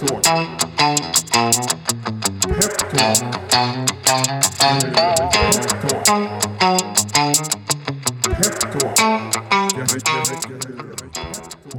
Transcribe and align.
Peptalk. 0.00 0.70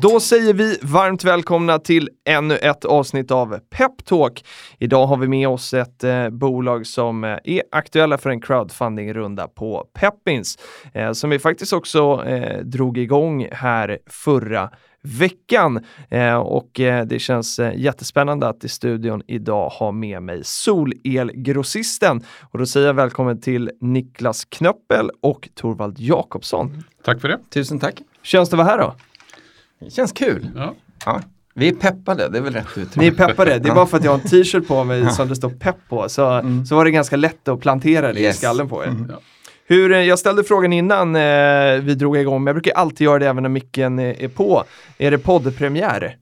Då 0.01 0.19
säger 0.19 0.53
vi 0.53 0.77
varmt 0.81 1.23
välkomna 1.23 1.79
till 1.79 2.09
ännu 2.25 2.55
ett 2.57 2.85
avsnitt 2.85 3.31
av 3.31 3.59
Peptalk. 3.69 4.45
Idag 4.79 5.07
har 5.07 5.17
vi 5.17 5.27
med 5.27 5.47
oss 5.47 5.73
ett 5.73 6.03
eh, 6.03 6.29
bolag 6.29 6.87
som 6.87 7.23
eh, 7.23 7.37
är 7.43 7.63
aktuella 7.71 8.17
för 8.17 8.29
en 8.29 8.41
crowdfunding-runda 8.41 9.47
på 9.47 9.85
Peppins, 9.93 10.57
eh, 10.93 11.11
som 11.11 11.29
vi 11.29 11.39
faktiskt 11.39 11.73
också 11.73 12.23
eh, 12.25 12.59
drog 12.59 12.97
igång 12.97 13.47
här 13.51 13.99
förra 14.09 14.69
veckan. 15.03 15.85
Eh, 16.09 16.35
och 16.35 16.79
eh, 16.79 17.05
det 17.05 17.19
känns 17.19 17.59
eh, 17.59 17.73
jättespännande 17.75 18.47
att 18.47 18.63
i 18.63 18.69
studion 18.69 19.21
idag 19.27 19.69
ha 19.69 19.91
med 19.91 20.23
mig 20.23 20.41
Solelgrossisten. 20.43 22.23
Och 22.41 22.59
då 22.59 22.65
säger 22.65 22.87
jag 22.87 22.93
välkommen 22.93 23.41
till 23.41 23.71
Niklas 23.81 24.45
Knöppel 24.45 25.09
och 25.21 25.49
Torvald 25.55 25.99
Jakobsson. 25.99 26.83
Tack 27.03 27.21
för 27.21 27.27
det. 27.27 27.39
Tusen 27.49 27.79
tack. 27.79 28.01
Känns 28.23 28.49
det 28.49 28.57
vara 28.57 28.67
här 28.67 28.77
då? 28.77 28.95
Det 29.81 29.89
känns 29.91 30.11
kul. 30.11 30.49
Ja. 30.55 30.75
Ja. 31.05 31.21
Vi 31.53 31.67
är 31.69 31.73
peppade, 31.73 32.29
det 32.29 32.37
är 32.37 32.41
väl 32.41 32.53
rätt 32.53 32.65
uttryck. 32.77 32.95
Ni 32.95 33.07
är 33.07 33.11
peppade, 33.11 33.59
det 33.59 33.69
är 33.69 33.75
bara 33.75 33.85
för 33.85 33.97
att 33.97 34.03
jag 34.03 34.11
har 34.11 34.19
en 34.19 34.27
t-shirt 34.29 34.67
på 34.67 34.83
mig 34.83 35.09
som 35.11 35.27
det 35.27 35.35
står 35.35 35.49
pepp 35.49 35.75
på. 35.89 36.09
Så, 36.09 36.41
så 36.69 36.75
var 36.75 36.85
det 36.85 36.91
ganska 36.91 37.15
lätt 37.15 37.47
att 37.47 37.59
plantera 37.59 38.13
det 38.13 38.19
i 38.19 38.23
Yes. 38.23 38.37
skallen 38.37 38.69
på 38.69 38.83
er. 38.83 38.95
Ja. 39.09 39.15
Hur, 39.67 39.91
eh, 39.91 39.99
jag 39.99 40.19
ställde 40.19 40.43
frågan 40.43 40.73
innan 40.73 41.15
eh, 41.15 41.21
vi 41.81 41.95
drog 41.99 42.17
igång, 42.17 42.43
men 42.43 42.47
jag 42.51 42.55
brukar 42.55 42.71
alltid 42.73 43.05
göra 43.05 43.19
det 43.19 43.27
även 43.27 43.43
när 43.43 43.49
micken 43.49 43.99
är, 43.99 44.21
är 44.23 44.27
på. 44.27 44.63
Är 44.97 45.11
det 45.11 45.17
poddpremiär? 45.17 46.15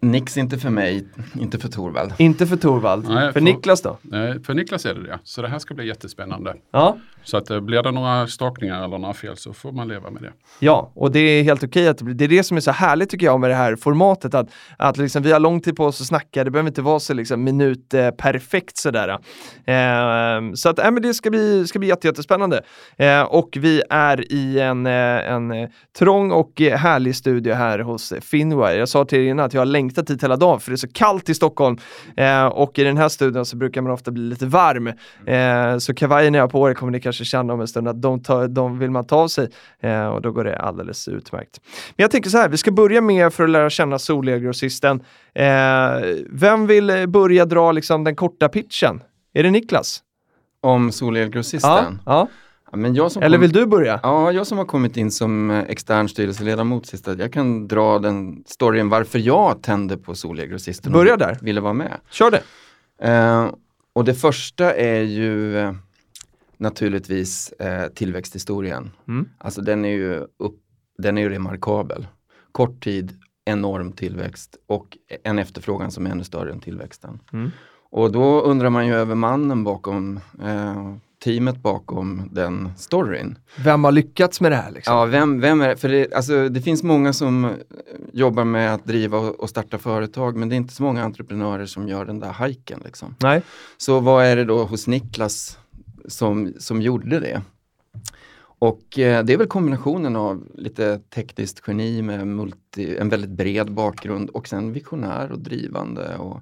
Nix 0.00 0.36
inte 0.36 0.58
för 0.58 0.70
mig, 0.70 1.06
inte 1.40 1.58
för 1.58 1.68
Torvald. 1.68 2.12
Inte 2.18 2.46
för 2.46 2.56
Torvald. 2.56 3.08
Nej, 3.08 3.26
för 3.26 3.32
för- 3.32 3.40
Niklas 3.40 3.82
då? 3.82 3.88
Eh, 3.90 4.42
För 4.46 4.54
Niklas 4.54 4.86
är 4.86 4.94
det 4.94 5.02
det. 5.02 5.18
Så 5.24 5.42
det 5.42 5.48
här 5.48 5.58
ska 5.58 5.74
bli 5.74 5.86
jättespännande. 5.86 6.54
Ja. 6.72 6.96
Så 7.24 7.36
att 7.36 7.50
eh, 7.50 7.60
blir 7.60 7.82
det 7.82 7.90
några 7.90 8.26
stakningar 8.26 8.84
eller 8.84 8.98
några 8.98 9.14
fel 9.14 9.36
så 9.36 9.52
får 9.52 9.72
man 9.72 9.88
leva 9.88 10.10
med 10.10 10.22
det. 10.22 10.32
Ja, 10.58 10.90
och 10.94 11.10
det 11.12 11.18
är 11.18 11.42
helt 11.42 11.64
okej 11.64 11.88
att 11.88 11.98
det 12.18 12.24
är 12.24 12.28
det 12.28 12.42
som 12.42 12.56
är 12.56 12.60
så 12.60 12.70
härligt 12.70 13.10
tycker 13.10 13.26
jag 13.26 13.40
med 13.40 13.50
det 13.50 13.54
här 13.54 13.76
formatet. 13.76 14.34
Att, 14.34 14.48
att 14.78 14.96
liksom, 14.96 15.22
vi 15.22 15.32
har 15.32 15.40
lång 15.40 15.60
tid 15.60 15.76
på 15.76 15.84
oss 15.84 16.00
att 16.00 16.06
snacka, 16.06 16.44
det 16.44 16.50
behöver 16.50 16.68
inte 16.68 16.82
vara 16.82 17.00
så 17.00 17.14
liksom, 17.14 17.44
minut 17.44 17.94
eh, 17.94 18.10
perfekt 18.10 18.76
sådär. 18.76 19.08
Eh, 19.64 20.52
så 20.54 20.68
att, 20.68 20.78
äh, 20.78 20.90
men 20.90 21.02
det 21.02 21.14
ska 21.14 21.30
bli, 21.30 21.66
ska 21.66 21.78
bli 21.78 21.88
jätte, 21.88 22.06
jättespännande. 22.06 22.62
Eh, 22.96 23.22
och 23.22 23.48
vi 23.60 23.82
är 23.90 24.32
i 24.32 24.60
en, 24.60 24.86
eh, 24.86 24.92
en 25.32 25.50
eh, 25.52 25.68
trång 25.98 26.30
och 26.30 26.60
härlig 26.60 27.16
studio 27.16 27.54
här 27.54 27.78
hos 27.78 28.12
Finwire. 28.20 28.76
Jag 28.76 28.88
sa 28.88 29.04
till 29.04 29.18
er 29.18 29.22
innan 29.30 29.44
att 29.46 29.54
jag 29.54 29.60
har 29.60 29.66
längtat 29.86 30.10
hit 30.10 30.22
hela 30.22 30.36
dagen 30.36 30.60
för 30.60 30.70
det 30.70 30.74
är 30.74 30.76
så 30.76 30.88
kallt 30.88 31.28
i 31.28 31.34
Stockholm. 31.34 31.78
Eh, 32.16 32.46
och 32.46 32.78
i 32.78 32.84
den 32.84 32.96
här 32.96 33.08
studion 33.08 33.46
så 33.46 33.56
brukar 33.56 33.82
man 33.82 33.92
ofta 33.92 34.10
bli 34.10 34.22
lite 34.22 34.46
varm. 34.46 34.86
Eh, 35.26 35.78
så 35.78 35.94
kavajen 35.94 36.34
jag 36.34 36.42
har 36.42 36.48
på 36.48 36.70
er 36.70 36.74
kommer 36.74 36.92
ni 36.92 37.00
kanske 37.00 37.24
känna 37.24 37.52
om 37.52 37.60
en 37.60 37.68
stund 37.68 37.88
att 37.88 38.02
de, 38.02 38.22
tar, 38.22 38.48
de 38.48 38.78
vill 38.78 38.90
man 38.90 39.06
ta 39.06 39.16
av 39.16 39.28
sig 39.28 39.48
eh, 39.80 40.06
och 40.06 40.22
då 40.22 40.32
går 40.32 40.44
det 40.44 40.58
alldeles 40.58 41.08
utmärkt. 41.08 41.60
Men 41.96 42.04
jag 42.04 42.10
tänker 42.10 42.30
så 42.30 42.38
här, 42.38 42.48
vi 42.48 42.56
ska 42.56 42.70
börja 42.70 43.00
med 43.00 43.32
för 43.32 43.44
att 43.44 43.50
lära 43.50 43.70
känna 43.70 43.98
Solelgrossisten. 43.98 45.02
Eh, 45.34 45.44
vem 46.30 46.66
vill 46.66 47.08
börja 47.08 47.44
dra 47.44 47.72
liksom 47.72 48.04
den 48.04 48.16
korta 48.16 48.48
pitchen? 48.48 49.02
Är 49.34 49.42
det 49.42 49.50
Niklas? 49.50 50.02
Om 50.60 50.92
Solelgrossisten. 50.92 51.70
ja. 51.70 51.92
Ja, 52.06 52.28
Eller 53.22 53.38
vill 53.38 53.52
du 53.52 53.66
börja? 53.66 54.00
Ja, 54.02 54.32
jag 54.32 54.46
som 54.46 54.58
har 54.58 54.64
kommit 54.64 54.96
in 54.96 55.10
som 55.10 55.50
eh, 55.50 55.58
extern 55.58 56.08
styrelseledamot 56.08 56.86
sista, 56.86 57.14
jag 57.14 57.32
kan 57.32 57.68
dra 57.68 57.98
den 57.98 58.44
storyn 58.46 58.88
varför 58.88 59.18
jag 59.18 59.62
tände 59.62 59.96
på 59.96 60.14
Solelgrossisten. 60.14 60.92
och 60.92 60.98
Börja 60.98 61.16
där. 61.16 61.38
Ville 61.42 61.60
vara 61.60 61.72
med. 61.72 62.00
Kör 62.10 62.30
det. 62.30 62.42
Eh, 63.10 63.50
och 63.92 64.04
det 64.04 64.14
första 64.14 64.74
är 64.74 65.02
ju 65.02 65.58
eh, 65.58 65.72
naturligtvis 66.56 67.52
eh, 67.52 67.88
tillväxthistorien. 67.88 68.90
Mm. 69.08 69.28
Alltså 69.38 69.60
den 69.60 69.84
är 69.84 69.88
ju 69.92 70.14
upp, 70.16 70.60
den 70.98 71.18
är 71.18 71.22
ju 71.22 71.28
remarkabel. 71.28 72.06
Kort 72.52 72.84
tid, 72.84 73.12
enorm 73.44 73.92
tillväxt 73.92 74.56
och 74.66 74.98
en 75.22 75.38
efterfrågan 75.38 75.90
som 75.90 76.06
är 76.06 76.10
ännu 76.10 76.24
större 76.24 76.52
än 76.52 76.60
tillväxten. 76.60 77.18
Mm. 77.32 77.50
Och 77.90 78.12
då 78.12 78.40
undrar 78.40 78.70
man 78.70 78.86
ju 78.86 78.94
över 78.94 79.14
mannen 79.14 79.64
bakom, 79.64 80.20
eh, 80.42 80.94
teamet 81.26 81.62
bakom 81.62 82.28
den 82.32 82.70
storyn. 82.76 83.38
Vem 83.64 83.84
har 83.84 83.92
lyckats 83.92 84.40
med 84.40 84.52
det 84.52 84.56
här? 84.56 84.70
Liksom? 84.70 84.94
Ja, 84.94 85.04
vem, 85.04 85.40
vem 85.40 85.60
är 85.60 85.74
För 85.74 85.88
det, 85.88 86.14
alltså, 86.14 86.48
det 86.48 86.60
finns 86.60 86.82
många 86.82 87.12
som 87.12 87.44
eh, 87.44 87.50
jobbar 88.12 88.44
med 88.44 88.74
att 88.74 88.84
driva 88.84 89.18
och 89.18 89.40
och 89.40 89.50
starta 89.50 89.78
företag 89.78 90.36
men 90.36 90.48
det 90.48 90.54
är 90.54 90.56
inte 90.56 90.74
så 90.74 90.82
många 90.82 91.04
entreprenörer 91.04 91.66
som 91.66 91.88
gör 91.88 92.04
den 92.04 92.20
där 92.20 92.28
hajken. 92.28 92.82
Liksom. 92.84 93.14
Nej. 93.18 93.42
Så 93.76 94.00
vad 94.00 94.24
är 94.24 94.36
det 94.36 94.44
då 94.44 94.64
hos 94.64 94.86
Niklas 94.86 95.58
som, 96.08 96.52
som 96.58 96.82
gjorde 96.82 97.20
det? 97.20 97.42
Och 98.58 98.98
eh, 98.98 99.24
det 99.24 99.32
är 99.32 99.36
väl 99.36 99.46
kombinationen 99.46 100.16
av 100.16 100.46
lite 100.54 100.98
tekniskt 101.14 101.62
geni 101.66 102.02
med 102.02 102.26
multi, 102.26 102.96
en 102.98 103.08
väldigt 103.08 103.30
bred 103.30 103.72
bakgrund 103.72 104.30
och 104.30 104.48
sen 104.48 104.72
visionär 104.72 105.32
och 105.32 105.38
drivande 105.38 106.16
och 106.16 106.40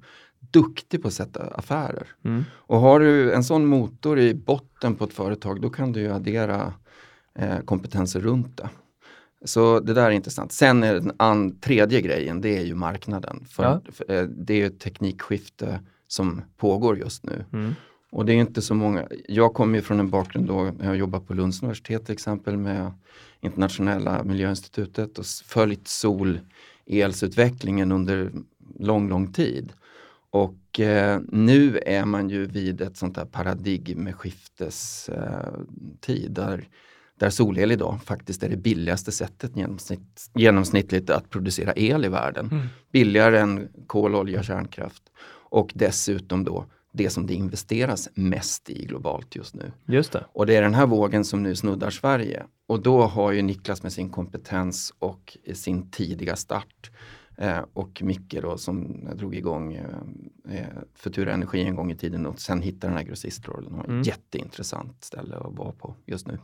duktig 0.51 1.03
på 1.03 1.09
att 1.09 1.15
sätta 1.15 1.43
affärer. 1.47 2.07
Mm. 2.25 2.45
Och 2.53 2.79
har 2.81 3.01
du 3.01 3.33
en 3.33 3.45
sån 3.45 3.67
motor 3.67 4.19
i 4.19 4.35
botten 4.35 4.95
på 4.95 5.05
ett 5.05 5.13
företag 5.13 5.61
då 5.61 5.71
kan 5.71 5.93
du 5.93 6.01
ju 6.01 6.13
addera 6.13 6.73
eh, 7.39 7.59
kompetenser 7.65 8.21
runt 8.21 8.57
det. 8.57 8.69
Så 9.45 9.81
det 9.81 9.95
där 9.95 10.07
är 10.07 10.11
intressant. 10.11 10.53
Sen 10.53 10.83
är 10.83 10.95
den 10.95 11.13
an- 11.17 11.59
tredje 11.61 12.01
grejen, 12.01 12.41
det 12.41 12.57
är 12.59 12.63
ju 12.65 12.75
marknaden. 12.75 13.45
För, 13.49 13.63
Ja. 13.63 13.81
för, 13.93 14.11
eh, 14.15 14.23
det 14.23 14.55
är 14.55 14.59
ju 14.59 14.67
ett 14.67 14.81
teknikskifte 14.81 15.81
som 16.07 16.43
pågår 16.57 16.99
just 16.99 17.25
nu. 17.25 17.45
Mm. 17.53 17.75
Och 18.13 18.25
det 18.27 18.33
är 18.33 18.37
inte 18.37 18.63
så 18.63 18.75
många, 18.75 19.09
jag 19.29 19.55
kommer 19.55 19.79
ju 19.79 19.83
från 19.83 20.01
en 20.01 20.11
bakgrund 20.11 20.47
då, 20.47 20.73
jag 20.81 20.87
har 20.87 20.95
jobbat 20.95 21.27
på 21.27 21.35
Lunds 21.35 21.63
universitet 21.63 22.05
till 22.07 22.13
exempel 22.13 22.57
med 22.57 22.93
internationella 23.41 24.25
miljöinstitutet 24.25 25.19
och 25.19 25.27
följt 25.27 25.89
solelsutvecklingen 26.87 27.93
under 27.93 28.33
lång, 28.79 29.09
lång 29.09 29.33
tid. 29.33 29.73
Och 30.35 30.81
eh, 30.81 31.21
nu 31.29 31.79
är 31.87 32.05
man 32.05 32.31
ju 32.31 32.47
vid 32.47 32.81
ett 32.81 32.97
sånt 32.97 33.17
här 33.17 33.25
paradigmskiftestid 33.25 35.15
eh, 35.15 35.49
tid 36.01 36.33
där, 36.33 36.69
där 37.19 37.31
solel 37.31 37.73
idag 37.73 38.01
faktiskt 38.05 38.43
är 38.43 38.49
det 38.49 38.57
billigaste 38.57 39.13
sättet 39.13 39.57
genomsnitt, 39.57 40.31
genomsnittligt 40.35 41.11
att 41.11 41.31
producera 41.31 41.73
el 41.77 42.05
i 42.05 42.09
världen. 42.09 42.49
Mm. 42.53 42.67
Billigare 42.93 43.39
än 43.39 43.69
kol, 43.87 44.15
olja, 44.15 44.43
kärnkraft. 44.43 45.03
Och 45.51 45.73
dessutom 45.75 46.45
då 46.45 46.67
det 46.93 47.11
som 47.11 47.27
det 47.27 47.35
investeras 47.35 48.09
mest 48.15 48.71
i 48.71 48.87
globalt 48.87 49.37
just 49.37 49.55
nu. 49.55 49.73
Just 49.87 50.13
det. 50.13 50.25
Och 50.33 50.47
det 50.47 50.57
är 50.57 50.63
den 50.63 50.75
här 50.75 50.87
vågen 50.87 51.25
som 51.25 51.43
nu 51.43 51.57
snuddar 51.57 51.91
Sverige. 51.91 52.45
Och 52.67 52.83
då 52.83 53.03
har 53.03 53.33
ju 53.33 53.43
Niklas 53.43 53.83
med 53.83 53.93
sin 53.93 54.11
kompetens 54.11 54.95
och 54.99 55.39
sin 55.55 55.91
tidiga 55.91 56.37
start 56.37 56.91
eh, 57.37 57.59
och 57.73 58.03
Micke 58.03 58.37
då 58.43 58.59
som 58.59 59.05
drog 59.15 59.35
igång 59.35 59.75
eh, 59.75 60.59
eh, 60.59 60.67
Futura 60.95 61.33
Energi 61.33 61.63
en 61.63 61.77
gång 61.77 61.93
i 61.93 61.97
tiden 61.97 62.27
och 62.27 62.41
sen 62.41 62.63
hittade 62.63 62.91
den 62.93 62.97
här 62.99 63.05
grossistrollen. 63.05 63.75
Mm. 63.89 64.03
Jätteintressant 64.03 65.05
ställe 65.05 65.37
att 65.37 65.59
vara 65.59 65.73
på 65.73 65.95
just 66.07 66.27
nu. 66.27 66.39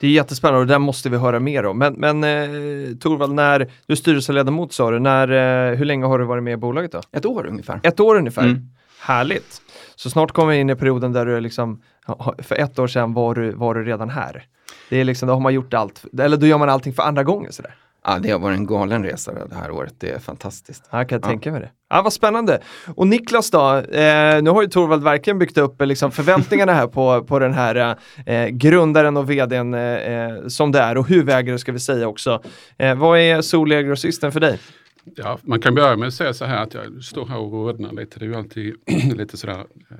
Det 0.00 0.06
är 0.06 0.10
jättespännande 0.10 0.60
och 0.60 0.66
det 0.66 0.74
där 0.74 0.78
måste 0.78 1.10
vi 1.10 1.16
höra 1.16 1.40
mer 1.40 1.66
om. 1.66 1.78
Men, 1.78 1.94
men 1.94 2.24
eh, 2.24 2.96
Torvald, 2.96 3.34
när 3.34 3.58
du 3.58 3.92
är 3.92 3.96
styrelseledamot 3.96 4.72
sa 4.72 4.90
du, 4.90 4.98
när, 4.98 5.28
eh, 5.28 5.76
hur 5.76 5.84
länge 5.84 6.06
har 6.06 6.18
du 6.18 6.24
varit 6.24 6.42
med 6.42 6.52
i 6.52 6.56
bolaget 6.56 6.92
då? 6.92 7.00
Ett 7.12 7.26
år 7.26 7.46
ungefär. 7.46 7.80
Ett 7.82 8.00
år 8.00 8.16
ungefär. 8.16 8.44
Mm. 8.44 8.68
Härligt. 9.00 9.62
Så 9.94 10.10
snart 10.10 10.32
kommer 10.32 10.52
vi 10.52 10.58
in 10.58 10.70
i 10.70 10.76
perioden 10.76 11.12
där 11.12 11.26
du 11.26 11.36
är 11.36 11.40
liksom, 11.40 11.82
för 12.38 12.54
ett 12.56 12.78
år 12.78 12.86
sedan 12.86 13.14
var 13.14 13.34
du, 13.34 13.52
var 13.52 13.74
du 13.74 13.84
redan 13.84 14.10
här. 14.10 14.46
Det 14.90 14.96
är 14.96 15.04
liksom, 15.04 15.26
då 15.26 15.32
har 15.32 15.40
man 15.40 15.54
gjort 15.54 15.74
allt, 15.74 16.04
eller 16.18 16.36
då 16.36 16.46
gör 16.46 16.58
man 16.58 16.68
allting 16.68 16.92
för 16.92 17.02
andra 17.02 17.24
gången 17.24 17.52
sådär. 17.52 17.74
Ja, 18.06 18.18
det 18.18 18.30
har 18.30 18.38
varit 18.38 18.58
en 18.58 18.66
galen 18.66 19.04
resa 19.04 19.32
det 19.48 19.54
här 19.54 19.70
året. 19.70 19.94
Det 19.98 20.10
är 20.10 20.18
fantastiskt. 20.18 20.88
Ja, 20.90 20.98
jag 20.98 21.08
kan 21.08 21.20
Ja. 21.22 21.28
tänka 21.28 21.52
mig 21.52 21.60
det. 21.60 21.70
Ja, 21.90 22.02
vad 22.02 22.12
spännande. 22.12 22.60
Och 22.94 23.06
Niklas 23.06 23.50
då, 23.50 23.76
eh, 23.76 24.42
nu 24.42 24.50
har 24.50 24.62
ju 24.62 24.68
Torvald 24.68 25.02
verkligen 25.02 25.38
byggt 25.38 25.58
upp 25.58 25.80
eh, 25.80 25.86
liksom, 25.86 26.10
förväntningarna 26.10 26.72
här 26.72 26.86
på, 26.86 27.24
på 27.24 27.38
den 27.38 27.54
här 27.54 27.96
eh, 28.26 28.46
grundaren 28.46 29.16
och 29.16 29.30
vdn 29.30 29.74
eh, 29.74 30.46
som 30.48 30.72
det 30.72 30.78
är 30.78 30.96
och 30.98 31.08
huvudägare 31.08 31.58
ska 31.58 31.72
vi 31.72 31.80
säga 31.80 32.08
också. 32.08 32.42
Eh, 32.78 32.94
vad 32.94 33.18
är 33.18 33.40
Solelgrossisten 33.42 34.32
för 34.32 34.40
dig? 34.40 34.58
Ja, 35.16 35.38
man 35.42 35.60
kan 35.60 35.74
börja 35.74 35.96
med 35.96 36.08
att 36.08 36.14
säga 36.14 36.34
så 36.34 36.44
här 36.44 36.62
att 36.62 36.74
jag 36.74 37.02
står 37.04 37.26
här 37.26 37.38
och 37.38 37.52
rodnar 37.52 37.92
lite. 37.92 38.18
Det 38.18 38.24
är 38.24 38.28
ju 38.28 38.36
alltid 38.36 38.74
lite 39.16 39.36
sådär 39.36 39.54
eh, 39.90 39.96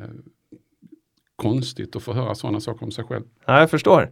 konstigt 1.36 1.96
att 1.96 2.02
få 2.02 2.12
höra 2.12 2.34
sådana 2.34 2.60
saker 2.60 2.84
om 2.84 2.90
sig 2.90 3.04
själv. 3.04 3.24
Ja, 3.46 3.60
jag 3.60 3.70
förstår. 3.70 4.08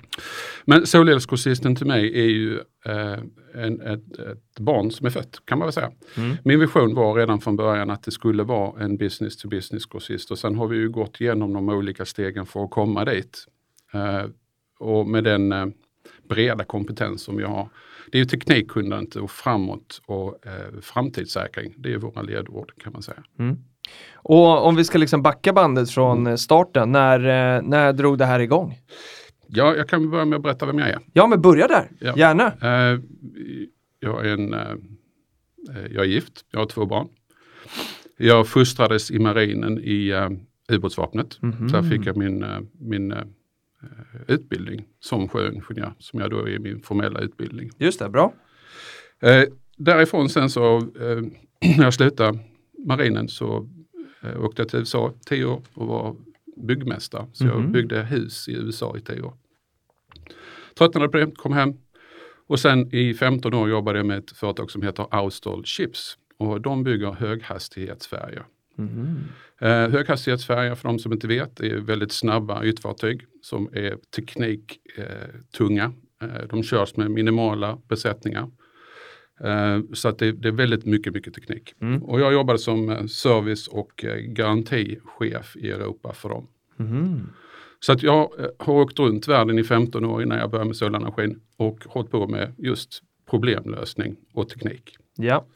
Men 0.65 0.87
solelsgrossisten 0.87 1.77
till 1.77 1.87
mig 1.87 2.21
är 2.21 2.29
ju 2.29 2.61
eh, 2.85 3.19
en, 3.55 3.81
ett, 3.81 4.19
ett 4.19 4.61
barn 4.61 4.91
som 4.91 5.07
är 5.07 5.11
fött 5.11 5.43
kan 5.45 5.59
man 5.59 5.67
väl 5.67 5.73
säga. 5.73 5.91
Mm. 6.17 6.37
Min 6.45 6.61
vision 6.61 6.95
var 6.95 7.15
redan 7.15 7.41
från 7.41 7.57
början 7.57 7.91
att 7.91 8.03
det 8.03 8.11
skulle 8.11 8.43
vara 8.43 8.83
en 8.83 8.97
business 8.97 9.37
to 9.37 9.49
business 9.49 9.87
grossist 9.87 10.31
och 10.31 10.39
sen 10.39 10.57
har 10.57 10.67
vi 10.67 10.77
ju 10.77 10.91
gått 10.91 11.21
igenom 11.21 11.53
de 11.53 11.69
olika 11.69 12.05
stegen 12.05 12.47
för 12.47 12.65
att 12.65 12.71
komma 12.71 13.05
dit. 13.05 13.47
Eh, 13.93 14.25
och 14.79 15.07
med 15.07 15.25
den 15.25 15.53
eh, 15.53 15.67
breda 16.29 16.65
kompetens 16.65 17.23
som 17.23 17.41
jag 17.41 17.49
har 17.49 17.69
det 18.13 18.21
är 18.21 18.25
teknikkunnande 18.25 19.21
och 19.21 19.31
framåt 19.31 20.03
och 20.07 20.47
eh, 20.47 20.81
framtidssäkring. 20.81 21.75
Det 21.77 21.93
är 21.93 21.99
våra 21.99 22.23
ledord 22.23 22.73
kan 22.83 22.93
man 22.93 23.03
säga. 23.03 23.25
Mm. 23.39 23.57
Och 24.15 24.67
om 24.67 24.77
vi 24.77 24.85
ska 24.85 24.99
liksom 24.99 25.23
backa 25.23 25.53
bandet 25.53 25.91
från 25.91 26.19
Mm. 26.19 26.33
eh, 26.33 26.37
starten, 26.37 26.93
när, 26.93 27.19
eh, 27.57 27.63
när 27.63 27.93
drog 27.93 28.19
det 28.19 28.25
här 28.27 28.41
igång? 28.41 28.79
Ja, 29.47 29.75
jag 29.77 29.89
kan 29.89 30.11
börja 30.11 30.25
med 30.25 30.37
att 30.37 30.43
berätta 30.43 30.67
vem 30.67 30.79
jag 30.79 30.89
är. 30.89 30.99
Ja, 31.13 31.27
men 31.27 31.41
börja 31.43 31.67
där, 31.69 31.91
Ja. 31.99 32.15
gärna. 32.17 32.47
Eh, 32.47 33.01
jag, 34.01 34.27
är 34.27 34.33
en, 34.33 34.55
eh, 34.55 34.77
jag 35.91 36.05
är 36.05 36.09
gift, 36.09 36.33
jag 36.51 36.59
har 36.61 36.67
två 36.67 36.87
barn. 36.87 37.09
Jag 38.17 38.49
fostrades 38.49 39.11
i 39.11 39.19
marinen 39.19 39.79
i 39.83 40.09
eh, 40.09 40.31
ubåtsvapnet. 40.77 41.43
Mhm. 41.43 41.69
Där 41.69 41.83
fick 41.83 42.07
jag 42.07 42.17
min, 42.17 42.43
eh, 42.43 42.59
min 42.81 43.15
utbildning 44.29 44.85
som 45.01 45.29
sjöingenjör, 45.29 45.93
som 45.99 46.21
jag 46.21 46.31
då 46.31 46.49
är 46.49 46.59
min 46.59 46.83
formella 46.83 47.21
utbildning. 47.21 47.71
Just 47.79 47.99
det, 47.99 48.09
bra. 48.09 48.33
Därifrån 49.77 50.29
sen 50.29 50.51
så, 50.51 50.81
när 51.77 51.85
jag 51.85 51.95
slutade 51.95 52.39
marinen 52.87 53.29
så 53.29 53.69
eh, 54.23 54.45
åkte 54.45 54.63
jag 54.63 54.69
till 54.69 54.79
USA 54.79 55.13
tio 55.27 55.45
år 55.45 55.63
och 55.75 55.87
var 55.87 56.17
byggmästare. 56.57 57.27
Så 57.33 57.45
jag 57.47 57.61
Mhm. 57.61 57.73
byggde 57.73 58.03
hus 58.03 58.49
i 58.49 58.53
USA 58.53 58.97
i 58.97 59.01
tio 59.01 59.23
år. 59.23 59.35
Tröttnade 60.79 61.09
på 61.09 61.17
det, 61.17 61.31
kom 61.37 61.53
hem. 61.53 61.73
Och 62.47 62.61
sen 62.61 62.95
i 62.95 63.15
15 63.15 63.55
år 63.55 63.71
jobbade 63.71 63.99
jag 63.99 64.07
med 64.07 64.19
ett 64.19 64.31
företag 64.31 64.71
som 64.71 64.83
heter 64.83 65.07
Austal 65.11 65.65
Ships. 65.65 66.19
Och 66.39 66.61
de 66.61 66.85
bygger 66.85 67.13
höghastighetsfärjor. 67.13 68.47
Mhm. 68.77 69.19
Eh, 69.61 69.69
höghastighetsfärjor, 69.69 70.75
för 70.75 70.89
de 70.89 70.99
som 70.99 71.13
inte 71.13 71.27
vet, 71.27 71.61
är 71.61 71.77
väldigt 71.77 72.13
snabba 72.13 72.65
ytfartyg 72.65 73.21
som 73.43 73.69
är 73.73 73.97
tekniktunga. 74.17 75.93
Eh, 76.23 76.29
de 76.51 76.63
körs 76.63 76.97
med 76.97 77.11
minimala 77.11 77.79
besättningar. 77.89 78.51
Eh, 79.45 79.81
så 79.93 80.09
att 80.09 80.19
det, 80.19 80.33
det 80.33 80.49
är 80.49 80.53
väldigt 80.53 80.85
mycket, 80.85 81.15
mycket 81.15 81.35
teknik. 81.35 81.75
Mm. 81.81 82.03
Och 82.03 82.21
jag 82.21 82.33
jobbade 82.33 82.59
som 82.59 82.91
eh, 82.91 83.07
service 83.07 83.69
och 83.69 84.05
eh, 84.05 84.17
garantichef 84.17 85.57
i 85.57 85.71
Europa 85.71 86.13
för 86.13 86.29
dem. 86.29 86.47
Mhm. 86.77 87.29
Så 87.81 87.93
att 87.93 88.03
jag 88.03 88.33
har 88.59 88.75
åkt 88.75 88.99
runt 88.99 89.29
världen 89.29 89.59
i 89.59 89.65
15 89.65 90.05
år 90.05 90.23
innan 90.23 90.39
jag 90.39 90.51
började 90.51 90.69
med 90.69 90.77
solenergin 90.77 91.41
och 91.57 91.85
hållit 91.87 92.11
på 92.11 92.27
med 92.27 92.55
just 92.59 93.03
problemlösning 93.31 94.17
och 94.33 94.49
teknik. 94.49 94.97
Ja. 95.17 95.47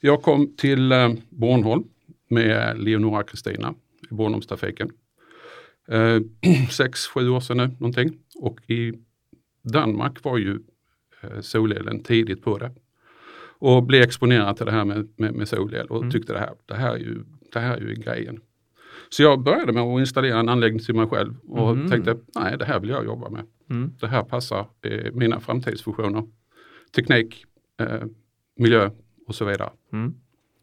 Jag 0.00 0.22
kom 0.22 0.56
till 0.56 0.92
Bornholm 1.28 1.84
med 2.28 2.82
Leonora 2.82 3.22
Kristina 3.22 3.74
i 4.10 4.14
Bornholmstrafiken. 4.14 4.90
Eh, 5.88 6.20
sex, 6.70 7.06
sju 7.06 7.28
år 7.28 7.40
sedan 7.40 7.56
nu 7.56 7.68
någonting. 7.78 8.18
Och 8.34 8.70
i 8.70 8.92
Danmark 9.62 10.24
var 10.24 10.38
ju 10.38 10.58
solelen 11.40 12.02
tidigt 12.02 12.42
på 12.42 12.58
det. 12.58 12.70
Och 13.66 13.82
blev 13.82 14.02
exponerad 14.02 14.56
till 14.56 14.66
det 14.66 14.72
här 14.72 14.84
med, 14.84 15.08
med, 15.16 15.34
med 15.34 15.48
solel 15.48 15.86
och 15.86 15.96
Mm. 15.98 16.10
tyckte 16.10 16.32
det 16.32 16.38
här, 16.38 16.50
det, 16.66 16.74
här 16.74 16.92
är 16.94 16.98
ju, 16.98 17.18
det 17.52 17.60
här 17.60 17.76
är 17.76 17.80
ju 17.80 17.94
grejen. 17.94 18.40
Så 19.08 19.22
jag 19.22 19.40
började 19.42 19.72
med 19.72 19.82
att 19.82 20.00
installera 20.00 20.38
en 20.40 20.48
anläggning 20.48 20.80
till 20.80 20.94
mig 20.94 21.06
själv 21.06 21.34
och 21.48 21.76
Mhm. 21.76 21.90
tänkte 21.90 22.16
nej 22.34 22.58
det 22.58 22.64
här 22.64 22.80
vill 22.80 22.90
jag 22.90 23.04
jobba 23.04 23.28
med. 23.30 23.42
Mm. 23.70 23.92
Det 24.00 24.06
här 24.06 24.22
passar 24.22 24.66
eh, 24.82 25.12
mina 25.12 25.40
framtidsfunktioner. 25.40 26.22
Teknik, 26.96 27.44
eh, 27.80 27.86
miljö 28.56 28.90
och 29.28 29.34
så 29.34 29.44
vidare. 29.44 29.70
Mm. 29.92 30.14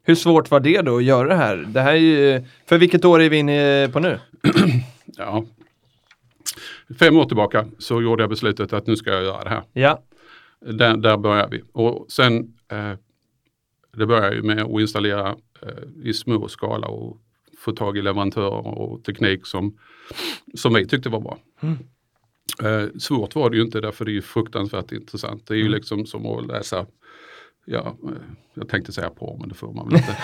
Hur 0.04 0.16
svårt 0.16 0.52
var 0.52 0.60
det 0.60 0.82
då 0.82 0.98
att 0.98 1.04
göra 1.04 1.28
det 1.28 1.36
här? 1.36 1.66
Det 1.68 1.82
här 1.82 1.92
är 1.94 1.98
ju, 1.98 2.44
för 2.66 2.78
vilket 2.78 3.06
år 3.06 3.22
är 3.22 3.30
vi 3.30 3.38
inne 3.38 3.90
på 3.94 4.00
nu? 4.00 4.20
Ja. 5.18 5.46
Fem 7.00 7.18
år 7.18 7.26
tillbaka 7.26 7.66
så 7.78 8.02
gjorde 8.02 8.24
jag 8.24 8.30
beslutet 8.30 8.74
att 8.74 8.88
nu 8.88 8.96
ska 8.96 9.10
jag 9.12 9.24
göra 9.24 9.44
det 9.44 9.50
här. 9.50 9.64
Ja. 9.74 10.04
Där, 10.66 10.98
där 10.98 11.18
börjar 11.18 11.50
vi. 11.50 11.62
Och 11.72 12.06
sen 12.10 12.54
eh, 12.72 12.94
det 13.98 14.06
börjar 14.06 14.32
ju 14.32 14.42
med 14.42 14.62
att 14.62 14.82
installera 14.82 15.36
eh, 15.62 16.04
i 16.04 16.14
små 16.14 16.48
skala 16.48 16.88
och 16.88 17.18
få 17.58 17.72
tag 17.72 17.98
i 17.98 18.02
leverantörer 18.02 18.68
och 18.68 19.04
teknik 19.04 19.46
som, 19.46 19.78
som 20.54 20.74
vi 20.74 20.88
tyckte 20.88 21.10
var 21.10 21.20
bra. 21.20 21.38
Mm. 21.62 21.78
Eh, 22.64 22.90
svårt 23.00 23.36
var 23.36 23.50
det 23.50 23.56
ju 23.58 23.64
inte 23.64 23.82
därför 23.82 24.06
det 24.06 24.12
är 24.12 24.14
ju 24.14 24.22
fruktansvärt 24.22 24.92
intressant. 24.92 25.48
Det 25.48 25.54
är 25.54 25.58
ju 25.58 25.62
Mm. 25.62 25.74
liksom 25.74 26.06
som 26.06 26.26
att 26.26 26.48
läsa 26.48 26.86
Ja, 27.66 27.98
eh, 28.04 28.12
jag 28.54 28.70
tänkte 28.70 28.92
säga 28.92 29.10
porr 29.10 29.38
men 29.40 29.50
det 29.50 29.56
får 29.56 29.74
man 29.74 29.90
väl 29.90 29.98
inte. 29.98 30.18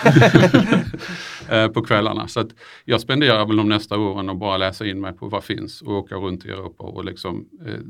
Eh, 1.50 1.68
på 1.68 1.82
kvällarna. 1.82 2.28
Så 2.28 2.44
jag 2.84 3.00
spenderar 3.00 3.46
väl 3.46 3.56
de 3.56 3.68
nästa 3.68 3.98
åren 3.98 4.28
att 4.28 4.38
bara 4.38 4.56
läsa 4.56 4.86
in 4.86 5.00
mig 5.00 5.12
på 5.12 5.28
vad 5.28 5.44
finns 5.44 5.82
och 5.82 5.92
åka 5.92 6.14
runt 6.14 6.44
i 6.46 6.48
Europa 6.48 6.84
och 6.84 7.04
liksom 7.04 7.48
eh, 7.66 7.80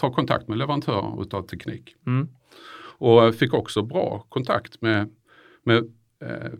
ta 0.00 0.12
kontakt 0.12 0.48
med 0.48 0.58
leverantörer 0.58 1.22
utav 1.22 1.42
teknik. 1.42 1.94
Mm. 2.06 2.28
Och 2.98 3.34
fick 3.34 3.54
också 3.54 3.82
bra 3.82 4.26
kontakt 4.28 4.82
med, 4.82 5.08
med 5.64 5.76
eh, 6.22 6.52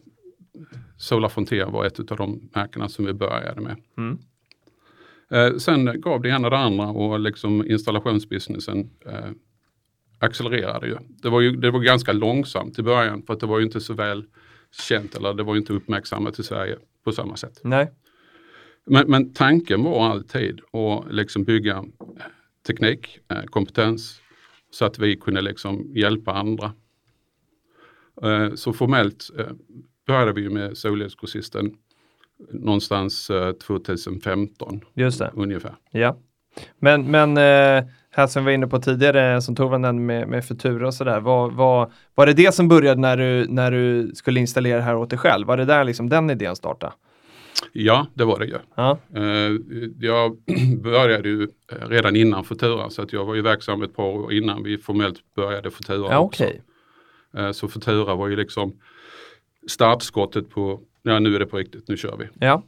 Solar 0.97 1.29
Frontier 1.29 1.67
var 1.67 1.85
ett 1.85 2.11
av 2.11 2.17
de 2.17 2.51
märkena 2.55 2.89
som 2.89 3.05
vi 3.05 3.13
började 3.13 3.61
med. 3.61 3.77
Mm. 3.99 4.19
Eh, 5.31 5.57
sen 5.57 6.01
gav 6.01 6.23
det 6.23 6.29
ena 6.29 6.51
det 6.51 6.59
andra 6.59 6.89
och 6.89 7.21
liksom 7.21 7.67
installationsbusinessen 7.67 8.91
eh, 9.07 9.31
accelererade 10.19 10.87
ju. 10.87 10.97
Det 11.23 11.29
var 11.29 11.41
ju 11.41 11.57
det 11.57 11.71
var 11.71 11.81
ganska 11.81 12.13
långsamt 12.13 12.79
i 12.79 12.83
början 12.83 13.23
för 13.23 13.33
att 13.33 13.41
det 13.41 13.47
var 13.47 13.59
ju 13.59 13.65
inte 13.65 13.81
så 13.81 13.95
väl 13.95 14.25
känt 14.89 15.15
eller 15.15 15.35
det 15.35 15.43
var 15.43 15.55
ju 15.55 15.61
inte 15.61 15.73
uppmärksammat 15.73 16.39
i 16.39 16.43
Sverige 16.43 16.77
på 17.05 17.13
samma 17.13 17.37
sätt. 17.37 17.61
Nej. 17.65 17.93
Men, 18.87 19.11
men 19.11 19.33
tanken 19.33 19.83
var 19.83 20.11
alltid 20.11 20.61
att 20.61 21.13
liksom 21.15 21.45
bygga 21.45 21.77
eh, 21.77 21.85
teknik, 22.67 23.19
eh, 23.31 23.43
kompetens 23.43 24.21
så 24.71 24.85
att 24.85 24.99
vi 24.99 25.17
kunde 25.17 25.41
liksom 25.41 25.93
hjälpa 25.95 26.33
andra. 26.33 26.73
Eh, 28.23 28.55
Så 28.55 28.73
formellt 28.73 29.31
eh, 29.39 29.47
började 30.07 30.33
vi 30.33 30.49
med 30.49 30.77
Solelsgrossisten 30.79 31.71
någonstans 32.53 33.31
eh, 33.31 33.53
2015 33.53 34.81
Just 34.95 35.19
det. 35.19 35.31
ungefär. 35.35 35.75
Ja. 35.91 36.17
Men, 36.79 37.11
men 37.11 37.37
här 38.11 38.27
som 38.27 38.45
vi 38.45 38.45
var 38.45 38.53
inne 38.53 38.67
på 38.67 38.79
tidigare, 38.79 39.43
som 39.43 39.55
nämnde 39.55 39.93
med, 39.93 40.29
med 40.29 40.45
Futura 40.45 40.87
och 40.87 40.95
sådär, 40.95 41.21
var, 41.21 41.51
var, 41.51 41.93
var 42.15 42.27
det 42.27 42.33
det 42.33 42.55
som 42.55 42.69
började 42.69 43.01
när 43.01 43.17
du, 43.17 43.47
när 43.49 43.71
du 43.71 44.11
skulle 44.15 44.41
installera 44.41 44.77
det 44.77 44.83
här 44.83 44.97
åt 44.97 45.11
dig 45.11 45.19
själv? 45.19 45.47
Var 45.47 45.57
det 45.57 45.65
där 45.65 45.85
liksom 45.85 46.09
den 46.09 46.31
idén 46.31 46.57
startade? 46.57 46.93
Ja, 47.73 48.07
det 48.15 48.25
var 48.25 48.39
det 48.39 48.47
ju. 48.47 48.57
Ja. 48.75 48.99
Eh, 49.15 49.53
Jag 50.01 50.37
började 50.83 51.29
ju 51.29 51.43
eh, 51.43 51.89
redan 51.89 52.17
innan 52.17 52.45
Futura 52.45 52.91
så 52.91 53.03
att 53.03 53.13
jag 53.13 53.25
var 53.25 53.35
ju 53.35 53.43
verksam 53.43 53.83
ett 53.83 53.97
par 53.97 54.05
år 54.05 54.33
innan 54.33 54.63
vi 54.63 54.79
formellt 54.79 55.17
började 55.37 55.71
Futura 55.71 56.11
Ja, 56.13 56.19
okej. 56.19 56.63
Eh, 57.37 57.51
Så 57.53 57.69
Futura 57.69 58.15
var 58.15 58.29
ju 58.29 58.37
liksom 58.37 58.73
startskottet 59.69 60.51
på, 60.51 60.81
ja 61.03 61.19
nu 61.19 61.35
är 61.35 61.39
det 61.39 61.47
på 61.47 61.57
riktigt, 61.57 61.89
nu 61.89 61.97
kör 61.97 62.17
vi. 62.17 62.29
Ja. 62.47 62.63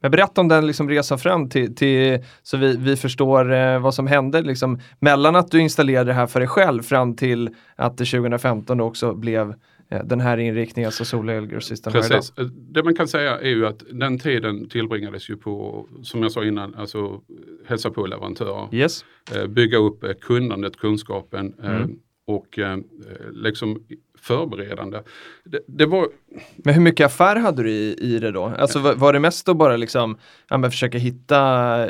Men 0.00 0.10
berätta 0.10 0.40
om 0.40 0.48
den 0.48 0.66
liksom 0.66 0.88
resan 0.88 1.18
fram 1.18 1.48
till, 1.48 1.74
till 1.76 2.24
så 2.42 2.56
vi, 2.56 2.76
vi 2.76 2.96
förstår 2.96 3.52
eh, 3.52 3.78
vad 3.80 3.94
som 3.94 4.06
hände 4.06 4.42
liksom, 4.42 4.80
mellan 5.00 5.36
att 5.36 5.50
du 5.50 5.60
installerade 5.60 6.10
det 6.10 6.14
här 6.14 6.26
för 6.26 6.40
dig 6.40 6.48
själv 6.48 6.82
fram 6.82 7.16
till 7.16 7.50
att 7.76 7.98
det 7.98 8.04
2015 8.04 8.78
då 8.78 8.84
också 8.84 9.14
blev 9.14 9.54
den 10.04 10.20
här 10.20 10.38
inriktningen, 10.38 10.88
alltså 10.88 11.04
solelgrossisten. 11.04 11.92
Precis. 11.92 12.32
Det 12.54 12.82
man 12.82 12.94
kan 12.94 13.08
säga 13.08 13.38
är 13.40 13.48
ju 13.48 13.66
att 13.66 13.82
den 13.92 14.18
tiden 14.18 14.68
tillbringades 14.68 15.30
ju 15.30 15.36
på, 15.36 15.86
som 16.02 16.22
jag 16.22 16.32
sa 16.32 16.44
innan, 16.44 16.74
alltså 16.74 17.20
hälsa 17.66 17.90
på 17.90 18.06
leverantörer. 18.06 18.74
Yes. 18.74 19.04
eh, 19.34 19.46
bygga 19.46 19.78
upp 19.78 20.20
kunnandet, 20.20 20.76
kunskapen 20.76 21.54
eh, 21.62 21.76
Mm. 21.76 21.98
Och 22.28 22.58
eh, 22.58 22.78
liksom 23.32 23.82
förberedande. 24.18 25.02
Det, 25.44 25.60
det 25.66 25.86
var, 25.86 26.08
Men 26.56 26.74
hur 26.74 26.82
mycket 26.82 27.06
affär 27.06 27.36
hade 27.36 27.62
du 27.62 27.70
i, 27.70 27.96
i 28.00 28.18
det 28.18 28.30
då? 28.32 28.44
Alltså 28.44 28.78
var, 28.78 28.94
var 28.94 29.12
det 29.12 29.20
mest 29.20 29.46
då 29.46 29.54
bara 29.54 29.76
liksom, 29.76 30.18
ja 30.48 30.70
försöka 30.70 30.98
hitta, 30.98 31.36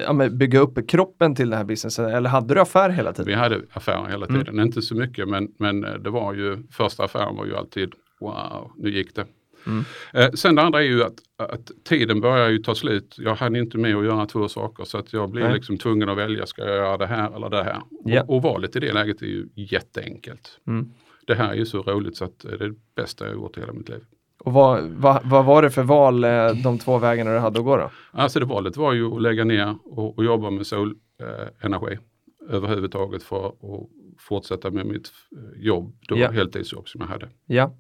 ja 0.03 0.29
bygga 0.31 0.61
upp 0.61 0.89
kroppen 0.89 1.35
till 1.35 1.51
den 1.51 1.59
här 1.59 1.65
businessen 1.65 2.05
eller 2.05 2.31
hade 2.31 2.55
du 2.55 2.61
affär 2.61 2.91
hela 2.91 3.13
tiden? 3.13 3.27
vi 3.27 3.35
hade 3.35 3.63
affärer 3.73 4.07
hela 4.11 4.27
Mm. 4.27 4.45
tiden, 4.45 4.61
inte 4.61 4.83
så 4.83 4.95
mycket 4.95 5.29
men, 5.29 5.49
men 5.59 5.85
eh, 5.85 5.95
det 5.95 6.11
var 6.11 6.35
ju, 6.35 6.63
första 6.71 7.05
affären 7.05 7.37
var 7.37 7.47
ju 7.47 7.57
alltid 7.57 7.93
wow, 8.21 8.73
nu 8.77 8.91
gick 8.91 9.15
det. 9.15 9.27
Mm. 9.69 9.85
Eh, 10.13 10.31
sen 10.31 10.55
det 10.55 10.63
andra 10.63 10.79
är 10.79 10.87
ju 10.87 11.05
att, 11.05 11.15
att 11.37 11.71
tiden 11.85 12.21
börjar 12.21 12.49
ju 12.49 12.59
ta 12.59 12.75
slut. 12.75 13.15
Jag 13.19 13.35
hann 13.35 13.57
inte 13.57 13.79
med 13.79 13.97
att 13.97 14.05
göra 14.05 14.27
två 14.27 14.49
saker 14.49 14.85
så 14.85 14.99
att 14.99 15.13
jag 15.13 15.31
blev 15.31 15.45
Nej. 15.45 15.55
liksom 15.55 15.79
tvungen 15.79 16.09
att 16.09 16.19
välja, 16.19 16.47
ska 16.47 16.63
jag 16.63 16.77
göra 16.77 16.97
det 16.97 17.07
här 17.07 17.37
eller 17.37 17.51
det 17.51 17.65
här? 17.65 17.83
Ja. 18.05 18.23
Och, 18.23 18.37
och 18.37 18.43
valet 18.43 18.77
i 18.77 18.81
det 18.81 18.93
läget 18.93 19.23
är 19.23 19.27
ju 19.27 19.49
jätteenkelt. 19.55 20.61
Mm. 20.67 20.91
Det 21.27 21.35
här 21.35 21.51
är 21.51 21.55
ju 21.55 21.67
så 21.67 21.83
roligt 21.83 22.17
så 22.17 22.25
att 22.25 22.45
eh, 22.45 22.51
det 22.51 22.65
är 22.65 22.69
det 22.69 22.75
bästa 22.97 23.25
jag 23.25 23.33
har 23.33 23.37
gjort 23.37 23.57
i 23.57 23.61
hela 23.61 23.73
mitt 23.73 23.89
liv. 23.89 24.01
Och 24.41 24.53
vad, 24.53 24.83
vad, 24.85 25.21
vad 25.25 25.45
var 25.45 25.63
det 25.63 25.71
för 25.71 25.83
val, 25.83 26.25
eh, 26.25 26.51
de 26.65 26.79
två 26.79 26.99
vägarna 26.99 27.33
du 27.33 27.39
hade 27.39 27.59
att 27.59 27.65
gå 27.65 27.77
då? 27.77 27.91
Alltså 28.11 28.41
det 28.41 28.47
valet 28.47 28.77
var 28.77 28.93
ju 28.93 29.15
att 29.15 29.23
lägga 29.23 29.45
ner 29.45 29.77
och, 29.85 30.19
och 30.19 30.25
jobba 30.25 30.51
med 30.51 30.67
solenergi 30.67 31.99
överhuvudtaget 32.49 33.23
för 33.23 33.47
att 33.49 33.55
fortsätta 34.19 34.71
med 34.71 34.87
mitt 34.87 35.13
eh, 35.37 35.63
jobb, 35.63 35.95
då 36.09 36.19
Ja. 36.19 36.31
heltidsjobb 36.31 36.89
som 36.89 37.01
jag 37.01 37.09
hade. 37.09 37.29
Ja, 37.47 37.75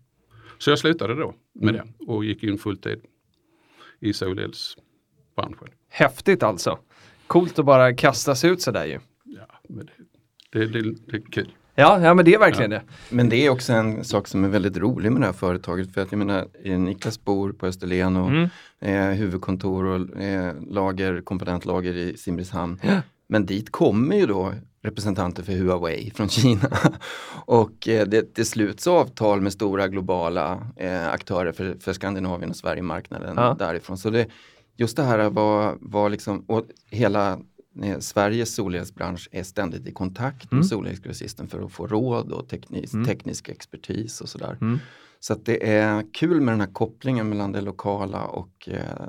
Så 0.58 0.70
jag 0.70 0.78
slutade 0.78 1.14
då 1.14 1.34
med 1.52 1.74
Mm. 1.74 1.86
det 1.98 2.04
och 2.04 2.24
gick 2.24 2.42
in 2.44 2.58
fulltid 2.58 3.00
i 4.00 4.12
solelsbranschen. 4.12 5.68
häftigt 5.88 6.42
alltså. 6.42 6.78
Coolt 7.26 7.58
att 7.58 7.64
bara 7.64 7.94
kasta 7.94 8.34
sig 8.34 8.50
ut 8.50 8.62
sådär 8.62 8.84
ju. 8.86 8.98
Ja, 9.24 9.46
men 9.68 9.86
det, 10.52 10.66
det, 10.66 10.66
det, 10.82 10.94
det 11.06 11.16
är 11.16 11.20
kul. 11.30 11.52
Ja, 11.74 12.00
ja 12.00 12.14
men 12.14 12.24
det 12.24 12.34
är 12.34 12.38
verkligen 12.38 12.70
det. 12.70 12.82
Men 13.10 13.28
det 13.28 13.46
är 13.46 13.50
också 13.50 13.72
en 13.72 14.04
sak 14.04 14.26
som 14.28 14.44
är 14.44 14.48
väldigt 14.48 14.76
rolig 14.76 15.12
med 15.12 15.20
det 15.22 15.26
här 15.26 15.32
företaget. 15.32 15.94
För 15.94 16.00
att 16.00 16.12
jag 16.12 16.18
menar, 16.18 16.48
eh, 16.64 16.78
Niklas 16.78 17.24
bor 17.24 17.52
på 17.52 17.66
Österlen 17.66 18.16
och 18.16 18.28
Mm. 18.30 18.48
eh, 18.80 19.16
huvudkontor 19.18 19.84
och 19.84 20.20
eh, 20.22 20.54
lager, 20.68 21.20
komponentlager 21.20 21.92
i 21.96 22.16
Simrishamn. 22.16 22.80
Ja. 22.82 23.00
Men 23.26 23.46
dit 23.46 23.70
kommer 23.72 24.16
ju 24.16 24.26
då 24.26 24.54
representanter 24.82 25.42
för 25.42 25.52
Huawei 25.52 26.10
från 26.10 26.28
Kina. 26.28 26.68
och 27.46 27.88
eh, 27.88 28.06
det, 28.08 28.34
det 28.34 28.44
sluts 28.44 28.86
avtal 28.86 29.40
med 29.40 29.52
stora 29.52 29.88
globala 29.88 30.66
eh, 30.76 31.08
aktörer 31.08 31.52
för, 31.52 31.76
för 31.80 31.92
Skandinavien 31.92 32.50
och 32.50 32.56
Sverigemarknaden 32.56 33.34
Ja. 33.36 33.56
därifrån. 33.58 33.98
Så 33.98 34.10
det, 34.10 34.26
just 34.76 34.96
det 34.96 35.02
här 35.02 35.30
var, 35.30 35.78
var 35.80 36.08
liksom, 36.10 36.44
och 36.46 36.64
hela 36.90 37.32
eh, 37.82 37.98
Sveriges 37.98 38.54
solelsbransch 38.54 39.28
är 39.32 39.42
ständigt 39.42 39.86
i 39.86 39.92
kontakt 39.92 40.52
Mm. 40.52 40.58
med 40.58 40.66
solelsgrossisten 40.66 41.48
för 41.48 41.60
att 41.64 41.72
få 41.72 41.86
råd 41.86 42.32
och 42.32 42.48
teknis, 42.48 42.94
Mm. 42.94 43.06
teknisk 43.06 43.48
expertis 43.48 44.20
och 44.20 44.28
sådär. 44.28 44.58
Mm. 44.60 44.78
Så 45.20 45.34
det 45.34 45.68
är 45.70 46.04
kul 46.12 46.40
med 46.40 46.52
den 46.52 46.60
här 46.60 46.72
kopplingen 46.72 47.28
mellan 47.28 47.52
det 47.52 47.60
lokala 47.60 48.24
och 48.24 48.68
eh, 48.68 49.08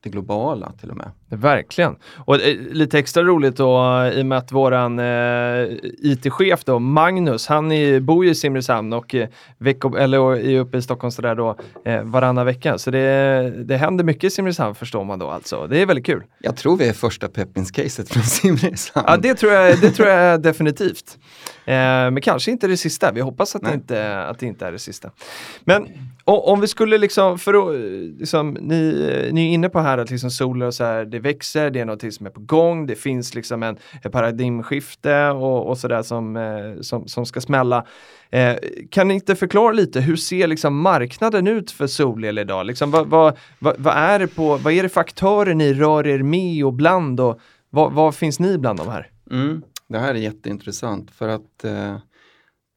det 0.00 0.10
globala 0.10 0.72
till 0.72 0.90
och 0.90 0.96
med. 0.96 1.10
Verkligen. 1.36 1.96
Och 2.16 2.34
eh, 2.34 2.56
lite 2.70 2.98
extra 2.98 3.22
roligt 3.22 3.56
då 3.56 4.02
i 4.14 4.22
och 4.22 4.26
med 4.26 4.38
att 4.38 4.52
våran 4.52 4.98
eh, 4.98 5.66
IT-chef 6.02 6.64
då, 6.64 6.78
Magnus, 6.78 7.46
han 7.46 7.72
är, 7.72 8.00
bor 8.00 8.24
ju 8.24 8.30
i 8.30 8.34
Simrishamn 8.34 8.92
och 8.92 9.14
eh, 9.14 9.28
vecko, 9.58 9.96
eller 9.96 10.36
är 10.36 10.60
uppe 10.60 10.76
i 10.78 10.82
Stockholm 10.82 11.10
sådär 11.10 11.34
då 11.34 11.56
eh, 11.84 12.02
varannan 12.02 12.46
vecka. 12.46 12.78
Så 12.78 12.90
det, 12.90 13.52
det 13.64 13.76
händer 13.76 14.04
mycket 14.04 14.24
i 14.24 14.30
Simrishamn 14.30 14.74
förstår 14.74 15.04
man 15.04 15.18
då 15.18 15.28
alltså. 15.28 15.66
Det 15.66 15.82
är 15.82 15.86
väldigt 15.86 16.06
kul. 16.06 16.22
Jag 16.38 16.56
tror 16.56 16.76
vi 16.76 16.88
är 16.88 16.92
första 16.92 17.28
Peppins-caset 17.28 18.08
från 18.12 18.22
Simrishamn. 18.22 19.04
Ja, 19.08 19.16
det 19.16 19.34
tror 19.34 19.52
jag, 19.52 19.80
det 19.80 19.90
tror 19.90 20.08
jag 20.08 20.42
definitivt. 20.42 21.18
Eh, 21.64 21.74
men 21.74 22.20
kanske 22.20 22.50
inte 22.50 22.66
det 22.66 22.76
sista. 22.76 23.12
Vi 23.12 23.20
hoppas 23.20 23.56
att 23.56 23.62
det, 23.62 23.74
inte, 23.74 24.18
att 24.24 24.38
det 24.38 24.46
inte 24.46 24.66
är 24.66 24.72
det 24.72 24.78
sista. 24.78 25.10
Men 25.64 25.82
o- 26.24 26.52
om 26.52 26.60
vi 26.60 26.66
skulle 26.66 26.98
liksom, 26.98 27.38
för 27.38 27.54
att, 27.54 27.74
eh, 27.74 27.80
liksom, 28.18 28.56
ni, 28.60 29.10
eh, 29.26 29.32
ni 29.32 29.48
är 29.48 29.54
inne 29.54 29.68
på 29.68 29.80
här 29.80 29.98
att 29.98 30.10
liksom 30.10 30.30
solar 30.30 30.66
och 30.66 30.74
så 30.74 30.84
här, 30.84 31.04
det 31.04 31.18
växer, 31.22 31.70
det 31.70 31.80
är 31.80 31.84
någonting 31.84 32.12
som 32.12 32.26
är 32.26 32.30
på 32.30 32.40
gång, 32.40 32.86
det 32.86 32.94
finns 32.94 33.34
liksom 33.34 33.62
en, 33.62 33.76
ett 34.04 34.12
paradigmskifte 34.12 35.28
och, 35.28 35.68
och 35.68 35.78
sådär 35.78 36.02
som, 36.02 36.36
eh, 36.36 36.80
som, 36.80 37.08
som 37.08 37.26
ska 37.26 37.40
smälla. 37.40 37.86
Eh, 38.30 38.56
kan 38.90 39.08
ni 39.08 39.14
inte 39.14 39.36
förklara 39.36 39.72
lite, 39.72 40.00
hur 40.00 40.16
ser 40.16 40.46
liksom 40.46 40.80
marknaden 40.80 41.46
ut 41.46 41.70
för 41.70 41.86
solel 41.86 42.38
idag? 42.38 42.66
Liksom, 42.66 42.90
vad, 42.90 43.06
vad, 43.06 43.36
vad, 43.58 43.74
vad, 43.78 43.94
är 43.96 44.18
det 44.18 44.26
på, 44.26 44.56
vad 44.56 44.72
är 44.72 44.82
det 44.82 44.88
för 44.88 45.00
aktörer 45.00 45.54
ni 45.54 45.74
rör 45.74 46.06
er 46.06 46.22
med 46.22 46.64
och 46.64 46.72
bland 46.72 47.20
och 47.20 47.40
vad, 47.70 47.92
vad 47.92 48.14
finns 48.14 48.40
ni 48.40 48.58
bland 48.58 48.78
de 48.78 48.88
här? 48.88 49.10
Mm. 49.30 49.62
Det 49.88 49.98
här 49.98 50.14
är 50.14 50.18
jätteintressant 50.18 51.10
för 51.10 51.28
att 51.28 51.64
eh, 51.64 51.96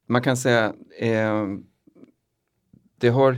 man 0.10 0.22
kan 0.22 0.38
säga 0.38 0.74
eh, 1.00 1.44
det 3.00 3.10
har 3.10 3.38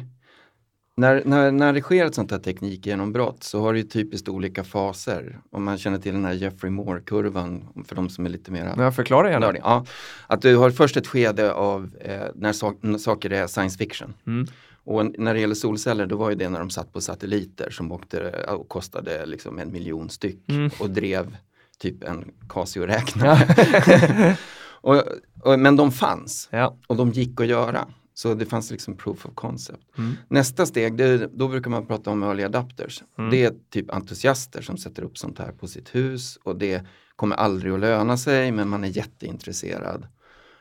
när, 0.97 1.21
när, 1.25 1.51
när 1.51 1.73
det 1.73 1.81
sker 1.81 2.05
ett 2.05 2.15
sånt 2.15 2.31
här 2.31 2.39
teknikgenombrott 2.39 3.43
så 3.43 3.61
har 3.61 3.73
det 3.73 3.79
ju 3.79 3.85
typiskt 3.85 4.29
olika 4.29 4.63
faser. 4.63 5.39
Om 5.51 5.63
man 5.63 5.77
känner 5.77 5.97
till 5.99 6.13
den 6.13 6.25
här 6.25 6.33
Jeffrey 6.33 6.71
Moore-kurvan 6.71 7.63
för 7.87 7.95
de 7.95 8.09
som 8.09 8.25
är 8.25 8.29
lite 8.29 8.51
mera 8.51 8.73
Jag 8.77 8.95
förklarar 8.95 9.29
gärna. 9.29 9.53
Ja, 9.57 9.85
att 10.27 10.41
du 10.41 10.55
har 10.57 10.71
först 10.71 10.97
ett 10.97 11.07
skede 11.07 11.53
av 11.53 11.89
eh, 12.01 12.21
när, 12.35 12.53
sak, 12.53 12.77
när 12.81 12.97
saker 12.97 13.29
är 13.29 13.47
science 13.47 13.77
fiction. 13.77 14.13
Mm. 14.27 14.47
Och 14.83 15.19
när 15.19 15.33
det 15.33 15.39
gäller 15.39 15.55
solceller 15.55 16.05
då 16.05 16.15
var 16.17 16.29
ju 16.29 16.35
det 16.35 16.49
när 16.49 16.59
de 16.59 16.69
satt 16.69 16.93
på 16.93 17.01
satelliter 17.01 17.69
som 17.69 17.91
åkte 17.91 18.29
och 18.47 18.69
kostade 18.69 19.25
liksom 19.25 19.59
en 19.59 19.71
miljon 19.71 20.09
styck 20.09 20.39
Mm. 20.49 20.69
och 20.79 20.89
drev 20.89 21.37
typ 21.79 22.03
en 22.03 22.31
Casio-räknare. 22.49 24.37
och, 24.81 25.03
och, 25.43 25.59
men 25.59 25.75
de 25.75 25.91
fanns 25.91 26.49
Ja. 26.51 26.77
och 26.87 26.95
de 26.95 27.11
gick 27.11 27.41
att 27.41 27.47
göra. 27.47 27.87
Så 28.17 28.33
det 28.33 28.45
fanns 28.45 28.71
liksom 28.71 28.97
proof 28.97 29.25
of 29.25 29.35
concept. 29.35 29.97
Mm. 29.97 30.13
Nästa 30.27 30.65
steg, 30.65 30.97
det, 30.97 31.27
då 31.27 31.47
brukar 31.47 31.71
man 31.71 31.85
prata 31.85 32.11
om 32.11 32.23
early 32.23 32.43
adapters. 32.43 33.03
Mm. 33.17 33.31
Det 33.31 33.43
är 33.43 33.53
typ 33.69 33.93
entusiaster 33.93 34.61
som 34.61 34.77
sätter 34.77 35.03
upp 35.03 35.17
sånt 35.17 35.39
här 35.39 35.51
på 35.51 35.67
sitt 35.67 35.95
hus 35.95 36.37
och 36.43 36.57
det 36.57 36.85
kommer 37.15 37.35
aldrig 37.35 37.73
att 37.73 37.79
löna 37.79 38.17
sig 38.17 38.51
men 38.51 38.69
man 38.69 38.83
är 38.83 38.87
jätteintresserad. 38.87 40.07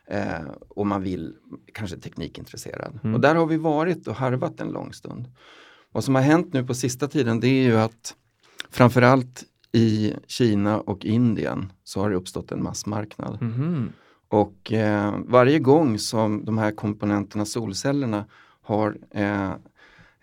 Eh, 0.08 0.44
och 0.68 0.86
man 0.86 1.02
vill, 1.02 1.34
kanske 1.72 1.96
teknikintresserad. 1.96 2.98
Mm. 3.04 3.14
Och 3.14 3.20
där 3.20 3.34
har 3.34 3.46
vi 3.46 3.56
varit 3.56 4.08
och 4.08 4.14
harvat 4.14 4.60
en 4.60 4.68
lång 4.68 4.92
stund. 4.92 5.28
Vad 5.92 6.04
som 6.04 6.14
har 6.14 6.22
hänt 6.22 6.52
nu 6.52 6.64
på 6.64 6.74
sista 6.74 7.08
tiden 7.08 7.40
det 7.40 7.48
är 7.48 7.62
ju 7.62 7.76
att 7.76 8.14
framförallt 8.70 9.44
i 9.72 10.14
Kina 10.26 10.80
och 10.80 11.04
Indien 11.04 11.72
så 11.84 12.00
har 12.00 12.10
det 12.10 12.16
uppstått 12.16 12.52
en 12.52 12.62
massmarknad. 12.62 13.42
Mhm. 13.42 13.92
Och 14.28 14.72
eh, 14.72 15.14
varje 15.26 15.58
gång 15.58 15.98
som 15.98 16.44
de 16.44 16.58
här 16.58 16.72
komponenterna, 16.72 17.44
solcellerna, 17.44 18.24
har 18.62 18.96
eh, 19.14 19.52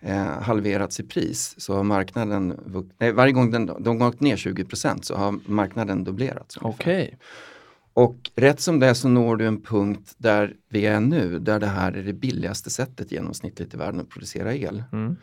eh, 0.00 0.42
halverats 0.42 1.00
i 1.00 1.02
pris 1.02 1.54
så 1.58 1.76
har 1.76 1.82
marknaden, 1.82 2.60
nej, 2.98 3.12
varje 3.12 3.32
gång 3.32 3.50
den, 3.50 3.70
de 3.78 3.98
gått 3.98 4.20
ner 4.20 4.36
20% 4.36 5.02
så 5.02 5.16
har 5.16 5.38
marknaden 5.46 6.04
dubblerats. 6.04 6.58
Okej. 6.60 7.18
Och 7.94 8.30
rätt 8.34 8.60
som 8.60 8.80
det 8.80 8.86
är 8.86 8.94
så 8.94 9.08
når 9.08 9.36
du 9.36 9.46
en 9.46 9.62
punkt 9.62 10.14
där 10.16 10.56
vi 10.68 10.86
är 10.86 11.00
nu, 11.00 11.38
där 11.38 11.60
det 11.60 11.66
här 11.66 11.92
är 11.92 12.02
det 12.02 12.12
billigaste 12.12 12.70
sättet 12.70 13.12
genomsnittligt 13.12 13.74
i 13.74 13.76
världen 13.76 14.00
att 14.00 14.08
producera 14.08 14.54
el. 14.54 14.84
Mm. 14.92 15.16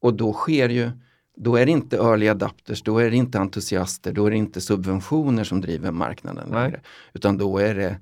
Och 0.00 0.14
då 0.14 0.32
sker 0.32 0.68
ju, 0.68 0.90
då 1.36 1.56
är 1.56 1.66
det 1.66 1.72
inte 1.72 1.96
early 1.96 2.28
adapters, 2.28 2.82
då 2.82 2.98
är 2.98 3.10
det 3.10 3.16
inte 3.16 3.38
entusiaster, 3.38 4.12
då 4.12 4.26
är 4.26 4.30
det 4.30 4.36
inte 4.36 4.60
subventioner 4.60 5.44
som 5.44 5.60
driver 5.60 5.90
marknaden 5.90 6.48
längre. 6.48 6.80
Utan 7.12 7.38
då 7.38 7.58
är 7.58 7.74
det 7.74 7.98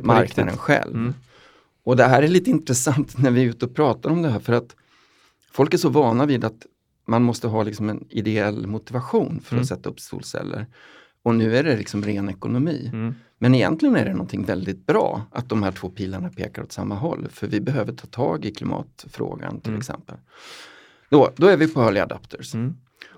Det 0.00 0.04
är 0.04 0.06
marknaden 0.06 0.44
riktigt. 0.52 0.60
själv. 0.60 0.94
Mm. 0.94 1.14
Och 1.84 1.96
det 1.96 2.04
här 2.04 2.22
är 2.22 2.28
lite 2.28 2.50
intressant 2.56 3.18
när 3.18 3.30
vi 3.30 3.42
är 3.42 3.46
ute 3.46 3.64
och 3.66 3.74
pratar 3.74 4.10
om 4.10 4.22
det 4.22 4.28
här 4.28 4.38
för 4.40 4.52
att 4.52 4.76
folk 5.52 5.74
är 5.74 5.78
så 5.78 5.88
vana 5.88 6.26
vid 6.26 6.44
att 6.44 6.66
man 7.06 7.22
måste 7.22 7.48
ha 7.48 7.62
liksom 7.62 7.88
en 7.90 8.04
ideell 8.10 8.66
motivation 8.66 9.40
för 9.44 9.54
Mm. 9.54 9.62
att 9.62 9.68
sätta 9.68 9.88
upp 9.90 10.00
solceller. 10.00 10.66
Och 11.22 11.34
nu 11.34 11.56
är 11.56 11.62
det 11.64 11.76
liksom 11.76 12.04
ren 12.04 12.28
ekonomi. 12.28 12.90
Mm. 12.92 13.14
Men 13.38 13.54
egentligen 13.54 13.96
är 13.96 14.04
det 14.04 14.12
någonting 14.12 14.44
väldigt 14.44 14.86
bra 14.86 15.22
att 15.30 15.48
de 15.48 15.62
här 15.62 15.72
två 15.72 15.88
pilarna 15.88 16.30
pekar 16.30 16.62
åt 16.62 16.72
samma 16.72 16.94
håll. 16.94 17.28
För 17.30 17.46
vi 17.46 17.60
behöver 17.60 17.92
ta 17.92 18.06
tag 18.06 18.44
i 18.44 18.50
klimatfrågan 18.54 19.60
till 19.60 19.70
Mm. 19.70 19.78
exempel. 19.80 20.16
Då, 21.10 21.30
då 21.36 21.46
är 21.46 21.56
vi 21.56 21.68
på 21.68 21.80
early 21.82 22.00
adapters. 22.00 22.54
Mm. 22.54 22.74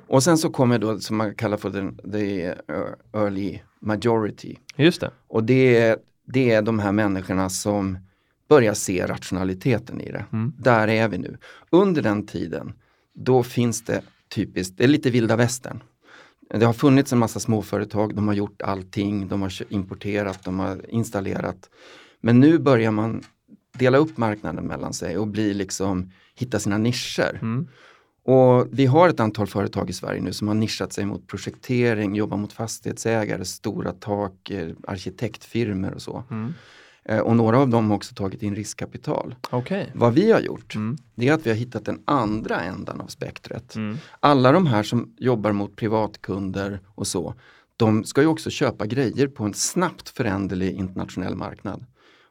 Och 0.07 0.23
sen 0.23 0.39
så 0.39 0.51
kommer 0.51 0.79
då 0.79 0.99
som 1.01 1.17
man 1.17 1.35
kallar 1.35 1.57
för 1.57 1.71
den 1.71 1.97
the 2.13 2.55
early 3.13 3.59
majority. 3.81 4.57
Just 4.77 5.01
det. 5.01 5.11
Och 5.29 5.45
det 5.45 5.77
är, 5.77 5.97
det 6.27 6.51
är 6.51 6.63
de 6.63 6.79
här 6.79 6.93
människorna 6.93 7.51
som 7.51 7.99
börjar 8.49 8.75
se 8.75 9.07
rationaliteten 9.07 10.01
i 10.01 10.11
det. 10.13 10.25
Mm. 10.33 10.53
Där 10.59 10.89
är 10.89 11.09
vi 11.09 11.19
nu. 11.19 11.39
Under 11.71 12.03
den 12.03 12.27
tiden, 12.27 12.73
då 13.15 13.43
finns 13.43 13.83
det 13.83 14.03
typiskt, 14.29 14.79
det 14.79 14.85
är 14.85 14.89
lite 14.89 15.11
vilda 15.11 15.37
västern. 15.37 15.83
Det 16.51 16.67
har 16.67 16.73
funnits 16.73 17.13
en 17.13 17.19
massa 17.19 17.41
småföretag, 17.41 18.15
de 18.15 18.29
har 18.29 18.35
gjort 18.35 18.63
allting, 18.63 19.29
de 19.29 19.43
har 19.43 19.53
importerat, 19.73 20.45
de 20.45 20.59
har 20.59 20.91
installerat. 20.91 21.71
Men 22.21 22.41
nu 22.41 22.59
börjar 22.59 22.91
man 22.91 23.23
dela 23.79 23.99
upp 23.99 24.17
marknaden 24.17 24.65
mellan 24.65 24.93
sig 24.93 25.19
och 25.19 25.27
bli 25.27 25.55
liksom, 25.55 26.11
hitta 26.35 26.59
sina 26.59 26.79
nischer. 26.79 27.39
Mm. 27.43 27.69
Och 28.27 28.67
vi 28.71 28.87
har 28.87 29.09
ett 29.09 29.21
antal 29.21 29.47
företag 29.47 29.91
i 29.91 29.93
Sverige 29.93 30.21
nu 30.21 30.33
som 30.33 30.49
har 30.49 30.55
nischat 30.55 30.93
sig 30.93 31.07
mot 31.07 31.27
projektering, 31.27 32.15
jobbar 32.15 32.37
mot 32.37 32.53
fastighetsägare, 32.53 33.45
stora 33.45 33.93
tak, 33.93 34.51
eh, 34.51 34.69
arkitektfirmor 34.89 35.91
och 35.95 36.03
så. 36.03 36.25
Mm. 36.31 36.55
Eh, 37.05 37.19
Och 37.19 37.37
några 37.37 37.59
av 37.59 37.69
dem 37.69 37.89
har 37.91 37.97
också 37.97 38.15
tagit 38.15 38.43
in 38.43 38.55
riskkapital. 38.55 39.35
Okej. 39.51 39.91
Vad 39.95 40.15
vi 40.15 40.33
har 40.33 40.41
gjort, 40.41 40.75
Mm. 40.75 40.97
det 41.15 41.29
är 41.29 41.33
att 41.33 41.47
vi 41.47 41.51
har 41.51 41.57
hittat 41.57 41.85
den 41.85 42.01
andra 42.05 42.61
ändan 42.61 43.01
av 43.01 43.07
spektret. 43.07 43.75
Mm. 43.77 43.97
Alla 44.21 44.53
de 44.53 44.67
här 44.67 44.83
som 44.83 45.15
jobbar 45.19 45.53
mot 45.53 45.77
privatkunder 45.77 46.81
och 46.87 47.07
så, 47.07 47.35
de 47.77 48.05
ska 48.05 48.21
ju 48.21 48.27
också 48.27 48.51
köpa 48.51 48.87
grejer 48.87 49.29
på 49.29 49.45
en 49.45 49.55
snabbt 49.55 50.09
föränderlig 50.09 50.73
internationell 50.75 51.35
marknad. 51.37 51.85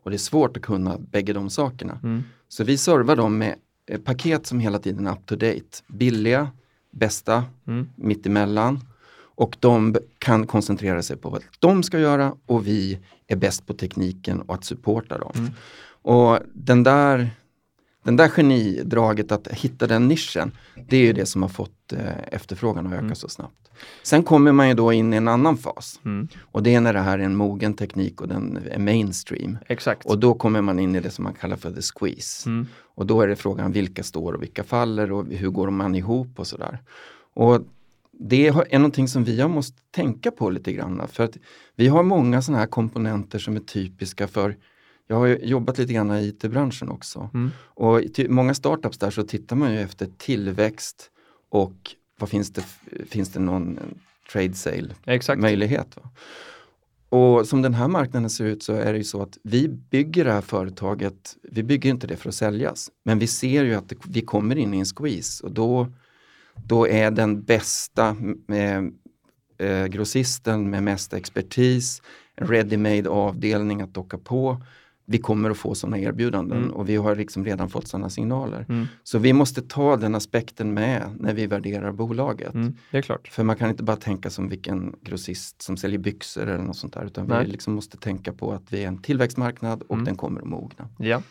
Och 0.04 0.10
det 0.12 0.16
är 0.16 0.18
svårt 0.18 0.58
att 0.58 0.64
kunna 0.64 0.98
bägge 0.98 1.34
de 1.34 1.50
sakerna. 1.50 2.00
Mm. 2.04 2.24
Så 2.48 2.64
vi 2.64 2.78
servar 2.78 3.16
dem 3.16 3.38
med 3.38 3.56
paket 4.04 4.48
som 4.48 4.60
hela 4.60 4.80
tiden 4.80 5.08
är 5.08 5.12
up 5.12 5.26
to 5.26 5.36
date. 5.36 5.84
Billiga, 5.88 6.52
bästa, 6.92 7.44
Mm. 7.68 7.90
mittemellan. 7.96 8.80
Och 9.36 9.58
de 9.60 9.96
kan 10.18 10.48
koncentrera 10.48 11.02
sig 11.02 11.18
på 11.18 11.30
vad 11.30 11.44
de 11.60 11.84
ska 11.84 12.00
göra 12.00 12.36
och 12.46 12.68
vi 12.68 13.00
är 13.28 13.36
bäst 13.36 13.66
på 13.68 13.74
tekniken 13.74 14.42
och 14.42 14.54
att 14.56 14.64
supporta 14.64 15.18
dem. 15.18 15.32
Mm. 15.36 15.52
Och 16.02 16.40
den 16.54 16.84
där, 16.84 17.30
den 18.04 18.16
där 18.16 18.28
genidraget 18.30 19.32
att 19.32 19.48
hitta 19.48 19.88
den 19.88 20.08
nischen, 20.08 20.52
det 20.88 20.98
är 20.98 21.02
ju 21.02 21.14
det 21.14 21.26
som 21.26 21.42
har 21.42 21.50
fått 21.50 21.94
eh, 21.94 22.00
efterfrågan 22.32 22.88
att 22.88 22.94
öka 22.94 23.00
Mm. 23.02 23.16
så 23.16 23.28
snabbt. 23.30 23.70
Sen 24.04 24.24
kommer 24.24 24.52
man 24.52 24.68
ju 24.68 24.74
då 24.74 24.94
in 24.94 25.14
i 25.14 25.18
en 25.18 25.28
annan 25.28 25.58
fas 25.58 26.00
Mm. 26.06 26.28
och 26.42 26.64
det 26.64 26.76
är 26.76 26.82
när 26.82 26.94
det 26.94 27.00
här 27.00 27.20
är 27.20 27.24
en 27.24 27.36
mogen 27.36 27.74
teknik 27.74 28.22
och 28.22 28.28
den 28.28 28.60
är 28.72 28.80
mainstream. 28.80 29.58
Exakt. 29.68 30.06
Och 30.06 30.20
då 30.20 30.34
kommer 30.34 30.62
man 30.62 30.80
in 30.80 30.96
i 30.96 31.00
det 31.00 31.10
som 31.10 31.24
man 31.24 31.34
kallar 31.34 31.56
för 31.56 31.72
the 31.72 31.82
squeeze. 31.82 32.50
Mm. 32.50 32.68
Och 32.96 33.06
då 33.06 33.22
är 33.22 33.28
det 33.28 33.36
frågan 33.36 33.72
vilka 33.72 34.04
står 34.04 34.34
och 34.34 34.42
vilka 34.42 34.64
faller 34.64 35.12
och 35.12 35.26
hur 35.26 35.50
går 35.50 35.70
man 35.70 35.96
ihop 35.96 36.40
och 36.40 36.48
sådär. 36.48 36.80
Och 37.34 37.62
det 38.20 38.48
är 38.48 38.78
någonting 38.80 39.08
som 39.08 39.24
vi 39.24 39.42
har 39.42 39.50
måste 39.50 39.82
tänka 39.92 40.32
på 40.32 40.50
lite 40.50 40.74
grann. 40.74 41.02
För 41.08 41.24
att 41.24 41.38
vi 41.76 41.88
har 41.88 42.04
många 42.04 42.42
sådana 42.42 42.60
här 42.60 42.68
komponenter 42.68 43.40
som 43.40 43.56
är 43.56 43.60
typiska 43.60 44.28
för 44.28 44.56
jag 45.08 45.16
har 45.16 45.28
jobbat 45.28 45.78
lite 45.78 45.94
grann 45.94 46.12
i 46.12 46.28
IT-branschen 46.28 46.90
också. 46.90 47.30
Mm. 47.34 47.52
Och 47.60 48.02
i 48.02 48.28
många 48.30 48.54
startups 48.54 48.98
där 48.98 49.12
så 49.12 49.24
tittar 49.24 49.56
man 49.56 49.74
ju 49.74 49.80
efter 49.80 50.08
tillväxt 50.18 51.12
och 51.50 51.96
vad 52.20 52.30
finns 52.30 52.54
det, 52.54 52.64
finns 53.10 53.30
det 53.30 53.40
någon 53.40 53.80
trade 54.32 54.54
sale 54.54 54.90
Exakt. 55.06 55.42
möjlighet. 55.42 55.96
Va? 55.96 56.10
Och 57.10 57.48
som 57.48 57.62
den 57.62 57.74
här 57.74 57.88
marknaden 57.88 58.30
ser 58.30 58.46
ut 58.46 58.64
så 58.64 58.74
är 58.74 58.92
det 58.92 58.98
ju 58.98 59.04
så 59.04 59.22
att 59.22 59.38
vi 59.44 59.68
bygger 59.68 60.26
det 60.26 60.32
här 60.32 60.42
företaget, 60.42 61.36
vi 61.44 61.64
bygger 61.64 61.90
inte 61.90 62.08
det 62.08 62.18
för 62.18 62.30
att 62.30 62.36
säljas, 62.36 62.92
men 63.04 63.20
vi 63.20 63.28
ser 63.28 63.64
ju 63.64 63.74
att 63.74 63.90
det, 63.90 63.96
vi 64.08 64.22
kommer 64.22 64.56
in 64.56 64.74
i 64.74 64.80
en 64.80 64.86
squeeze 64.86 65.44
och 65.44 65.52
då, 65.52 65.88
då 66.56 66.88
är 66.88 67.12
den 67.12 67.44
bästa 67.44 68.16
med, 68.48 68.94
eh, 69.58 69.86
grossisten 69.86 70.70
med 70.70 70.84
mest 70.84 71.14
expertis, 71.14 72.02
en 72.36 72.48
ready-made 72.48 73.08
avdelning 73.08 73.82
att 73.82 73.94
docka 73.94 74.18
på. 74.18 74.62
Vi 75.14 75.20
kommer 75.20 75.50
att 75.50 75.58
få 75.58 75.76
sådana 75.76 76.00
erbjudanden 76.00 76.58
Mm. 76.58 76.72
och 76.72 76.90
vi 76.90 76.96
har 76.96 77.16
liksom 77.16 77.46
redan 77.46 77.70
fått 77.70 77.88
sådana 77.88 78.10
signaler. 78.10 78.66
Mm. 78.70 78.86
Så 79.04 79.20
vi 79.20 79.34
måste 79.34 79.62
ta 79.62 79.98
den 79.98 80.16
aspekten 80.16 80.74
med 80.74 81.04
när 81.20 81.34
vi 81.34 81.48
värderar 81.48 81.92
bolaget. 81.92 82.54
Mm. 82.54 82.74
Det 82.92 82.98
är 82.98 83.02
klart. 83.02 83.28
För 83.28 83.44
man 83.44 83.56
kan 83.56 83.70
inte 83.70 83.84
bara 83.84 83.98
tänka 83.98 84.30
som 84.30 84.50
vilken 84.50 84.96
grossist 85.02 85.62
som 85.62 85.78
säljer 85.78 86.00
byxor 86.00 86.48
eller 86.48 86.64
något 86.64 86.78
sånt 86.78 86.94
där. 86.94 87.06
Utan 87.06 87.28
Nej. 87.28 87.46
vi 87.46 87.52
liksom 87.52 87.74
måste 87.74 87.98
tänka 87.98 88.34
på 88.34 88.52
att 88.52 88.74
vi 88.74 88.84
är 88.84 88.88
en 88.88 88.98
tillväxtmarknad 89.02 89.82
och 89.82 89.94
Mm. 89.94 90.06
den 90.06 90.16
kommer 90.16 90.42
att 90.42 90.48
mogna. 90.48 90.90
Ja. 90.98 91.22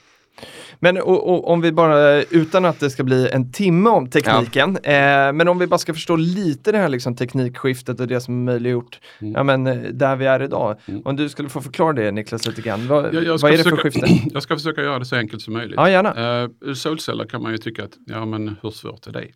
Men 0.80 0.96
och, 0.96 1.28
och, 1.30 1.48
om 1.50 1.60
vi 1.60 1.72
bara, 1.72 2.22
utan 2.22 2.64
att 2.64 2.80
det 2.80 2.90
ska 2.90 3.04
bli 3.04 3.28
en 3.32 3.52
timme 3.52 3.90
om 3.90 4.10
tekniken, 4.10 4.76
eh, 4.76 5.32
men 5.32 5.48
om 5.48 5.58
vi 5.58 5.66
bara 5.66 5.78
ska 5.78 5.94
förstå 5.94 6.16
lite 6.16 6.72
det 6.72 6.78
här 6.78 6.88
liksom, 6.88 7.16
teknikskiftet 7.16 8.00
och 8.00 8.06
det 8.06 8.20
som 8.20 8.34
är 8.48 8.52
möjliggjort, 8.52 9.00
Mm. 9.20 9.32
ja, 9.34 9.42
men, 9.42 9.66
eh, 9.66 9.76
där 9.76 10.16
vi 10.16 10.26
är 10.26 10.42
idag. 10.42 10.76
Mm. 10.86 11.02
Om 11.04 11.16
du 11.16 11.28
skulle 11.28 11.48
få 11.48 11.60
förklara 11.60 11.92
det 11.92 12.10
Niklas 12.12 12.46
lite 12.46 12.62
grann, 12.62 12.88
vad, 12.88 13.14
Jag, 13.14 13.24
jag 13.24 13.38
ska 13.40 13.46
vad 13.46 13.54
är 13.54 13.58
det 13.58 13.70
för 13.70 13.76
försöka, 13.76 14.06
skifte? 14.06 14.28
Jag 14.32 14.42
ska 14.42 14.56
försöka 14.56 14.82
göra 14.82 14.98
det 14.98 15.04
så 15.04 15.16
enkelt 15.16 15.42
som 15.42 15.52
möjligt. 15.52 15.74
Ja, 15.76 15.90
gärna. 15.90 16.42
Eh, 16.42 16.74
solceller 16.74 17.24
kan 17.24 17.42
man 17.42 17.52
ju 17.52 17.58
tycka 17.58 17.84
att, 17.84 17.92
ja 18.06 18.24
men 18.24 18.56
hur 18.62 18.70
svårt 18.70 19.06
är 19.06 19.12
det? 19.12 19.26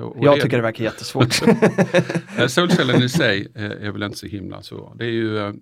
Och 0.00 0.16
Jag 0.24 0.36
det- 0.38 0.42
tycker 0.42 0.56
det 0.56 0.62
verkar 0.62 0.84
jättesvårt. 0.84 1.42
Eh, 2.38 2.46
Solcellen 2.46 3.02
i 3.02 3.08
sig 3.08 3.48
är 3.54 3.90
väl 3.90 4.02
inte 4.02 4.18
så 4.18 4.26
himla 4.26 4.62
så. 4.62 4.92
Det 4.98 5.04
är 5.04 5.10
ju 5.10 5.38
eh, 5.38 5.52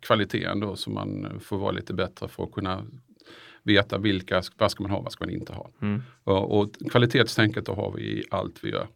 kvaliteten 0.00 0.60
då 0.60 0.76
som 0.76 0.94
man 0.94 1.40
får 1.44 1.58
vara 1.58 1.70
lite 1.72 1.94
bättre 1.94 2.28
för 2.28 2.42
att 2.44 2.52
kunna 2.52 2.82
veta 3.68 3.98
vilka, 3.98 4.42
vad 4.58 4.70
ska 4.70 4.82
man 4.82 4.90
ha, 4.90 5.00
vad 5.00 5.12
ska 5.12 5.24
man 5.24 5.34
inte 5.34 5.52
ha. 5.52 5.70
Mm. 5.82 6.02
Och, 6.24 6.58
och 6.58 6.74
kvalitetstänket 6.90 7.66
då 7.66 7.74
har 7.74 7.92
vi 7.92 8.02
i 8.02 8.24
allt 8.30 8.64
vi 8.64 8.70
gör. 8.70 8.86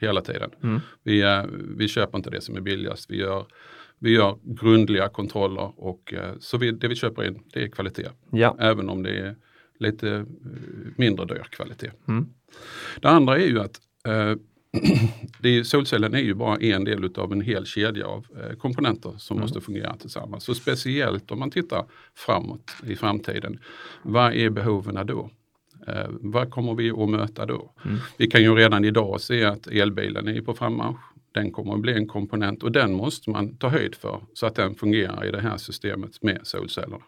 Hela 0.00 0.20
tiden. 0.20 0.50
Mm. 0.62 0.80
Vi, 1.02 1.22
eh, 1.22 1.44
vi 1.76 1.88
köper 1.88 2.18
inte 2.18 2.30
det 2.30 2.40
som 2.40 2.56
är 2.56 2.60
billigast. 2.60 3.10
Vi 3.10 3.16
gör, 3.16 3.46
vi 3.98 4.10
gör 4.10 4.38
grundliga 4.42 5.08
kontroller 5.08 5.72
och 5.76 6.14
eh, 6.14 6.34
så 6.40 6.58
vi, 6.58 6.70
det 6.70 6.88
vi 6.88 6.94
köper 6.94 7.26
in 7.26 7.42
det 7.52 7.62
är 7.62 7.68
kvalitet. 7.68 8.08
Ja. 8.32 8.56
Även 8.60 8.88
om 8.88 9.02
det 9.02 9.18
är 9.18 9.36
lite 9.78 10.10
eh, 10.10 10.24
mindre 10.96 11.26
dyr 11.26 11.46
kvalitet. 11.50 11.90
Mm. 12.08 12.26
Det 13.00 13.08
andra 13.08 13.36
är 13.38 13.46
ju 13.46 13.60
att 13.60 13.80
eh, 14.06 14.34
det 15.42 15.48
är, 15.58 15.62
solcellen 15.62 16.14
är 16.14 16.18
ju 16.22 16.34
bara 16.34 16.56
en 16.56 16.84
del 16.84 17.10
av 17.16 17.32
en 17.32 17.40
hel 17.40 17.66
kedja 17.66 18.06
av 18.06 18.26
eh, 18.36 18.56
komponenter 18.56 19.14
som 19.18 19.36
Mm. 19.36 19.42
måste 19.42 19.60
fungera 19.60 19.96
tillsammans. 19.96 20.44
Så 20.44 20.54
speciellt 20.54 21.30
om 21.30 21.38
man 21.38 21.50
tittar 21.50 21.84
framåt 22.14 22.70
i 22.86 22.96
framtiden. 22.96 23.58
Vad 24.02 24.32
är 24.34 24.50
behoven 24.50 25.06
då? 25.06 25.30
Eh, 25.86 26.06
vad 26.10 26.50
kommer 26.50 26.74
vi 26.74 26.90
att 26.90 27.08
möta 27.08 27.46
då? 27.46 27.72
Mm. 27.84 27.98
Vi 28.16 28.26
kan 28.26 28.42
ju 28.42 28.54
redan 28.54 28.84
idag 28.84 29.20
se 29.20 29.44
att 29.44 29.66
elbilen 29.66 30.28
är 30.28 30.40
på 30.40 30.54
frammarsch. 30.54 30.96
Den 31.32 31.50
kommer 31.52 31.74
att 31.74 31.80
bli 31.80 31.92
en 31.92 32.06
komponent 32.08 32.62
och 32.62 32.72
den 32.72 32.92
måste 32.94 33.30
man 33.30 33.56
ta 33.56 33.68
höjd 33.68 33.94
för 33.94 34.20
så 34.34 34.46
att 34.46 34.54
den 34.54 34.74
fungerar 34.74 35.24
i 35.26 35.30
det 35.30 35.40
här 35.40 35.56
systemet 35.56 36.22
med 36.22 36.40
solcellerna. 36.42 37.04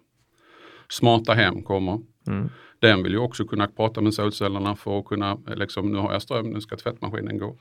Smarta 0.90 1.32
hem 1.34 1.62
kommer. 1.62 2.00
Mm. 2.26 2.48
Den 2.78 3.02
vill 3.02 3.12
ju 3.12 3.18
också 3.18 3.44
kunna 3.44 3.66
prata 3.66 4.00
med 4.00 4.14
solcellerna 4.14 4.76
för 4.76 4.98
att 4.98 5.04
kunna, 5.04 5.38
liksom, 5.46 5.92
nu 5.92 5.98
har 5.98 6.12
jag 6.12 6.22
ström, 6.22 6.50
nu 6.50 6.60
ska 6.60 6.76
tvättmaskinen 6.76 7.38
gå. 7.38 7.58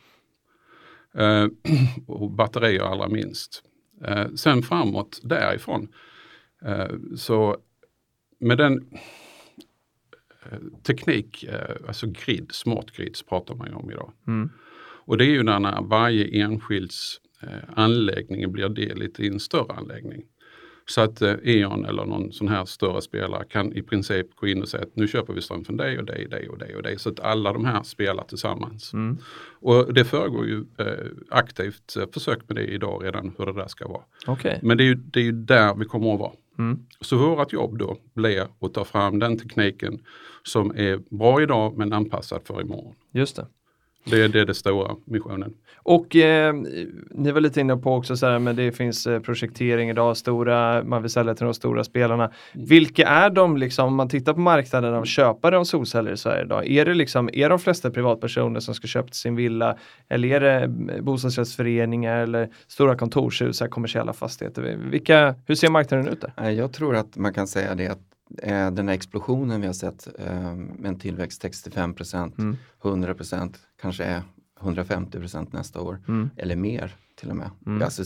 Eh, 1.14 1.48
och 2.08 2.32
batterier 2.32 2.82
allra 2.84 3.08
minst. 3.08 3.64
Eh, 4.06 4.28
sen 4.36 4.62
framåt 4.64 5.20
därifrån, 5.24 5.88
eh, 6.66 6.88
så 7.18 7.58
med 8.40 8.58
den 8.58 8.88
eh, 10.52 10.58
teknik, 10.84 11.44
eh, 11.44 11.76
alltså 11.88 12.08
grid, 12.08 12.50
smart 12.52 12.92
grids 12.92 13.24
pratar 13.24 13.56
man 13.56 13.68
ju 13.68 13.74
om 13.74 13.92
idag. 13.92 14.12
Mm. 14.28 14.50
Och 15.06 15.18
det 15.18 15.26
är 15.26 15.30
ju 15.30 15.44
när- 15.44 15.60
när 15.60 15.82
varje 15.82 16.44
enskilds 16.44 17.22
eh, 17.42 17.50
anläggning 17.76 18.52
blir 18.52 18.70
del 18.70 19.04
i 19.20 19.28
en 19.28 19.40
större 19.40 19.74
anläggning. 19.74 20.24
Så 20.90 21.02
att 21.02 21.22
eh, 21.22 21.36
E.ON 21.44 21.86
eller 21.86 22.06
någon 22.06 22.32
sån 22.32 22.48
här 22.48 22.66
större 22.66 23.02
spelare 23.02 23.44
kan 23.50 23.74
i 23.74 23.82
princip 23.82 24.36
gå 24.36 24.48
in 24.48 24.62
och 24.62 24.68
säga 24.68 24.84
att 24.84 24.96
nu 24.96 25.08
köper 25.08 25.34
vi 25.34 25.42
ström 25.42 25.66
från 25.66 25.78
dig 25.78 25.98
och 25.98 26.06
dig, 26.06 26.28
dig 26.28 26.50
och 26.50 26.58
dig 26.58 26.76
och 26.76 26.84
dig. 26.84 27.00
Så 27.00 27.10
att 27.10 27.20
alla 27.20 27.54
de 27.54 27.66
här 27.66 27.84
spelar 27.84 28.24
tillsammans. 28.24 28.94
Mm. 28.94 29.18
Och 29.62 29.94
det 29.94 30.06
föregår 30.06 30.46
ju 30.46 30.66
eh, 30.78 31.06
aktivt 31.30 31.96
eh, 31.98 32.04
försök 32.14 32.40
med 32.48 32.56
det 32.56 32.66
idag 32.66 33.06
redan 33.06 33.36
hur 33.38 33.46
det 33.46 33.54
där 33.54 33.68
ska 33.68 33.88
vara. 33.88 34.02
Okej. 34.28 34.60
Men 34.64 34.78
det 34.78 34.84
är 34.84 34.86
ju, 34.86 34.96
det 34.96 35.20
är 35.20 35.24
ju 35.24 35.32
där 35.32 35.76
vi 35.76 35.86
kommer 35.86 36.14
att 36.14 36.20
vara. 36.20 36.34
Mm. 36.60 36.80
Så 37.02 37.18
vårt 37.18 37.54
jobb 37.54 37.78
då 37.78 37.98
blir 38.14 38.48
att 38.60 38.74
ta 38.74 38.86
fram 38.86 39.20
den 39.20 39.38
tekniken 39.38 40.00
som 40.44 40.72
är 40.76 41.16
bra 41.18 41.42
idag 41.42 41.78
men 41.78 41.94
anpassad 41.94 42.42
för 42.46 42.62
imorgon. 42.62 42.96
Just 43.12 43.36
det. 43.36 43.48
Det, 44.04 44.24
är- 44.24 44.28
det 44.30 44.40
är 44.40 44.46
det 44.46 44.54
stora 44.54 44.96
missionen. 45.06 45.54
Och 45.84 46.16
eh, 46.16 46.54
ni 47.12 47.32
var 47.32 47.42
lite 47.42 47.62
inne 47.62 47.78
på 47.78 47.94
också 47.96 48.18
så 48.18 48.26
här, 48.26 48.40
men 48.40 48.56
det 48.56 48.72
finns 48.72 49.08
eh, 49.08 49.20
projektering 49.20 49.90
idag, 49.90 50.18
stora, 50.18 50.84
man 50.84 51.02
vill 51.02 51.12
sälja 51.12 51.36
till 51.36 51.46
de 51.46 51.54
stora 51.54 51.84
spelarna. 51.84 52.24
Mm. 52.24 52.66
Vilka 52.68 53.08
är 53.08 53.30
de 53.30 53.58
liksom, 53.58 53.88
om 53.88 53.96
man 53.96 54.10
tittar 54.10 54.34
på 54.34 54.40
marknaden 54.40 54.94
av 54.94 55.04
köpare 55.06 55.58
av 55.58 55.64
solceller 55.64 56.12
i 56.12 56.18
Sverige 56.18 56.44
idag? 56.46 56.68
Är 56.68 56.86
det 56.86 56.94
liksom, 56.94 57.30
är 57.34 57.50
de 57.50 57.60
flesta 57.60 57.92
privatpersoner 57.92 58.60
som 58.60 58.76
ska 58.76 58.88
köpa 58.88 59.08
till 59.08 59.16
sin 59.20 59.36
villa? 59.36 59.78
Eller 60.10 60.28
är 60.28 60.40
det 60.40 60.64
eh, 60.96 61.02
bostadsrättsföreningar 61.02 62.18
eller 62.24 62.50
stora 62.68 62.96
kontorshus, 62.96 63.62
här, 63.62 63.68
kommersiella 63.68 64.14
fastigheter? 64.14 64.78
Vilka, 64.92 65.36
hur 65.46 65.56
ser 65.56 65.70
marknaden 65.70 66.08
ut 66.08 66.22
där? 66.22 66.34
Nej, 66.38 66.56
Jag 66.56 66.74
tror 66.74 66.96
att 66.96 67.18
man 67.18 67.34
kan 67.34 67.48
säga 67.48 67.76
det 67.76 67.88
att 67.88 68.00
eh, 68.38 68.72
den 68.72 68.88
här 68.88 68.96
explosionen 68.96 69.62
vi 69.62 69.68
har 69.68 69.74
sett 69.74 70.08
eh, 70.20 70.56
med 70.56 70.86
en 70.90 71.00
tillväxt 71.00 71.42
65 71.42 71.96
Mm. 72.38 72.58
100% 72.82 73.56
kanske 73.82 74.04
är 74.04 74.24
150% 74.60 75.48
nästa 75.52 75.82
år 75.82 76.02
Mm. 76.08 76.30
eller 76.38 76.56
mer 76.56 76.96
till 77.16 77.30
och 77.30 77.36
med. 77.36 77.50
Mm. 77.66 77.82
Alltså, 77.82 78.04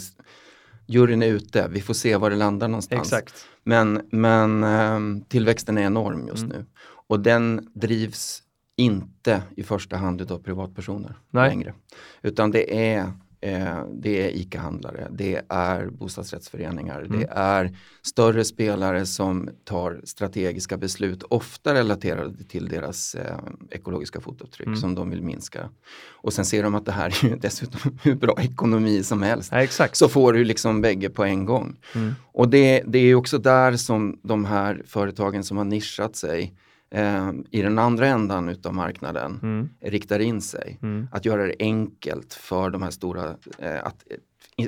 juryn 0.86 1.24
är 1.24 1.28
ute, 1.28 1.68
vi 1.72 1.82
får 1.82 1.94
se 1.94 2.18
var 2.18 2.30
det 2.30 2.36
landar 2.36 2.68
någonstans. 2.68 3.02
Exakt. 3.02 3.46
Men, 3.64 4.02
men 4.12 4.64
ehm, 4.64 5.22
tillväxten 5.22 5.78
är 5.78 5.82
enorm 5.82 6.28
just 6.28 6.44
Mm. 6.44 6.58
nu 6.58 6.66
och 7.08 7.20
den 7.20 7.70
drivs 7.74 8.44
inte 8.76 9.44
i 9.58 9.64
första 9.64 9.98
hand 9.98 10.32
av 10.32 10.40
privatpersoner 10.40 11.16
Nej. 11.30 11.50
längre. 11.50 11.74
Utan 12.22 12.52
det 12.52 12.94
är, 12.94 13.12
eh, 13.44 13.84
det 13.94 14.28
är 14.28 14.30
ICA-handlare, 14.38 15.08
det 15.12 15.42
är 15.50 15.86
bostadsrättsföreningar, 15.88 17.02
Mm. 17.02 17.20
det 17.20 17.28
är 17.32 17.78
större 18.02 18.46
spelare 18.46 19.06
som 19.06 19.50
tar 19.64 20.02
strategiska 20.04 20.78
beslut, 20.78 21.24
ofta 21.24 21.74
relaterade 21.74 22.44
till 22.44 22.68
deras 22.70 23.16
eh, 23.16 23.38
ekologiska 23.72 24.22
fotavtryck 24.22 24.68
Mm. 24.68 24.80
som 24.80 24.96
de 24.96 25.10
vill 25.10 25.22
minska. 25.24 25.70
Och 26.12 26.34
sen 26.34 26.46
ser 26.46 26.64
de 26.64 26.76
att 26.76 26.86
det 26.86 26.92
här 26.92 27.08
är 27.26 27.30
ju 27.30 27.36
dessutom 27.42 27.98
hur 28.04 28.16
bra 28.16 28.36
ekonomi 28.42 29.04
som 29.04 29.22
helst. 29.22 29.50
Ja, 29.52 29.62
exakt. 29.64 29.96
Så 29.96 30.10
får 30.10 30.34
du 30.34 30.44
liksom 30.44 30.82
bägge 30.82 31.10
på 31.10 31.24
en 31.24 31.46
gång. 31.46 31.76
Mm. 31.96 32.14
Och 32.34 32.50
det, 32.50 32.84
det 32.88 33.00
är 33.00 33.16
också 33.16 33.38
där 33.38 33.76
som 33.78 34.20
de 34.24 34.46
här 34.46 34.82
företagen 34.88 35.44
som 35.44 35.58
har 35.58 35.66
nischat 35.66 36.16
sig 36.16 36.54
eh, 36.94 37.32
i 37.52 37.62
den 37.62 37.80
andra 37.80 38.08
ändan 38.08 38.50
utav 38.50 38.74
marknaden 38.74 39.40
Mm. 39.44 39.70
riktar 39.82 40.20
in 40.20 40.42
sig. 40.42 40.80
Mm. 40.82 41.08
Att 41.12 41.26
göra 41.26 41.46
det 41.48 41.56
enkelt 41.60 42.34
för 42.34 42.70
de 42.70 42.82
här 42.84 42.92
stora, 42.92 43.36
eh, 43.60 43.84
att 43.86 44.04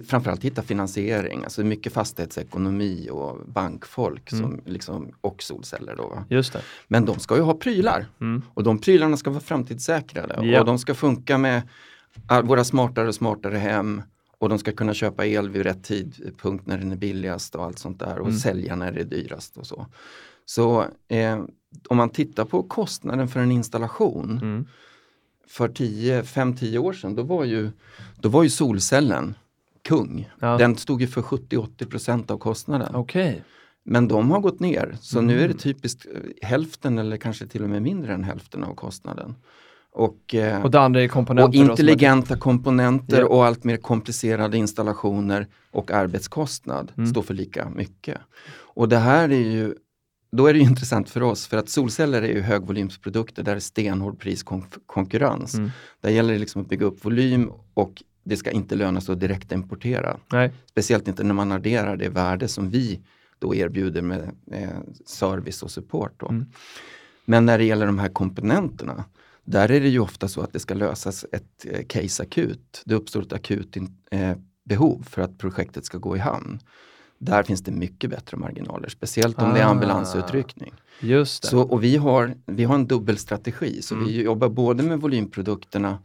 framförallt 0.07 0.43
hitta 0.43 0.61
finansiering, 0.61 1.43
alltså 1.43 1.63
mycket 1.63 1.93
fastighetsekonomi 1.93 3.09
och 3.11 3.37
bankfolk 3.47 4.31
Mm. 4.31 4.43
som 4.43 4.61
liksom, 4.73 5.11
och 5.21 5.43
solceller. 5.43 5.95
Då? 5.95 6.23
Just 6.29 6.53
det. 6.53 6.61
Men 6.87 7.05
de 7.05 7.19
ska 7.19 7.35
ju 7.35 7.41
ha 7.41 7.53
prylar 7.53 8.05
Mm. 8.21 8.41
och 8.53 8.63
de 8.63 8.77
prylarna 8.79 9.17
ska 9.17 9.29
vara 9.29 9.39
framtidssäkrade 9.41 10.39
Ja. 10.47 10.59
och 10.59 10.65
de 10.65 10.79
ska 10.79 10.93
funka 10.93 11.37
med 11.37 11.61
ah, 12.27 12.41
våra 12.41 12.63
smartare 12.63 13.07
och 13.07 13.15
smartare 13.15 13.57
hem 13.57 14.01
och 14.37 14.49
de 14.49 14.59
ska 14.59 14.71
kunna 14.71 14.93
köpa 14.93 15.25
el 15.25 15.49
vid 15.49 15.61
rätt 15.63 15.83
tidpunkt 15.83 16.67
när 16.67 16.77
den 16.77 16.91
är 16.91 16.95
billigast 16.95 17.55
och 17.55 17.63
allt 17.63 17.79
sånt 17.79 17.99
där 17.99 18.19
och 18.19 18.27
Mm. 18.27 18.39
sälja 18.39 18.75
när 18.75 18.91
det 18.91 18.99
är 18.99 19.05
dyrast 19.05 19.57
och 19.57 19.67
så. 19.67 19.85
Så 20.45 20.85
eh, 21.07 21.43
om 21.89 21.97
man 21.97 22.09
tittar 22.09 22.45
på 22.45 22.63
kostnaden 22.63 23.27
för 23.27 23.39
en 23.39 23.51
installation 23.51 24.39
Mm. 24.41 24.65
för 25.47 25.67
5-10 25.67 26.77
år 26.77 26.93
sedan, 26.93 27.15
då 27.15 27.23
var, 27.23 27.43
ju, 27.43 27.71
då 28.19 28.29
var 28.29 28.43
ju 28.43 28.49
solcellen 28.49 29.35
kung. 29.87 30.29
Ja. 30.39 30.57
Den 30.57 30.75
stod 30.75 31.01
ju 31.01 31.07
för 31.07 31.21
70-80% 31.21 32.31
av 32.31 32.37
kostnaden. 32.37 32.95
Okej. 32.95 33.43
Men 33.83 34.07
de 34.07 34.31
har 34.31 34.39
gått 34.39 34.59
ner, 34.59 34.97
så 35.01 35.21
nu 35.21 35.33
är 35.33 35.37
det 35.37 35.45
Mm. 35.45 35.57
typiskt 35.57 36.05
eh, 36.05 36.47
hälften 36.47 36.97
eller 36.97 37.17
kanske 37.17 37.47
till 37.47 37.63
och 37.63 37.69
med 37.69 37.81
mindre 37.81 38.13
än 38.13 38.23
hälften 38.23 38.63
av 38.63 38.75
kostnaden. 38.75 39.35
Och, 39.91 40.35
eh, 40.35 40.61
Och 40.63 40.71
det 40.71 40.79
andra 40.79 41.01
är 41.01 41.07
komponenter. 41.07 41.47
och 41.49 41.55
som 41.55 41.65
är- 41.65 41.69
intelligenta 41.71 42.37
komponenter 42.37 43.19
Ja. 43.19 43.25
och 43.27 43.45
allt 43.45 43.63
mer 43.63 43.77
komplicerade 43.77 44.57
installationer 44.57 45.47
och 45.71 45.91
arbetskostnad 45.91 46.91
Mm. 46.97 47.09
står 47.09 47.21
för 47.21 47.33
lika 47.33 47.69
mycket. 47.69 48.17
Och 48.75 48.89
det 48.89 48.97
här 48.97 49.29
är 49.31 49.49
ju 49.51 49.73
då 50.35 50.47
är 50.47 50.53
det 50.53 50.59
intressant 50.59 51.09
för 51.09 51.23
oss 51.23 51.47
för 51.47 51.57
att 51.57 51.69
solceller 51.69 52.21
är 52.21 52.33
ju 52.33 52.41
högvolymsprodukter 52.41 53.43
där 53.43 53.51
det 53.51 53.57
är 53.57 53.59
stenhård 53.59 54.19
priskonkurrens. 54.19 55.55
Mm. 55.55 55.71
Där 56.01 56.09
gäller 56.09 56.33
det 56.33 56.39
liksom 56.39 56.61
att 56.61 56.69
bygga 56.69 56.85
upp 56.85 57.05
volym 57.05 57.51
och 57.73 58.03
det 58.23 58.37
ska 58.37 58.51
inte 58.51 58.75
löna 58.75 59.01
sig 59.01 59.13
att 59.13 59.19
direkt 59.19 59.51
importera. 59.51 60.17
Nej. 60.31 60.53
Speciellt 60.69 61.07
inte 61.07 61.23
när 61.23 61.33
man 61.33 61.51
adderar 61.51 61.97
det 61.97 62.09
värde 62.09 62.47
som 62.47 62.69
vi 62.69 63.01
då 63.39 63.55
erbjuder 63.55 64.01
med 64.01 64.31
eh, 64.51 64.69
service 65.05 65.63
och 65.63 65.71
support. 65.71 66.13
Då. 66.17 66.27
Mm. 66.27 66.45
Men 67.25 67.45
när 67.45 67.57
det 67.57 67.63
gäller 67.63 67.85
de 67.85 67.99
här 67.99 68.09
komponenterna, 68.09 69.03
där 69.43 69.71
är 69.71 69.81
det 69.81 69.89
ju 69.89 69.99
ofta 69.99 70.27
så 70.27 70.41
att 70.41 70.53
det 70.53 70.59
ska 70.59 70.73
lösas 70.73 71.25
ett 71.31 71.65
eh, 71.65 71.85
case 71.85 72.23
akut. 72.23 72.83
Det 72.85 72.95
uppstår 72.95 73.21
ett 73.21 73.33
akut 73.33 73.75
in, 73.75 73.97
eh, 74.11 74.37
behov 74.65 75.05
för 75.09 75.21
att 75.21 75.37
projektet 75.37 75.85
ska 75.85 75.97
gå 75.97 76.15
i 76.15 76.19
hamn. 76.19 76.59
Där 77.19 77.43
finns 77.43 77.61
det 77.61 77.71
mycket 77.71 78.09
bättre 78.09 78.37
marginaler, 78.37 78.89
speciellt 78.89 79.41
om 79.41 79.53
det 79.53 79.59
är 79.59 79.65
Ah. 79.65 79.69
ambulansutryckning. 79.69 80.73
Just 80.99 81.41
det. 81.41 81.47
Så, 81.47 81.61
och 81.61 81.83
vi 81.83 81.97
har, 81.97 82.35
vi 82.45 82.63
har 82.63 82.75
en 82.75 82.87
dubbelstrategi, 82.87 83.81
så 83.81 83.95
Mm. 83.95 84.07
vi 84.07 84.21
jobbar 84.23 84.49
både 84.49 84.83
med 84.83 84.99
volymprodukterna 85.01 85.99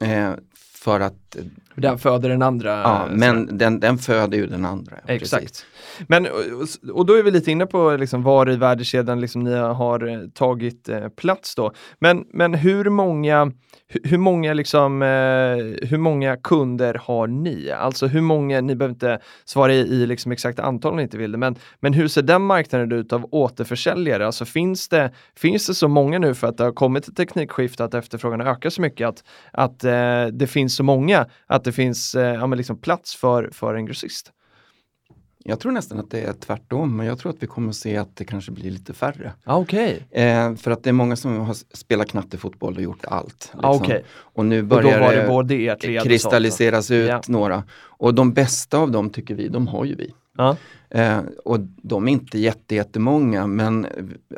eh, 0.00 0.32
för 0.86 1.00
att, 1.00 1.36
Den 1.74 1.98
föder 1.98 2.28
den 2.28 2.42
andra. 2.42 2.70
ja, 2.70 3.06
men 3.10 3.58
den, 3.58 3.80
den 3.80 3.98
föder 3.98 4.38
ju 4.38 4.46
den 4.46 4.64
andra. 4.64 4.96
Exakt. 5.06 5.42
precis. 5.42 5.66
Men, 6.08 6.26
och- 6.94 7.06
då 7.06 7.14
är 7.14 7.22
vi 7.22 7.30
lite 7.30 7.50
inne 7.50 7.66
på 7.66 7.96
liksom 7.96 8.22
var 8.22 8.50
i 8.50 8.56
värdekedjan 8.56 9.20
liksom 9.20 9.42
ni 9.44 9.54
har 9.54 10.08
eh, 10.08 10.28
tagit 10.34 10.88
eh, 10.88 11.08
plats 11.08 11.54
då. 11.54 11.72
Men, 11.98 12.24
men 12.32 12.54
hur 12.54 12.90
många, 12.90 13.44
hu- 13.44 13.52
hur 14.04 14.18
många 14.18 14.54
liksom, 14.54 15.02
eh, 15.02 15.08
hur 15.88 15.98
många 15.98 16.36
kunder 16.36 17.00
har 17.04 17.26
ni? 17.26 17.70
Alltså 17.70 18.06
hur 18.06 18.20
många, 18.20 18.60
ni 18.60 18.74
behöver 18.76 18.94
inte 18.94 19.18
svara 19.44 19.72
i, 19.74 19.78
i 19.78 20.06
liksom 20.06 20.32
exakt 20.32 20.58
antal 20.58 20.90
om 20.90 20.96
ni 20.96 21.02
inte 21.02 21.18
vill 21.18 21.32
det, 21.32 21.38
men, 21.38 21.56
men 21.80 21.92
hur 21.92 22.08
ser 22.08 22.22
den 22.22 22.42
marknaden 22.42 22.92
ut 22.92 23.12
av 23.12 23.26
återförsäljare? 23.30 24.26
Alltså 24.26 24.44
finns 24.44 24.88
det, 24.88 25.12
finns 25.36 25.66
det 25.66 25.74
så 25.74 25.88
många 25.88 26.18
nu 26.18 26.34
för 26.34 26.46
att 26.46 26.56
det 26.56 26.64
har 26.64 26.72
kommit 26.72 27.08
ett 27.08 27.16
teknikskifte, 27.16 27.84
att 27.84 27.94
efterfrågan 27.94 28.40
ökar 28.40 28.70
så 28.70 28.80
mycket, 28.82 29.08
att, 29.08 29.24
att 29.52 29.78
det 30.32 30.46
finns 30.46 30.75
så 30.76 30.82
många, 30.82 31.26
att 31.46 31.64
det 31.64 31.72
finns 31.72 32.14
eh, 32.14 32.34
ja, 32.34 32.46
men 32.46 32.56
liksom 32.56 32.76
plats 32.78 33.16
för, 33.16 33.48
för 33.52 33.74
en 33.74 33.86
grossist? 33.86 34.32
Jag 35.48 35.60
tror 35.60 35.72
nästan 35.72 35.98
att 35.98 36.10
det 36.10 36.20
är 36.20 36.32
tvärtom, 36.32 36.96
men 36.96 37.06
jag 37.06 37.18
tror 37.18 37.32
att 37.32 37.42
vi 37.42 37.46
kommer 37.46 37.68
att 37.68 37.76
se 37.76 37.96
att 37.96 38.16
det 38.16 38.24
kanske 38.24 38.52
blir 38.52 38.70
lite 38.70 38.92
färre. 38.94 39.32
Ah, 39.44 39.56
Okej. 39.56 40.06
Eh, 40.10 40.54
för 40.54 40.70
att 40.70 40.82
det 40.82 40.90
är 40.90 40.92
många 40.92 41.16
som 41.16 41.40
har 41.40 41.54
spelat 41.76 42.08
knattefotboll 42.08 42.76
och 42.76 42.82
gjort 42.82 43.04
allt. 43.04 43.52
Ah, 43.62 43.74
Okej. 43.74 44.04
Och 44.10 44.46
nu 44.46 44.58
Och 44.60 44.66
då 44.68 44.74
börjar 44.76 45.00
var 45.00 45.12
det 45.12 45.20
det 45.20 45.28
både 45.28 45.72
och 45.74 45.80
sånt, 45.82 46.02
kristalliseras 46.02 46.90
ut 46.90 47.08
Ja. 47.08 47.20
några. 47.28 47.64
Och 47.78 48.14
de 48.14 48.32
bästa 48.32 48.78
av 48.78 48.90
dem 48.90 49.10
tycker 49.10 49.34
vi, 49.34 49.48
de 49.48 49.66
har 49.66 49.84
ju 49.84 49.94
vi. 49.94 50.14
Ja. 50.36 50.56
Eh, 50.90 51.20
och 51.44 51.60
de 51.82 52.08
är 52.08 52.12
inte 52.12 52.38
jätte, 52.38 52.74
jättemånga 52.74 53.46
men 53.46 53.86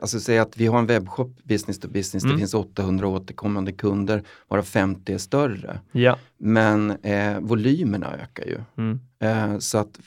alltså 0.03 0.21
säg 0.21 0.39
att 0.39 0.57
vi 0.57 0.67
har 0.67 0.79
en 0.79 0.87
webbshop 0.87 1.43
business 1.45 1.79
to 1.81 1.89
business, 1.89 2.25
Mm. 2.25 2.37
det 2.37 2.39
finns 2.41 2.55
800 2.55 3.07
återkommande 3.09 3.73
kunder 3.73 4.23
varav 4.49 4.63
50 4.63 5.13
är 5.13 5.19
större. 5.19 5.81
Ja. 5.93 6.19
Men 6.39 6.91
eh, 6.91 7.41
volymerna 7.41 8.15
ökar 8.15 8.45
ju. 8.45 8.59
Mm. 8.77 9.01
Eh, 9.19 9.59
så 9.59 9.79
att 9.79 10.01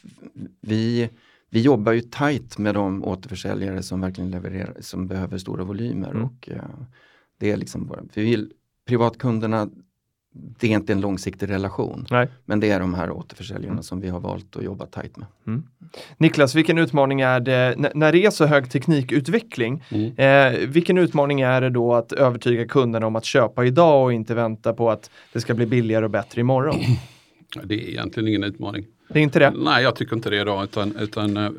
vi, 0.62 1.10
vi 1.50 1.62
jobbar 1.62 1.92
ju 1.92 2.02
tajt 2.02 2.58
med 2.58 2.76
de 2.76 3.04
återförsäljare 3.04 3.84
som 3.84 4.02
verkligen 4.02 4.32
levererar, 4.32 4.74
som 4.80 5.08
behöver 5.08 5.38
stora 5.38 5.64
volymer. 5.64 6.12
Mm. 6.12 6.24
Och, 6.24 6.50
eh, 6.50 6.64
det 7.40 7.52
är 7.52 7.58
liksom 7.58 7.86
bara, 7.88 8.00
vi 8.14 8.22
vill, 8.24 8.52
privatkunderna, 8.88 9.70
det 10.34 10.68
är 10.68 10.72
inte 10.72 10.94
en 10.94 11.02
långsiktig 11.02 11.50
relation. 11.50 12.08
Nej. 12.12 12.28
Men 12.46 12.60
det 12.60 12.70
är 12.72 12.80
de 12.80 12.94
här 12.94 13.12
återförsäljarna 13.12 13.84
som 13.84 14.02
vi 14.02 14.10
har 14.10 14.20
valt 14.20 14.56
att 14.56 14.64
jobba 14.64 14.86
tajt 14.86 15.18
med. 15.18 15.28
Niklas, 16.18 16.56
vilken 16.56 16.78
utmaning 16.78 17.22
är 17.22 17.40
det 17.40 17.56
n- 17.78 17.88
när 17.96 18.12
det 18.12 18.26
är 18.26 18.30
så 18.32 18.46
hög 18.46 18.70
teknikutveckling? 18.72 19.84
Mm. 19.90 20.18
Eh, 20.54 20.60
vilken 20.70 20.98
utmaning 20.98 21.42
är 21.42 21.62
det 21.62 21.70
då 21.70 21.94
att 21.94 22.12
övertyga 22.12 22.66
kunderna 22.68 23.08
om 23.08 23.16
att 23.16 23.26
köpa 23.26 23.66
idag 23.66 24.04
och 24.04 24.14
inte 24.14 24.36
vänta 24.36 24.74
på 24.74 24.90
att 24.92 25.10
det 25.34 25.42
ska 25.42 25.54
bli 25.54 25.66
billigare 25.66 26.06
och 26.06 26.12
bättre 26.12 26.42
imorgon? 26.42 26.80
Det 27.64 27.76
är 27.76 27.90
egentligen 27.90 28.28
ingen 28.30 28.44
utmaning. 28.44 28.86
Det 29.10 29.20
är 29.20 29.24
inte 29.24 29.40
det? 29.40 29.54
Nej, 29.58 29.84
jag 29.84 29.96
tycker 29.96 30.16
inte 30.16 30.30
det 30.30 30.42
idag. 30.42 30.64
Utan, 30.64 30.96
utan 31.00 31.38
eh, 31.38 31.50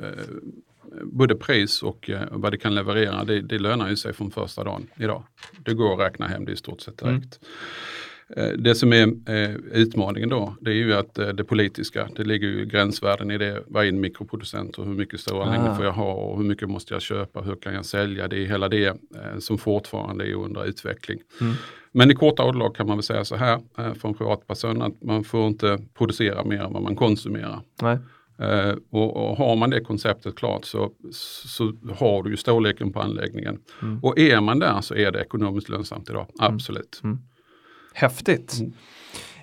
både 1.04 1.34
pris 1.34 1.82
och 1.82 2.10
eh, 2.10 2.20
vad 2.30 2.52
det 2.52 2.58
kan 2.58 2.74
leverera, 2.74 3.24
det, 3.24 3.40
det 3.40 3.58
lönar 3.58 3.88
ju 3.90 3.96
sig 3.96 4.12
från 4.12 4.30
första 4.30 4.64
dagen 4.64 4.86
idag. 4.96 5.22
Det 5.64 5.74
går 5.74 5.92
att 5.94 6.00
räkna 6.12 6.26
hem 6.26 6.44
det 6.44 6.52
i 6.52 6.56
stort 6.56 6.80
sett 6.80 6.98
direkt. 6.98 7.40
Eh, 7.42 7.48
Det 8.58 8.74
som 8.74 8.92
är 8.92 9.06
eh, 9.26 9.50
utmaningen 9.72 10.28
då, 10.28 10.56
det 10.60 10.70
är 10.70 10.74
ju 10.74 10.94
att 10.94 11.18
eh, 11.18 11.28
det 11.28 11.44
politiska, 11.44 12.08
det 12.16 12.24
ligger 12.24 12.48
ju 12.48 12.64
gränsvärden 12.66 13.30
i 13.30 13.38
det. 13.38 13.62
Vad 13.66 13.84
är 13.84 13.88
en 13.88 14.00
mikroproducent 14.00 14.78
och 14.78 14.86
hur 14.86 14.94
mycket 14.94 15.20
strålning 15.20 15.60
Ah. 15.60 15.74
får 15.74 15.84
jag 15.84 15.92
ha 15.92 16.12
och 16.12 16.36
hur 16.38 16.44
mycket 16.44 16.70
måste 16.70 16.94
jag 16.94 17.02
köpa, 17.02 17.40
hur 17.40 17.54
kan 17.56 17.74
jag 17.74 17.84
sälja? 17.84 18.28
Det 18.28 18.36
är 18.36 18.46
hela 18.46 18.68
det 18.68 18.86
eh, 18.86 19.38
som 19.38 19.58
fortfarande 19.58 20.28
är 20.30 20.34
under 20.34 20.64
utveckling. 20.64 21.18
Mm. 21.40 21.54
Men 21.92 22.10
i 22.10 22.14
korta 22.14 22.44
ordalag 22.44 22.74
kan 22.76 22.86
man 22.86 22.96
väl 22.96 23.02
säga 23.02 23.24
så 23.24 23.36
här 23.36 23.60
eh, 23.78 23.92
en 24.04 24.14
privatperson 24.14 24.82
att 24.82 25.02
man 25.02 25.24
får 25.24 25.46
inte 25.46 25.78
producera 25.94 26.44
mer 26.44 26.60
än 26.64 26.72
vad 26.72 26.82
man 26.82 26.96
konsumerar. 26.96 27.60
Nej. 27.82 27.98
Eh, 28.38 28.74
och, 28.90 29.16
och 29.16 29.36
har 29.36 29.56
man 29.56 29.70
det 29.70 29.80
konceptet 29.80 30.34
klart 30.36 30.64
så, 30.64 30.90
så 31.46 31.72
har 31.98 32.22
du 32.22 32.30
ju 32.30 32.36
storleken 32.36 32.92
på 32.92 33.00
anläggningen. 33.00 33.58
Mm. 33.82 33.98
Och 34.02 34.18
är 34.18 34.40
man 34.40 34.58
där 34.58 34.80
så 34.80 34.94
är 34.94 35.12
det 35.12 35.20
ekonomiskt 35.20 35.68
lönsamt 35.68 36.10
idag, 36.10 36.26
absolut. 36.38 37.00
Häftigt. 37.94 38.60
Mm. 38.60 38.72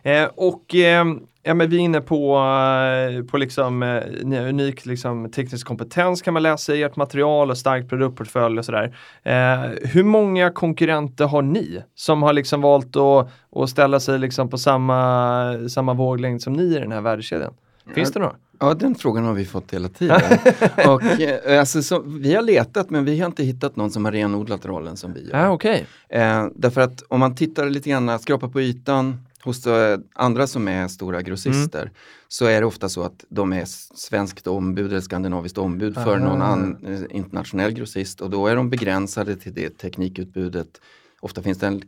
Eh, 0.04 0.30
och 0.36 0.76
eh, 0.76 1.06
ja, 1.44 1.54
men 1.54 1.70
vi 1.70 1.76
är 1.76 1.80
inne 1.80 2.02
på, 2.02 2.38
eh, 2.38 3.26
på 3.26 3.38
liksom, 3.38 3.84
eh, 3.84 4.04
ni 4.24 4.38
har 4.38 4.48
unik 4.48 4.86
liksom, 4.86 5.32
teknisk 5.32 5.68
kompetens 5.68 6.22
kan 6.22 6.34
man 6.34 6.44
läsa 6.44 6.76
i 6.76 6.84
ert 6.84 6.96
material 6.96 7.50
och 7.50 7.58
stark 7.58 7.90
produktportfölj 7.90 8.60
och 8.60 8.66
sådär. 8.66 8.96
Eh, 9.24 9.60
hur 9.84 10.04
många 10.04 10.52
konkurrenter 10.52 11.26
har 11.26 11.42
ni 11.42 11.84
som 11.96 12.24
har 12.24 12.34
liksom 12.34 12.62
valt 12.62 12.96
att, 12.96 13.32
att 13.56 13.70
ställa 13.70 14.00
sig 14.00 14.20
liksom 14.20 14.50
på 14.50 14.58
samma, 14.58 15.70
samma 15.70 15.94
våglängd 15.94 16.42
som 16.42 16.54
ni 16.54 16.64
i 16.64 16.80
den 16.80 16.92
här 16.92 17.02
värdekedjan? 17.02 17.54
Finns 17.96 18.12
det 18.12 18.20
några? 18.20 18.36
Ja, 18.60 18.74
den 18.74 18.96
frågan 18.96 19.26
har 19.26 19.34
vi 19.34 19.46
fått 19.46 19.74
hela 19.74 19.90
tiden. 19.90 20.22
och, 20.88 21.04
eh, 21.04 21.60
alltså, 21.60 21.82
så, 21.84 22.00
vi 22.00 22.36
har 22.36 22.42
letat 22.42 22.90
men 22.90 23.06
vi 23.06 23.20
har 23.20 23.26
inte 23.26 23.44
hittat 23.44 23.76
någon 23.76 23.92
som 23.92 24.06
har 24.06 24.12
renodlat 24.12 24.66
rollen 24.66 24.98
som 24.98 25.14
vi 25.14 25.28
gör. 25.30 25.36
Ah, 25.46 25.50
Okej. 25.52 25.86
Eh, 26.10 26.48
därför 26.56 26.82
att 26.82 27.04
om 27.08 27.20
man 27.20 27.36
tittar 27.36 27.70
lite 27.70 27.90
grann, 27.90 28.20
skrapar 28.20 28.48
på 28.48 28.62
ytan 28.62 29.18
hos 29.44 29.68
eh, 29.68 30.00
andra 30.16 30.48
som 30.48 30.68
är 30.68 30.88
stora 30.88 31.22
grossister 31.22 31.82
Mm. 31.82 31.94
så 32.28 32.46
är 32.46 32.62
det 32.62 32.68
ofta 32.68 32.90
så 32.90 33.04
att 33.04 33.26
de 33.30 33.54
är 33.54 33.66
svenskt 33.96 34.48
ombud 34.48 34.92
eller 34.92 35.02
skandinaviskt 35.02 35.58
ombud 35.58 35.94
för 35.96 36.18
Aha. 36.18 36.26
någon 36.26 36.42
an, 36.42 36.78
eh, 36.88 37.18
internationell 37.18 37.72
grossist 37.72 38.22
och 38.22 38.30
då 38.30 38.48
är 38.48 38.56
de 38.56 38.70
begränsade 38.70 39.36
till 39.36 39.54
det 39.54 39.70
teknikutbudet. 39.78 40.82
Ofta 41.20 41.42
finns 41.42 41.58
det 41.58 41.68
en 41.68 41.82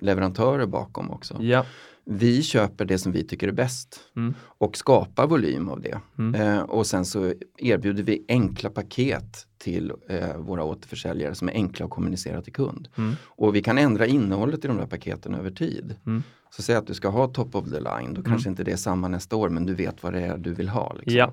leverantörer 0.00 0.66
bakom 0.66 1.10
också. 1.10 1.36
Ja. 1.40 1.64
Vi 2.04 2.42
köper 2.42 2.84
det 2.84 2.98
som 2.98 3.12
vi 3.12 3.24
tycker 3.24 3.48
är 3.48 3.52
bäst 3.52 4.00
Mm. 4.16 4.34
och 4.42 4.76
skapar 4.76 5.26
volym 5.26 5.68
av 5.68 5.80
det. 5.80 6.00
Mm. 6.18 6.34
Eh, 6.40 6.60
och 6.62 6.86
sen 6.86 7.04
så 7.04 7.32
erbjuder 7.58 8.02
vi 8.02 8.24
enkla 8.28 8.70
paket 8.70 9.46
till 9.58 9.92
eh, 10.08 10.36
våra 10.36 10.64
återförsäljare 10.64 11.34
som 11.34 11.48
är 11.48 11.52
enkla 11.52 11.84
att 11.84 11.90
kommunicera 11.90 12.42
till 12.42 12.52
kund. 12.52 12.88
Mm. 12.96 13.14
Och 13.24 13.54
vi 13.54 13.62
kan 13.62 13.78
ändra 13.78 14.06
innehållet 14.06 14.64
i 14.64 14.68
de 14.68 14.76
där 14.76 14.86
paketen 14.86 15.34
över 15.34 15.50
tid. 15.50 15.94
Mm. 16.06 16.22
Så 16.50 16.62
säg 16.62 16.76
att 16.76 16.86
du 16.86 16.94
ska 16.94 17.08
ha 17.08 17.28
top 17.28 17.54
of 17.54 17.64
the 17.64 17.80
line, 17.80 18.14
då 18.14 18.22
kanske 18.22 18.48
inte 18.48 18.64
det 18.64 18.72
är 18.72 18.76
samma 18.76 19.08
nästa 19.08 19.36
år 19.36 19.48
men 19.48 19.66
du 19.66 19.74
vet 19.74 20.02
vad 20.02 20.12
det 20.12 20.20
är 20.20 20.36
du 20.38 20.54
vill 20.54 20.68
ha. 20.68 20.92
Liksom. 20.94 21.14
Ja. 21.14 21.32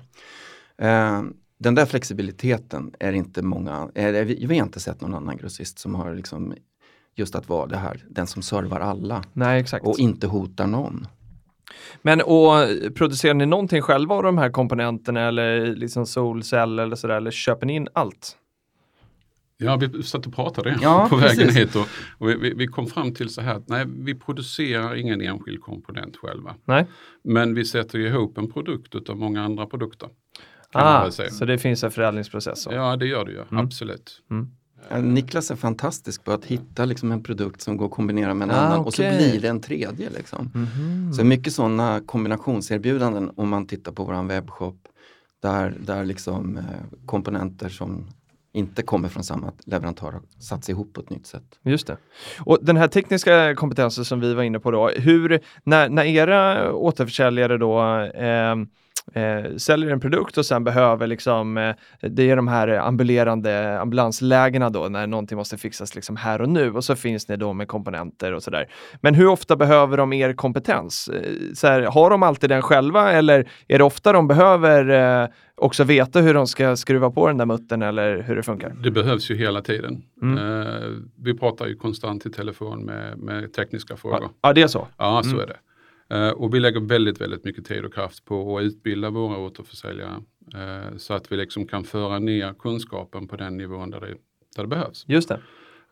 Eh, 0.86 1.22
den 1.58 1.74
där 1.74 1.86
flexibiliteten 1.86 2.94
är 3.00 3.12
inte 3.12 3.42
många, 3.42 3.90
är, 3.94 4.24
vi, 4.24 4.46
vi 4.46 4.58
har 4.58 4.66
inte 4.66 4.80
sett 4.80 5.00
någon 5.00 5.14
annan 5.14 5.36
grossist 5.36 5.78
som 5.78 5.94
har 5.94 6.14
liksom 6.14 6.54
just 7.14 7.34
att 7.34 7.48
vara 7.48 7.66
det 7.66 7.76
här, 7.76 8.04
den 8.08 8.26
som 8.26 8.42
servar 8.42 8.80
alla 8.80 9.24
Nej, 9.32 9.60
exakt. 9.60 9.86
och 9.86 9.98
inte 9.98 10.26
hotar 10.26 10.66
någon. 10.66 11.06
Men 12.02 12.20
och 12.20 12.54
producerar 12.94 13.34
ni 13.34 13.46
någonting 13.46 13.82
själva 13.82 14.14
av 14.14 14.22
de 14.22 14.38
här 14.38 14.50
komponenterna 14.50 15.20
eller 15.20 15.74
liksom 15.74 16.06
solcell 16.06 16.78
eller 16.78 16.96
sådär 16.96 17.16
eller 17.16 17.30
köper 17.30 17.66
ni 17.66 17.74
in 17.74 17.88
allt? 17.92 18.36
Ja, 19.62 19.76
vi 19.76 20.02
satt 20.02 20.26
och 20.26 20.34
pratade 20.34 20.78
Ja, 20.82 21.06
på 21.10 21.16
vägen 21.16 21.36
precis. 21.36 21.56
hit 21.56 21.76
och, 21.76 21.86
och 22.18 22.28
vi, 22.28 22.54
vi, 22.56 22.66
kom 22.66 22.86
fram 22.86 23.14
till 23.14 23.28
så 23.28 23.40
här 23.40 23.54
att 23.54 23.68
nej, 23.68 23.84
vi 23.88 24.14
producerar 24.14 24.94
ingen 24.94 25.20
enskild 25.20 25.60
komponent 25.60 26.16
själva. 26.16 26.54
Nej? 26.64 26.86
Men 27.22 27.54
vi 27.54 27.64
sätter 27.64 27.98
ju 27.98 28.06
ihop 28.06 28.38
en 28.38 28.52
produkt 28.52 29.10
av 29.10 29.16
många 29.16 29.44
andra 29.44 29.66
produkter. 29.66 30.08
Ah, 30.72 31.10
så 31.10 31.44
det 31.44 31.58
finns 31.58 31.84
en 31.84 31.90
förädlingsprocess. 31.90 32.62
Så. 32.62 32.72
Ja, 32.72 32.96
det 32.96 33.06
gör 33.06 33.24
det 33.24 33.32
ju, 33.32 33.44
absolut. 33.50 34.22
Ja, 34.28 34.46
Niklas 35.02 35.50
är 35.50 35.56
fantastisk 35.56 36.24
på 36.24 36.32
att 36.32 36.44
hitta 36.44 36.84
liksom 36.84 37.12
en 37.12 37.22
produkt 37.22 37.60
som 37.60 37.76
går 37.76 37.86
att 37.86 37.92
kombinera 37.92 38.34
med 38.34 38.48
en 38.48 38.54
Ah, 38.54 38.58
annan 38.60 38.78
och 38.78 38.94
så 38.94 39.02
blir 39.02 39.40
det 39.40 39.48
en 39.48 39.60
tredje. 39.60 40.10
Liksom. 40.10 40.50
Mhm. 40.54 41.12
Så 41.12 41.24
mycket 41.24 41.52
sådana 41.52 42.00
kombinationserbjudanden 42.06 43.30
om 43.36 43.48
man 43.48 43.66
tittar 43.66 43.92
på 43.92 44.04
våran 44.04 44.28
webbshop 44.28 44.76
där, 45.42 45.74
där 45.80 46.04
liksom 46.04 46.56
eh, 46.56 46.64
komponenter 47.06 47.68
som 47.68 48.06
inte 48.52 48.82
kommer 48.82 49.08
från 49.08 49.24
samma 49.24 49.52
leverantör 49.64 50.12
har 50.12 50.22
satts 50.38 50.70
ihop 50.70 50.92
på 50.92 51.00
ett 51.00 51.10
nytt 51.10 51.26
sätt. 51.26 51.58
Just 51.62 51.86
det. 51.86 51.96
Och 52.38 52.58
den 52.62 52.76
här 52.76 52.88
tekniska 52.88 53.54
kompetensen 53.54 54.04
som 54.04 54.20
vi 54.20 54.34
var 54.34 54.42
inne 54.42 54.60
på 54.60 54.70
då, 54.70 54.88
hur, 54.88 55.40
när, 55.64 55.88
när 55.88 56.04
era 56.04 56.72
återförsäljare 56.72 57.58
då 57.58 57.98
eh, 58.00 58.56
eh, 59.14 59.56
säljer 59.56 59.90
en 59.90 60.00
produkt 60.00 60.38
och 60.38 60.46
sen 60.46 60.64
behöver 60.64 61.06
liksom, 61.06 61.56
eh, 61.58 61.74
det 62.00 62.30
är 62.30 62.36
de 62.36 62.48
här 62.48 62.68
ambulerande 62.68 63.80
ambulanslägena 63.80 64.70
då 64.70 64.88
när 64.88 65.06
någonting 65.06 65.38
måste 65.38 65.56
fixas 65.56 65.94
liksom 65.94 66.16
här 66.16 66.40
och 66.40 66.48
nu 66.48 66.72
och 66.72 66.84
så 66.84 66.96
finns 66.96 67.28
ni 67.28 67.36
då 67.36 67.52
med 67.52 67.68
komponenter 67.68 68.32
och 68.32 68.42
sådär. 68.42 68.66
Men 69.00 69.14
hur 69.14 69.26
ofta 69.26 69.56
behöver 69.56 69.96
de 69.96 70.12
er 70.12 70.32
kompetens? 70.32 71.08
Eh, 71.08 71.30
så 71.54 71.66
här, 71.66 71.82
har 71.82 72.10
de 72.10 72.22
alltid 72.22 72.50
den 72.50 72.62
själva 72.62 73.12
eller 73.12 73.48
är 73.68 73.78
det 73.78 73.84
ofta 73.84 74.12
de 74.12 74.28
behöver 74.28 74.88
eh, 75.22 75.28
också 75.54 75.84
veta 75.84 76.20
hur 76.20 76.34
de 76.34 76.46
ska 76.46 76.76
skruva 76.76 77.10
på 77.10 77.26
den 77.28 77.36
där 77.36 77.46
muttern 77.46 77.82
eller 77.82 78.22
hur 78.22 78.36
det 78.36 78.42
funkar? 78.42 78.70
Det 78.82 78.90
behövs 78.90 79.30
ju 79.30 79.36
hela 79.36 79.60
tiden. 79.62 80.02
Mm. 80.22 80.60
Eh, 80.62 80.88
vi 81.24 81.38
pratar 81.38 81.66
ju 81.66 81.74
konstant 81.76 82.26
i 82.26 82.30
telefon 82.30 82.84
med, 82.84 83.18
med 83.18 83.52
tekniska 83.52 83.96
frågor. 83.96 84.18
Ja, 84.22 84.30
ja, 84.42 84.52
det 84.52 84.62
är 84.62 84.66
så. 84.66 84.86
Ja, 84.96 85.20
så 85.22 85.28
Mm. 85.30 85.40
är 85.40 85.46
det. 85.46 85.56
Eh, 86.10 86.30
och 86.30 86.54
vi 86.54 86.60
lägger 86.60 86.80
väldigt, 86.80 87.20
väldigt 87.20 87.44
mycket 87.44 87.64
tid 87.64 87.84
och 87.84 87.94
kraft 87.94 88.24
på 88.24 88.58
att 88.58 88.62
utbilda 88.62 89.10
våra 89.10 89.38
återförsäljare 89.38 90.22
eh, 90.54 90.96
så 90.96 91.14
att 91.14 91.32
vi 91.32 91.36
liksom 91.36 91.66
kan 91.66 91.84
föra 91.84 92.18
ner 92.18 92.54
kunskapen 92.58 93.28
på 93.28 93.36
den 93.36 93.56
nivån 93.56 93.90
där 93.90 94.00
det, 94.00 94.14
där 94.56 94.62
det 94.62 94.68
behövs. 94.68 95.04
Just 95.08 95.28
det. 95.28 95.40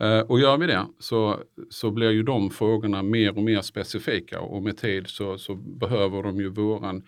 Eh, 0.00 0.20
och 0.20 0.40
gör 0.40 0.56
vi 0.56 0.66
det 0.66 0.86
så, 0.98 1.40
så 1.70 1.90
blir 1.90 2.10
ju 2.10 2.22
de 2.22 2.50
frågorna 2.50 3.02
mer 3.02 3.36
och 3.36 3.42
mer 3.42 3.60
specifika 3.60 4.40
och 4.40 4.62
med 4.62 4.76
tid 4.76 5.08
så, 5.08 5.38
så 5.38 5.54
behöver 5.54 6.22
de 6.22 6.36
ju 6.36 6.48
våran 6.48 7.02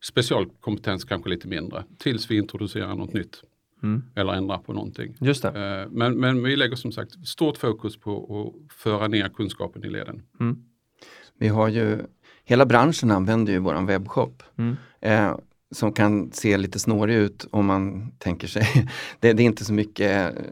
specialkompetens 0.00 1.04
kanske 1.04 1.30
lite 1.30 1.48
mindre 1.48 1.84
tills 1.98 2.30
vi 2.30 2.36
introducerar 2.36 2.94
något 2.94 3.12
nytt 3.12 3.42
Mm. 3.82 4.02
eller 4.14 4.32
ändrar 4.32 4.58
på 4.58 4.72
någonting. 4.72 5.16
Just 5.20 5.42
det. 5.42 5.88
Men, 5.90 6.20
men 6.20 6.42
vi 6.42 6.56
lägger 6.56 6.76
som 6.76 6.92
sagt 6.92 7.26
stort 7.28 7.56
fokus 7.56 7.96
på 7.96 8.44
att 8.68 8.72
föra 8.76 9.08
ner 9.08 9.28
kunskapen 9.28 9.84
i 9.84 9.90
leden. 9.90 10.22
Mm. 10.40 10.64
Vi 11.38 11.48
har 11.48 11.68
ju, 11.68 11.98
hela 12.48 12.66
branschen 12.66 13.10
använder 13.10 13.52
ju 13.52 13.58
våran 13.58 13.86
webbshop. 13.86 14.42
Mm. 14.58 14.76
Eh, 15.00 15.36
som 15.74 15.92
kan 15.92 16.32
se 16.32 16.56
lite 16.56 16.78
snårig 16.78 17.14
ut 17.14 17.46
om 17.50 17.66
man 17.66 18.12
tänker 18.18 18.48
sig, 18.48 18.88
det, 19.20 19.32
det 19.32 19.42
är 19.42 19.46
inte 19.46 19.64
så 19.64 19.72
mycket 19.72 20.36
eh, 20.36 20.42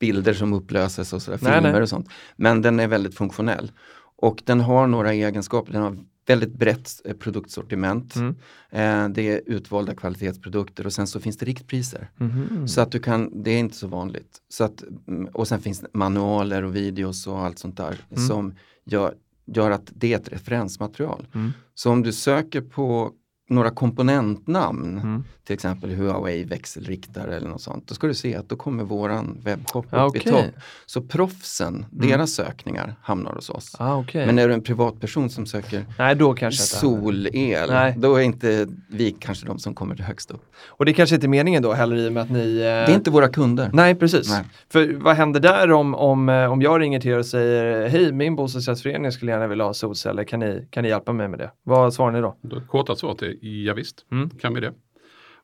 bilder 0.00 0.34
som 0.34 0.52
upplöses 0.52 1.12
och 1.12 1.22
sådär, 1.22 1.38
Nej, 1.42 1.52
filmer 1.54 1.72
nej. 1.72 1.82
och 1.82 1.88
sånt. 1.88 2.08
Men 2.36 2.62
den 2.62 2.80
är 2.80 2.88
väldigt 2.88 3.14
funktionell. 3.14 3.72
Och 4.16 4.42
den 4.46 4.60
har 4.60 4.86
några 4.86 5.12
egenskaper, 5.12 5.72
den 5.72 5.82
har 5.82 5.98
väldigt 6.26 6.52
brett 6.54 6.90
eh, 7.04 7.16
produktsortiment. 7.16 8.14
Mm. 8.16 8.34
Eh, 8.70 9.08
det 9.14 9.28
är 9.28 9.40
utvalda 9.46 9.94
kvalitetsprodukter 9.94 10.86
och 10.86 10.92
sen 10.92 11.06
så 11.06 11.20
finns 11.20 11.36
det 11.38 11.46
riktpriser. 11.46 12.10
Mhm. 12.16 12.68
Så 12.68 12.80
att 12.80 12.92
du 12.92 12.98
kan, 12.98 13.42
det 13.42 13.50
är 13.50 13.58
inte 13.58 13.76
så 13.76 13.86
vanligt. 13.86 14.38
Så 14.48 14.64
att, 14.64 14.84
mm, 15.08 15.26
och 15.32 15.48
sen 15.48 15.60
finns 15.60 15.80
det 15.80 15.88
manualer 15.94 16.62
och 16.64 16.76
videos 16.76 17.26
och 17.26 17.38
allt 17.38 17.58
sånt 17.58 17.76
där 17.76 17.96
Mm. 18.10 18.26
som 18.28 18.54
gör, 18.84 19.14
gör 19.54 19.70
att 19.70 19.90
det 19.94 20.12
är 20.12 20.16
ett 20.18 20.32
referensmaterial. 20.32 21.26
Mm. 21.34 21.52
Så 21.74 21.90
om 21.90 22.02
du 22.02 22.12
söker 22.12 22.60
på 22.60 23.12
några 23.50 23.70
komponentnamn, 23.70 24.98
Mm. 24.98 25.24
till 25.44 25.54
exempel 25.54 25.90
Huawei 25.94 26.44
växelriktare 26.44 27.36
eller 27.36 27.48
något 27.48 27.60
sånt, 27.62 27.88
då 27.88 27.94
ska 27.94 28.06
du 28.06 28.14
se 28.14 28.36
att 28.36 28.48
då 28.48 28.56
kommer 28.56 28.84
våran 28.84 29.40
webbshop 29.44 29.84
upp 29.84 29.90
Ja, 29.92 30.12
i. 30.14 30.28
Mm. 30.28 30.34
topp. 30.42 30.54
Så 30.86 31.02
proffsen, 31.02 31.86
deras 31.90 32.30
sökningar 32.32 32.94
hamnar 33.02 33.32
hos 33.32 33.50
oss. 33.50 33.76
Ah, 33.78 33.96
okej. 33.96 34.26
Men 34.26 34.38
är 34.38 34.48
du 34.48 34.54
en 34.54 34.62
privatperson 34.62 35.30
som 35.30 35.46
söker 35.46 35.84
Nej, 35.98 36.14
då 36.14 36.34
kanske 36.34 36.62
solel, 36.62 37.70
Nej. 37.70 37.94
då 37.98 38.14
är 38.16 38.20
inte 38.20 38.66
vi 38.88 39.10
kanske 39.20 39.46
de 39.46 39.58
som 39.58 39.74
kommer 39.74 39.96
högst 39.96 40.30
upp. 40.30 40.42
Och 40.66 40.84
det 40.84 40.92
kanske 40.92 41.14
inte 41.14 41.26
är 41.26 41.28
meningen 41.28 41.62
då 41.62 41.72
heller 41.72 41.96
i 41.96 42.08
och 42.08 42.12
med 42.12 42.22
att 42.22 42.30
ni... 42.30 42.56
eh, 42.56 42.62
Det 42.62 42.68
är 42.68 42.94
inte 42.94 43.10
våra 43.10 43.28
kunder. 43.28 43.70
Nej, 43.72 43.94
precis. 43.94 44.30
Nej. 44.30 44.44
För 44.72 44.94
vad 44.94 45.16
händer 45.16 45.40
där 45.40 45.72
om, 45.72 45.94
om, 45.94 46.28
eh, 46.28 46.52
om 46.52 46.62
jag 46.62 46.80
ringer 46.80 47.00
till 47.00 47.10
er 47.10 47.18
och 47.18 47.26
säger 47.26 47.88
hej, 47.88 48.12
min 48.12 48.36
bostadsrättsförening 48.36 49.12
skulle 49.12 49.32
gärna 49.32 49.46
vilja 49.46 49.64
ha 49.64 49.74
solceller, 49.74 50.24
kan 50.24 50.40
ni, 50.40 50.66
kan 50.70 50.82
ni 50.82 50.88
hjälpa 50.88 51.12
mig 51.12 51.28
med 51.28 51.38
det? 51.38 51.50
Vad 51.62 51.94
svarar 51.94 52.12
ni 52.12 52.20
då? 52.20 52.36
Korta 52.68 52.96
svaret 52.96 53.22
är 53.22 53.39
ja, 53.40 53.74
visst, 53.74 54.06
Mm. 54.10 54.30
kan 54.30 54.54
vi 54.54 54.60
det. 54.60 54.72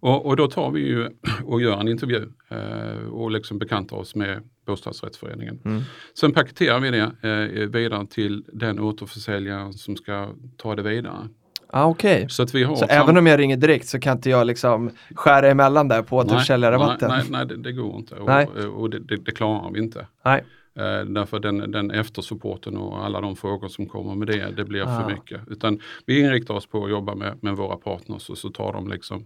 Och, 0.01 0.27
och 0.27 0.37
då 0.37 0.47
tar 0.49 0.71
vi 0.71 0.81
ju 0.81 1.09
och 1.45 1.61
gör 1.61 1.81
en 1.81 1.89
intervju 1.89 2.29
eh, 2.49 3.09
och 3.11 3.31
liksom 3.31 3.59
bekantar 3.59 3.97
oss 3.97 4.15
med 4.15 4.43
bostadsrättsföreningen. 4.67 5.61
Mm. 5.65 5.83
Sen 6.21 6.33
paketerar 6.33 6.81
vi 6.81 6.91
det 6.91 7.13
eh, 7.29 7.69
vidare 7.69 8.07
till 8.07 8.45
den 8.53 8.81
återförsäljaren 8.81 9.73
som 9.73 9.97
ska 9.97 10.29
ta 10.57 10.75
det 10.75 10.83
vidare. 10.83 11.29
Ah, 11.69 11.85
Okej. 11.87 12.27
Så 12.29 12.43
att 12.43 12.55
vi 12.55 12.65
har 12.65 12.77
Så 12.77 12.85
även 12.85 13.17
om 13.17 13.27
jag 13.27 13.39
ringer 13.41 13.57
direkt 13.57 13.87
så 13.87 14.01
kan 14.01 14.17
inte 14.17 14.31
jag 14.31 14.47
liksom 14.47 14.91
skära 15.15 15.49
emellan 15.51 15.89
där 15.89 16.03
på 16.03 16.17
Nej, 16.17 16.27
återförsäljarabatten? 16.27 17.09
Nej, 17.09 17.19
nej, 17.31 17.31
nej 17.31 17.47
det, 17.47 17.63
det 17.63 17.73
går 17.73 17.97
inte 17.97 18.15
och, 18.15 18.81
och 18.81 18.91
det, 18.91 18.99
det, 18.99 19.17
det 19.17 19.33
klarar 19.33 19.71
vi 19.71 19.81
inte. 19.81 20.07
Nej. 20.25 20.45
Eh, 20.77 21.05
därför 21.05 21.39
den, 21.41 21.71
den 21.71 21.91
eftersupporten 21.91 22.77
och 22.77 23.05
alla 23.05 23.21
de 23.21 23.37
frågor 23.37 23.69
som 23.69 23.87
kommer 23.87 24.15
med 24.15 24.29
det, 24.29 24.51
det 24.51 24.65
blir 24.65 24.83
Ah. 24.83 25.01
för 25.01 25.11
mycket. 25.15 25.41
Utan 25.49 25.81
vi 26.07 26.21
inriktar 26.21 26.55
oss 26.55 26.67
på 26.67 26.85
att 26.85 26.91
jobba 26.91 27.15
med, 27.15 27.39
med 27.43 27.57
våra 27.57 27.77
partners 27.77 28.31
och 28.31 28.39
så 28.39 28.51
tar 28.51 28.73
de 28.73 28.89
liksom 28.89 29.25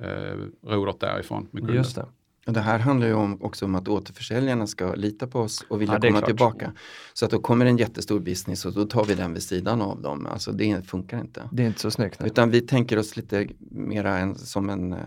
eh, 0.00 0.36
rodret 0.66 1.00
därifrån 1.00 1.48
med 1.50 1.60
kunden. 1.62 1.76
Just 1.76 1.94
det. 1.96 2.06
Och 2.46 2.52
det 2.54 2.60
här 2.60 2.78
handlar 2.78 3.06
ju 3.06 3.14
om, 3.14 3.42
också 3.42 3.64
om 3.64 3.74
att 3.74 3.88
återförsäljarna 3.88 4.66
ska 4.66 4.94
lita 4.94 5.26
på 5.26 5.40
oss 5.40 5.64
och 5.70 5.80
vilja 5.80 5.94
Ja, 5.94 6.00
komma 6.00 6.18
klart. 6.18 6.26
tillbaka. 6.26 6.72
Så 7.14 7.24
att 7.24 7.30
då 7.30 7.40
kommer 7.40 7.66
en 7.66 7.76
jättestor 7.76 8.20
business 8.20 8.64
och 8.64 8.72
då 8.72 8.84
tar 8.84 9.04
vi 9.04 9.14
den 9.14 9.32
vid 9.34 9.42
sidan 9.42 9.82
av 9.82 10.02
dem. 10.02 10.26
Alltså 10.26 10.52
det 10.52 10.86
funkar 10.86 11.20
inte. 11.20 11.48
Det 11.52 11.62
är 11.62 11.66
inte 11.66 11.80
så 11.80 11.90
snyggt. 11.90 12.20
Nej. 12.20 12.28
Utan 12.30 12.50
vi 12.50 12.60
tänker 12.60 12.98
oss 12.98 13.16
lite 13.16 13.48
mera 13.70 14.18
en, 14.18 14.34
som 14.34 14.70
en, 14.70 14.92
eh, 14.92 14.98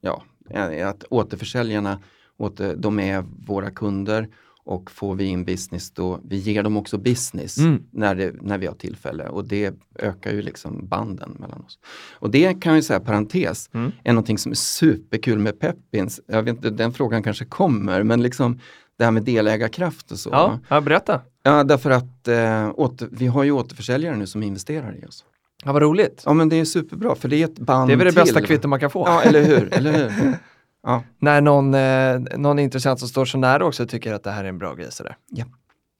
ja, 0.00 0.22
eh, 0.50 0.88
att 0.88 1.04
återförsäljarna, 1.10 1.98
åter, 2.36 2.76
de 2.76 3.00
är 3.00 3.24
våra 3.46 3.70
kunder 3.70 4.28
och 4.64 4.90
får 4.90 5.14
vi 5.14 5.24
in 5.24 5.44
business 5.44 5.90
då, 5.90 6.20
vi 6.28 6.36
ger 6.36 6.62
dem 6.62 6.76
också 6.76 6.98
business 6.98 7.58
Mm. 7.58 7.82
när, 7.90 8.14
det, 8.14 8.32
när 8.42 8.58
vi 8.58 8.66
har 8.66 8.74
tillfälle 8.74 9.28
och 9.28 9.44
det 9.44 9.74
ökar 9.98 10.32
ju 10.32 10.42
liksom 10.42 10.86
banden 10.88 11.36
mellan 11.38 11.60
oss. 11.60 11.78
Och 12.12 12.30
det 12.30 12.60
kan 12.60 12.74
jag 12.74 12.84
säga, 12.84 13.00
parentes, 13.00 13.70
Mm. 13.74 13.92
är 14.04 14.12
någonting 14.12 14.38
som 14.38 14.52
är 14.52 14.56
superkul 14.56 15.38
med 15.38 15.60
Peppins. 15.60 16.20
Jag 16.26 16.42
vet 16.42 16.56
inte, 16.56 16.70
den 16.70 16.92
frågan 16.92 17.22
kanske 17.22 17.44
kommer, 17.44 18.02
men 18.02 18.22
liksom 18.22 18.60
det 18.98 19.04
här 19.04 19.10
med 19.10 19.22
delägarkraft 19.22 20.12
och 20.12 20.18
så. 20.18 20.30
Ja, 20.32 20.58
ja, 20.68 20.80
berätta. 20.80 21.20
Ja, 21.42 21.64
därför 21.64 21.90
att 21.90 22.28
eh, 22.28 22.70
åter, 22.74 23.08
vi 23.12 23.26
har 23.26 23.44
ju 23.44 23.50
återförsäljare 23.52 24.16
nu 24.16 24.26
som 24.26 24.42
investerar 24.42 24.96
i 25.02 25.06
oss. 25.06 25.24
Ja, 25.64 25.72
vad 25.72 25.82
roligt. 25.82 26.22
Ja 26.26 26.32
men 26.32 26.48
det 26.48 26.56
är 26.60 26.64
superbra 26.64 27.14
för 27.14 27.28
det 27.28 27.36
är 27.36 27.44
ett 27.44 27.58
band 27.58 27.88
Det 27.90 27.92
är 27.92 27.96
väl 27.96 28.04
det 28.06 28.12
till. 28.12 28.20
bästa 28.22 28.40
kvitto 28.42 28.68
man 28.68 28.80
kan 28.80 28.90
få. 28.90 29.04
Ja 29.06 29.22
eller 29.22 29.42
hur, 29.44 29.74
eller 29.74 29.92
hur. 29.92 30.34
Ja. 30.82 31.02
När 31.18 31.40
någon, 31.40 31.74
eh, 31.74 32.38
någon 32.38 32.58
intressant 32.58 32.98
som 32.98 33.08
står 33.08 33.24
så 33.24 33.38
nära 33.38 33.64
också 33.66 33.86
tycker 33.86 34.14
att 34.14 34.24
det 34.24 34.30
här 34.30 34.44
är 34.44 34.48
en 34.48 34.58
bra 34.58 34.74
grej. 34.74 34.92
Sådär. 34.92 35.16
Ja. 35.28 35.44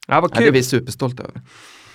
Ja, 0.06 0.20
vad 0.20 0.30
Ja, 0.30 0.34
det 0.34 0.42
är 0.42 0.46
kul. 0.46 0.52
vi 0.52 0.62
superstolta 0.62 1.22
över. 1.22 1.42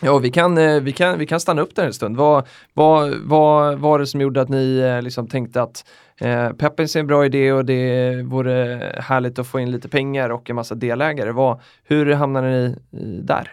Ja, 0.02 0.18
vi 0.18 0.32
kan, 0.32 0.58
eh, 0.58 0.82
vi, 0.82 0.92
kan, 0.92 1.20
vi 1.20 1.26
kan 1.26 1.40
stanna 1.40 1.62
upp 1.62 1.76
där 1.76 1.86
en 1.86 1.94
stund. 1.94 2.18
Vad, 2.18 2.48
vad, 2.74 3.16
vad 3.16 3.80
var 3.80 4.00
det 4.00 4.08
som 4.08 4.22
gjorde 4.22 4.42
att 4.42 4.50
ni 4.50 4.78
eh, 4.78 5.02
liksom 5.02 5.28
tänkte 5.28 5.62
att 5.62 5.86
eh, 6.18 6.50
Peppins 6.52 6.96
är 6.96 7.00
en 7.00 7.08
bra 7.08 7.26
idé 7.26 7.52
och 7.52 7.66
det 7.66 8.22
vore 8.24 8.96
härligt 9.00 9.40
att 9.40 9.48
få 9.48 9.60
in 9.60 9.72
lite 9.72 9.90
pengar 9.90 10.30
och 10.30 10.50
en 10.50 10.56
massa 10.56 10.76
delägare. 10.76 11.32
Vad, 11.32 11.60
hur 11.84 12.14
hamnade 12.14 12.48
ni 12.48 12.76
där? 13.22 13.52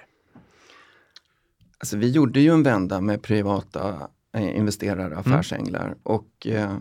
Alltså, 1.79 1.97
vi 1.97 2.11
gjorde 2.11 2.40
ju 2.40 2.51
en 2.51 2.62
vända 2.62 3.01
med 3.01 3.23
privata 3.23 3.95
eh, 4.37 4.57
investerare, 4.57 5.16
affärsänglar 5.16 5.95
och, 6.03 6.47
eh, 6.47 6.77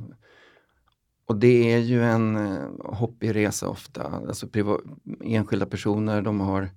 och 1.32 1.38
det 1.40 1.74
är 1.74 1.78
ju 1.78 2.04
en 2.04 2.36
eh, 2.36 2.68
hoppig 2.80 3.36
resa 3.36 3.70
ofta. 3.70 4.04
Alltså, 4.28 4.48
priva- 4.48 4.82
enskilda 5.24 5.66
personer 5.66 6.22
de 6.22 6.40
har 6.40 6.70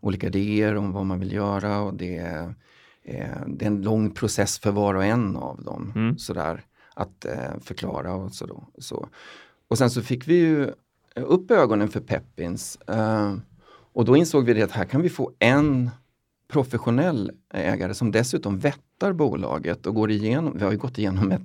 olika 0.00 0.26
idéer 0.26 0.76
om 0.76 0.92
vad 0.92 1.06
man 1.06 1.20
vill 1.20 1.32
göra 1.32 1.80
och 1.80 1.94
det 1.94 2.16
är, 2.16 2.54
eh, 3.02 3.46
det 3.46 3.64
är 3.64 3.66
en 3.66 3.82
lång 3.82 4.10
process 4.10 4.58
för 4.58 4.70
var 4.70 4.94
och 4.94 5.04
en 5.04 5.36
av 5.36 5.62
dem. 5.62 5.92
Mm. 5.96 6.18
Sådär, 6.18 6.64
att 6.94 7.24
eh, 7.24 7.60
förklara 7.60 8.14
och 8.14 8.32
så, 8.32 8.46
då, 8.46 8.68
så. 8.78 9.08
Och 9.68 9.78
sen 9.78 9.90
så 9.90 10.02
fick 10.02 10.28
vi 10.28 10.34
ju 10.34 10.70
upp 11.14 11.50
ögonen 11.50 11.88
för 11.88 12.00
Peppins 12.00 12.76
eh, 12.76 13.34
och 13.92 14.04
då 14.04 14.16
insåg 14.16 14.44
vi 14.44 14.54
det 14.54 14.62
att 14.62 14.70
här 14.70 14.84
kan 14.84 15.02
vi 15.02 15.08
få 15.08 15.32
en 15.38 15.90
professionell 16.48 17.30
ägare 17.54 17.94
som 17.94 18.12
dessutom 18.12 18.58
vettar 18.58 19.12
bolaget 19.12 19.86
och 19.86 19.94
går 19.94 20.10
igenom, 20.10 20.58
vi 20.58 20.64
har 20.64 20.72
ju 20.72 20.78
gått 20.78 20.98
igenom 20.98 21.32
ett, 21.32 21.42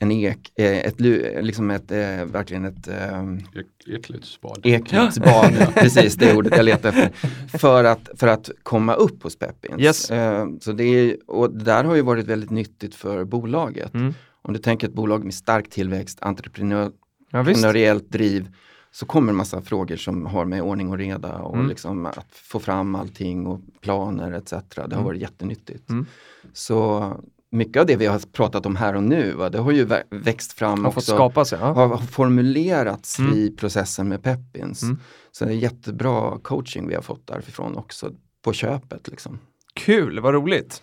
en 0.00 0.12
ek, 0.12 0.52
eh, 0.56 0.78
ett, 0.78 1.00
liksom 1.44 1.70
ett, 1.70 1.90
eh, 1.90 2.24
verkligen 2.24 2.64
ett 2.64 2.88
eh, 2.88 3.22
Ek- 3.54 3.86
Eklytsbad. 3.96 4.60
eklytsbad, 4.66 5.52
precis 5.74 6.14
det 6.14 6.36
ordet 6.36 6.56
jag 6.56 6.64
letar 6.64 6.88
efter, 6.88 7.08
för 7.58 7.84
att, 7.84 8.08
för 8.14 8.26
att 8.26 8.50
komma 8.62 8.94
upp 8.94 9.22
hos 9.22 9.36
Peppins. 9.38 9.80
Yes. 9.82 10.10
Eh, 10.10 10.46
så 10.60 10.72
det 10.72 10.84
är, 10.84 11.16
och 11.26 11.50
det 11.52 11.64
där 11.64 11.84
har 11.84 11.94
ju 11.94 12.02
varit 12.02 12.26
väldigt 12.26 12.50
nyttigt 12.50 12.94
för 12.94 13.24
bolaget. 13.24 13.94
Mm. 13.94 14.14
Om 14.42 14.52
du 14.52 14.58
tänker 14.58 14.88
ett 14.88 14.94
bolag 14.94 15.24
med 15.24 15.34
stark 15.34 15.70
tillväxt, 15.70 16.18
entreprenör, 16.22 16.92
Ja, 17.30 17.38
entreprenöriellt 17.38 18.10
driv, 18.10 18.48
så 18.90 19.06
kommer 19.06 19.32
en 19.32 19.36
massa 19.36 19.62
frågor 19.62 19.96
som 19.96 20.26
har 20.26 20.44
med 20.44 20.62
ordning 20.62 20.90
och 20.90 20.98
reda 20.98 21.34
och 21.38 21.54
Mm. 21.56 21.68
liksom 21.68 22.06
att 22.06 22.26
få 22.32 22.60
fram 22.60 22.94
allting 22.94 23.46
och 23.46 23.60
planer 23.80 24.32
etc. 24.32 24.50
Det 24.74 24.80
har 24.80 24.84
Mm. 24.92 25.04
varit 25.04 25.20
jättenyttigt. 25.20 25.90
Mm. 25.90 26.06
Så 26.52 27.12
mycket 27.50 27.80
av 27.80 27.86
det 27.86 27.96
vi 27.96 28.06
har 28.06 28.32
pratat 28.32 28.66
om 28.66 28.76
här 28.76 28.96
och 28.96 29.02
nu, 29.02 29.32
va, 29.32 29.50
det 29.50 29.58
har 29.58 29.72
ju 29.72 29.84
vä- 29.86 30.02
växt 30.10 30.52
fram 30.52 30.84
Har 30.84 30.90
fått 30.90 31.02
också, 31.02 31.14
skapa 31.14 31.44
sig. 31.44 31.58
Ja. 31.62 31.66
har 31.72 31.86
har 31.88 31.96
formulerats 31.98 33.18
Mm. 33.18 33.32
i 33.34 33.50
processen 33.50 34.08
med 34.08 34.22
Peppins. 34.22 34.82
Mm. 34.82 34.98
Så 35.32 35.44
det 35.44 35.50
är 35.50 35.54
jättebra 35.54 36.38
coaching 36.42 36.88
vi 36.88 36.94
har 36.94 37.02
fått 37.02 37.26
därifrån 37.26 37.76
också, 37.76 38.10
på 38.44 38.52
köpet. 38.52 39.08
Liksom. 39.08 39.38
Kul, 39.74 40.20
vad 40.20 40.34
roligt. 40.34 40.82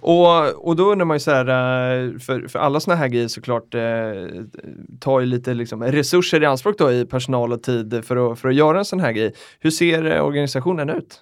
Och, 0.00 0.68
och 0.68 0.76
då 0.76 0.92
undrar 0.92 1.04
man 1.04 1.14
ju 1.16 1.20
så 1.20 1.30
här, 1.30 1.46
eh, 1.48 2.18
för, 2.18 2.48
för 2.48 2.58
alla 2.58 2.80
sådana 2.80 2.98
här 3.00 3.08
grejer 3.08 3.28
såklart 3.28 3.74
eh, 3.74 3.80
tar 5.00 5.20
ju 5.20 5.26
lite 5.26 5.54
liksom, 5.54 5.82
resurser 5.84 6.42
i 6.42 6.46
anspråk 6.46 6.78
då 6.78 6.92
i 6.92 7.06
personal 7.06 7.52
och 7.52 7.62
tid 7.62 8.04
för 8.04 8.32
att, 8.32 8.38
för 8.38 8.48
att 8.48 8.54
göra 8.54 8.78
en 8.78 8.84
sån 8.84 9.00
här 9.00 9.12
grej. 9.12 9.34
Hur 9.60 9.70
ser 9.70 10.16
eh, 10.16 10.24
organisationen 10.24 10.90
ut? 10.90 11.20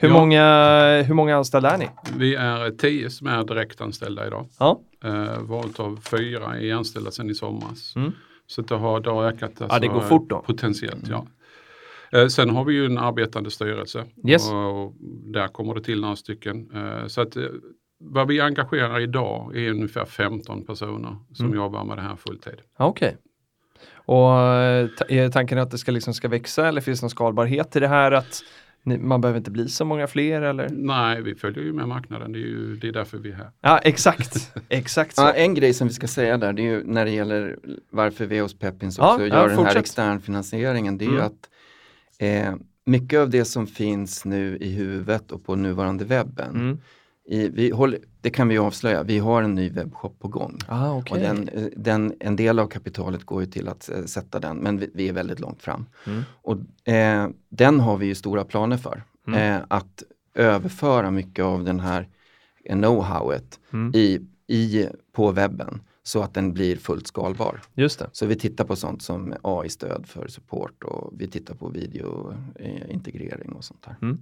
Hur, 0.00 0.08
Ja. 0.08 0.14
många, 0.14 1.02
hur 1.02 1.14
många 1.14 1.36
anställda 1.36 1.70
är 1.70 1.78
ni? 1.78 1.88
Vi 2.16 2.34
är 2.34 2.70
tio 2.70 3.10
som 3.10 3.26
är 3.26 3.44
direktanställda 3.44 4.26
idag. 4.26 4.46
Ja, 4.58 4.80
Eh, 5.04 5.38
valt 5.42 5.80
av 5.80 6.00
fyra 6.10 6.58
är 6.60 6.74
anställda 6.74 7.10
sedan 7.10 7.30
i 7.30 7.34
somras. 7.34 7.96
Mm. 7.96 8.12
Så 8.46 8.62
det 8.62 8.74
har, 8.74 9.00
det 9.00 9.10
har 9.10 9.24
ökat. 9.24 9.60
Alltså, 9.60 9.78
det 9.80 9.86
går 9.88 10.00
fort 10.00 10.30
då. 10.30 10.38
Potentiellt, 10.40 11.08
ja. 11.08 11.26
Eh, 12.12 12.26
sen 12.26 12.50
har 12.50 12.64
vi 12.64 12.74
ju 12.74 12.86
en 12.86 12.98
arbetande 12.98 13.50
styrelse. 13.50 14.04
Yes. 14.28 14.50
Och, 14.52 14.84
och 14.84 14.92
där 15.32 15.48
kommer 15.48 15.74
det 15.74 15.80
till 15.82 16.00
några 16.00 16.16
stycken. 16.16 16.70
Eh, 16.74 17.06
så 17.06 17.20
att 17.20 17.36
eh, 17.36 17.42
vad 18.00 18.28
vi 18.28 18.40
engagerar 18.40 19.00
idag 19.00 19.56
är 19.56 19.70
ungefär 19.70 20.04
15 20.04 20.64
personer 20.66 21.16
som 21.32 21.46
Mm. 21.46 21.58
jobbar 21.58 21.84
med 21.84 21.96
det 21.98 22.02
här 22.02 22.16
fulltid. 22.16 22.60
Ja, 22.78 22.86
okej. 22.86 23.16
Och 23.94 24.40
eh, 24.40 24.88
ta- 24.98 25.04
är 25.08 25.28
tanken 25.28 25.58
att 25.58 25.70
det 25.70 25.78
ska, 25.78 25.92
liksom 25.92 26.14
ska 26.14 26.28
växa 26.28 26.68
eller 26.68 26.80
finns 26.80 27.00
det 27.00 27.04
någon 27.04 27.10
skalbarhet 27.10 27.76
i 27.76 27.80
det 27.80 27.88
här 27.88 28.12
att 28.12 28.40
man 28.96 29.20
behöver 29.20 29.38
inte 29.38 29.50
bli 29.50 29.68
så 29.68 29.84
många 29.84 30.06
fler 30.06 30.42
eller? 30.42 30.68
Nej, 30.72 31.22
vi 31.22 31.34
följer 31.34 31.64
ju 31.64 31.72
med 31.72 31.88
marknaden. 31.88 32.32
Det 32.32 32.38
är 32.38 32.40
ju 32.40 32.76
det 32.76 32.88
är 32.88 32.92
därför 32.92 33.18
vi 33.18 33.30
är 33.30 33.34
här. 33.34 33.50
Ja, 33.60 33.78
exakt. 33.78 34.52
exakt 34.68 35.16
så. 35.16 35.22
Ja, 35.22 35.32
en 35.32 35.54
grej 35.54 35.74
som 35.74 35.88
vi 35.88 35.94
ska 35.94 36.06
säga 36.06 36.38
där, 36.38 36.52
det 36.52 36.62
är 36.62 36.70
ju 36.70 36.84
när 36.84 37.04
det 37.04 37.10
gäller 37.10 37.58
varför 37.90 38.26
vi 38.26 38.38
hos 38.38 38.58
Pepins 38.58 38.98
Ja, 38.98 39.12
också 39.14 39.26
ja, 39.26 39.34
gör 39.34 39.40
den 39.48 39.50
här 39.50 39.56
fortsätt. 39.56 39.76
externfinansieringen, 39.80 40.98
det 40.98 41.04
är 41.04 41.06
Mm. 41.08 41.18
ju 41.18 41.24
att 41.24 41.48
eh, 42.18 42.54
mycket 42.84 43.18
av 43.18 43.30
det 43.30 43.44
som 43.44 43.66
finns 43.66 44.24
nu 44.24 44.56
i 44.60 44.70
huvudet 44.72 45.32
och 45.32 45.44
på 45.44 45.54
nuvarande 45.56 46.04
webben, 46.04 46.54
Mm. 46.54 46.78
I, 47.30 47.48
vi 47.48 47.70
håller, 47.70 47.98
det 48.20 48.30
kan 48.30 48.48
vi 48.48 48.58
avslöja, 48.58 49.02
vi 49.02 49.18
har 49.18 49.42
en 49.42 49.54
ny 49.54 49.70
webbshop 49.70 50.18
på 50.18 50.28
gång. 50.28 50.58
Ah, 50.68 50.92
okej. 50.92 51.12
Och 51.12 51.18
den, 51.18 51.48
eh, 51.48 51.66
den, 51.76 52.14
en 52.20 52.36
del 52.36 52.58
av 52.58 52.66
kapitalet 52.66 53.24
går 53.24 53.40
ju 53.40 53.46
till 53.46 53.68
att 53.68 53.90
eh, 53.90 54.04
sätta 54.04 54.40
den, 54.40 54.56
men 54.56 54.78
vi, 54.78 54.90
vi 54.94 55.08
är 55.08 55.12
väldigt 55.12 55.40
långt 55.40 55.62
fram. 55.62 55.86
Mm. 56.06 56.22
Och 56.42 56.88
eh, 56.92 57.28
den 57.48 57.80
har 57.80 57.96
vi 57.96 58.06
ju 58.06 58.14
stora 58.14 58.44
planer 58.44 58.76
för. 58.76 59.02
Mm. 59.26 59.56
Eh, 59.56 59.62
att 59.68 60.02
överföra 60.34 61.10
mycket 61.10 61.44
av 61.44 61.64
den 61.64 61.80
här 61.80 62.08
know-howet 62.68 63.58
Mm. 63.72 63.92
i, 63.94 64.20
i, 64.46 64.86
på 65.12 65.30
webben 65.30 65.80
så 66.08 66.22
att 66.22 66.34
den 66.34 66.52
blir 66.52 66.76
fullt 66.76 67.06
skalbar. 67.06 67.60
Just 67.74 67.98
det. 67.98 68.06
Så 68.12 68.26
vi 68.26 68.36
tittar 68.36 68.64
på 68.64 68.76
sånt 68.76 69.02
som 69.02 69.34
AI-stöd 69.42 70.06
för 70.06 70.28
support 70.28 70.84
och 70.84 71.12
vi 71.18 71.26
tittar 71.28 71.54
på 71.54 71.68
videointegrering 71.68 73.52
och 73.52 73.64
sånt 73.64 73.86
där. 73.86 74.16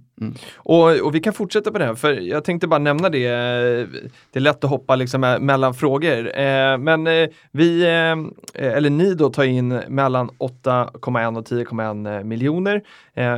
Och, 0.55 0.99
och 0.99 1.15
vi 1.15 1.19
kan 1.19 1.33
fortsätta 1.33 1.71
på 1.71 1.77
det 1.77 1.85
här, 1.85 1.95
för 1.95 2.13
jag 2.13 2.43
tänkte 2.43 2.67
bara 2.67 2.79
nämna 2.79 3.09
det. 3.09 3.27
Det 4.31 4.39
är 4.39 4.39
lätt 4.39 4.63
att 4.63 4.69
hoppa 4.69 4.95
liksom 4.95 5.21
mellan 5.21 5.73
frågor. 5.73 6.39
Eh, 6.39 6.77
Men 6.77 7.07
eh, 7.07 7.29
vi, 7.51 7.83
eh, 7.83 8.15
eller 8.75 8.89
ni 8.89 9.13
då, 9.13 9.29
tar 9.29 9.43
in 9.43 9.67
mellan 9.87 10.29
8,1 10.29 11.37
och 11.37 11.45
10,1 11.45 12.23
miljoner. 12.23 12.83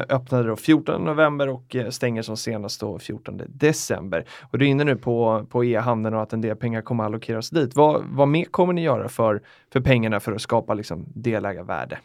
Öppnade 0.10 0.48
då 0.48 0.56
14 0.56 1.04
november 1.06 1.50
och 1.50 1.76
stänger 1.90 2.22
som 2.22 2.38
senast 2.38 2.82
då 2.82 3.00
14 3.00 3.42
december. 3.48 4.26
Och 4.52 4.58
du 4.58 4.66
är 4.66 4.70
inne 4.70 4.84
nu 4.84 4.96
på, 4.96 5.46
på 5.50 5.66
e-handeln 5.66 6.16
och 6.16 6.22
att 6.22 6.34
en 6.34 6.42
del 6.42 6.56
pengar 6.56 6.82
kommer 6.82 7.04
allokeras 7.04 7.50
dit. 7.50 7.76
Vad, 7.76 8.04
vad 8.06 8.28
mer 8.40 8.46
kommer 8.46 8.74
ni 8.74 8.82
göra 8.82 9.10
för, 9.10 9.42
för 9.74 9.80
pengarna 9.82 10.20
för 10.20 10.32
att 10.32 10.42
skapa 10.42 10.74
liksom 10.74 11.06
delägarvärde? 11.16 12.00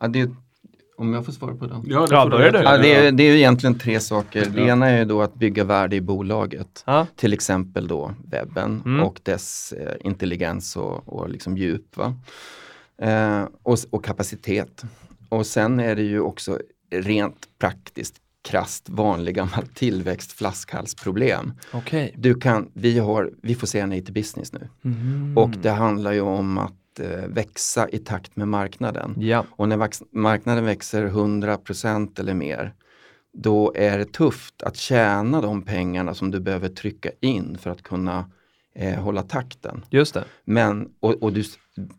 Ja, 0.00 0.08
det, 0.08 0.30
om 0.96 1.12
jag 1.14 1.24
får 1.24 1.32
svara 1.32 1.54
på 1.56 1.66
den. 1.66 1.82
Ja, 1.86 2.06
Ja, 2.10 2.22
får 2.22 2.30
börjar 2.30 2.52
du. 2.52 2.58
Ja, 2.58 2.76
det, 2.78 2.94
är, 2.94 3.12
det 3.12 3.22
är 3.22 3.30
ju 3.32 3.36
egentligen 3.36 3.78
tre 3.78 4.00
saker. 4.00 4.46
Det 4.46 4.60
Ja. 4.60 4.66
ena 4.68 4.86
är 4.88 4.98
ju 4.98 5.04
då 5.04 5.22
att 5.22 5.34
bygga 5.34 5.64
värde 5.64 5.96
i 5.96 6.00
bolaget. 6.00 6.82
Ja, 6.86 7.06
Till 7.16 7.32
exempel 7.32 7.88
då 7.88 8.14
webben 8.24 8.82
Mm. 8.84 9.02
och 9.02 9.20
dess 9.22 9.72
eh, 9.72 9.94
intelligens 10.00 10.76
och, 10.76 11.08
och 11.08 11.28
liksom 11.28 11.56
djup. 11.56 11.96
Va? 11.96 12.14
Eh, 12.98 13.44
och, 13.62 13.78
och 13.90 14.04
kapacitet. 14.04 14.82
Och 15.28 15.46
sen 15.46 15.80
är 15.80 15.96
det 15.96 16.02
ju 16.02 16.20
också 16.20 16.58
rent 16.90 17.48
praktiskt 17.58 18.14
krasst 18.46 18.88
vanlig 18.88 19.34
gammal 19.34 19.66
tillväxt-flaskhalsproblem. 19.74 21.52
okej. 21.72 22.14
Du 22.18 22.34
kan, 22.34 22.70
vi, 22.74 22.98
har, 22.98 23.30
vi 23.42 23.54
får 23.54 23.66
säga 23.66 23.86
nej 23.86 24.04
till 24.04 24.14
business 24.14 24.52
nu. 24.52 24.68
Mm. 24.84 25.38
Och 25.38 25.50
det 25.50 25.70
handlar 25.70 26.12
ju 26.12 26.20
om 26.20 26.58
att 26.58 27.00
eh, 27.00 27.26
växa 27.28 27.88
i 27.88 27.98
takt 27.98 28.36
med 28.36 28.48
marknaden. 28.48 29.14
Ja, 29.18 29.44
Och 29.50 29.68
när 29.68 29.88
marknaden 30.16 30.64
växer 30.64 31.06
100% 31.08 32.20
eller 32.20 32.34
mer, 32.34 32.74
då 33.38 33.72
är 33.76 33.98
det 33.98 34.12
tufft 34.12 34.62
att 34.62 34.76
tjäna 34.76 35.40
de 35.40 35.62
pengarna 35.62 36.14
som 36.14 36.30
du 36.30 36.40
behöver 36.40 36.68
trycka 36.68 37.10
in 37.20 37.58
för 37.58 37.70
att 37.70 37.82
kunna 37.82 38.30
eh, 38.74 38.94
hålla 39.02 39.22
takten. 39.22 39.84
just 39.90 40.14
det. 40.14 40.24
Men, 40.44 40.88
och, 41.00 41.22
och 41.22 41.32
du, 41.32 41.44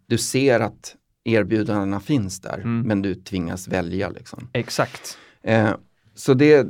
du 0.07 0.17
ser 0.17 0.59
att 0.59 0.95
erbjudandena 1.23 1.99
finns 1.99 2.39
där, 2.39 2.53
Mm. 2.57 2.81
men 2.87 3.01
du 3.01 3.15
tvingas 3.15 3.67
välja. 3.67 4.09
Liksom. 4.09 4.49
Exakt. 4.53 5.17
Eh, 5.43 5.69
så 6.17 6.33
det, 6.33 6.67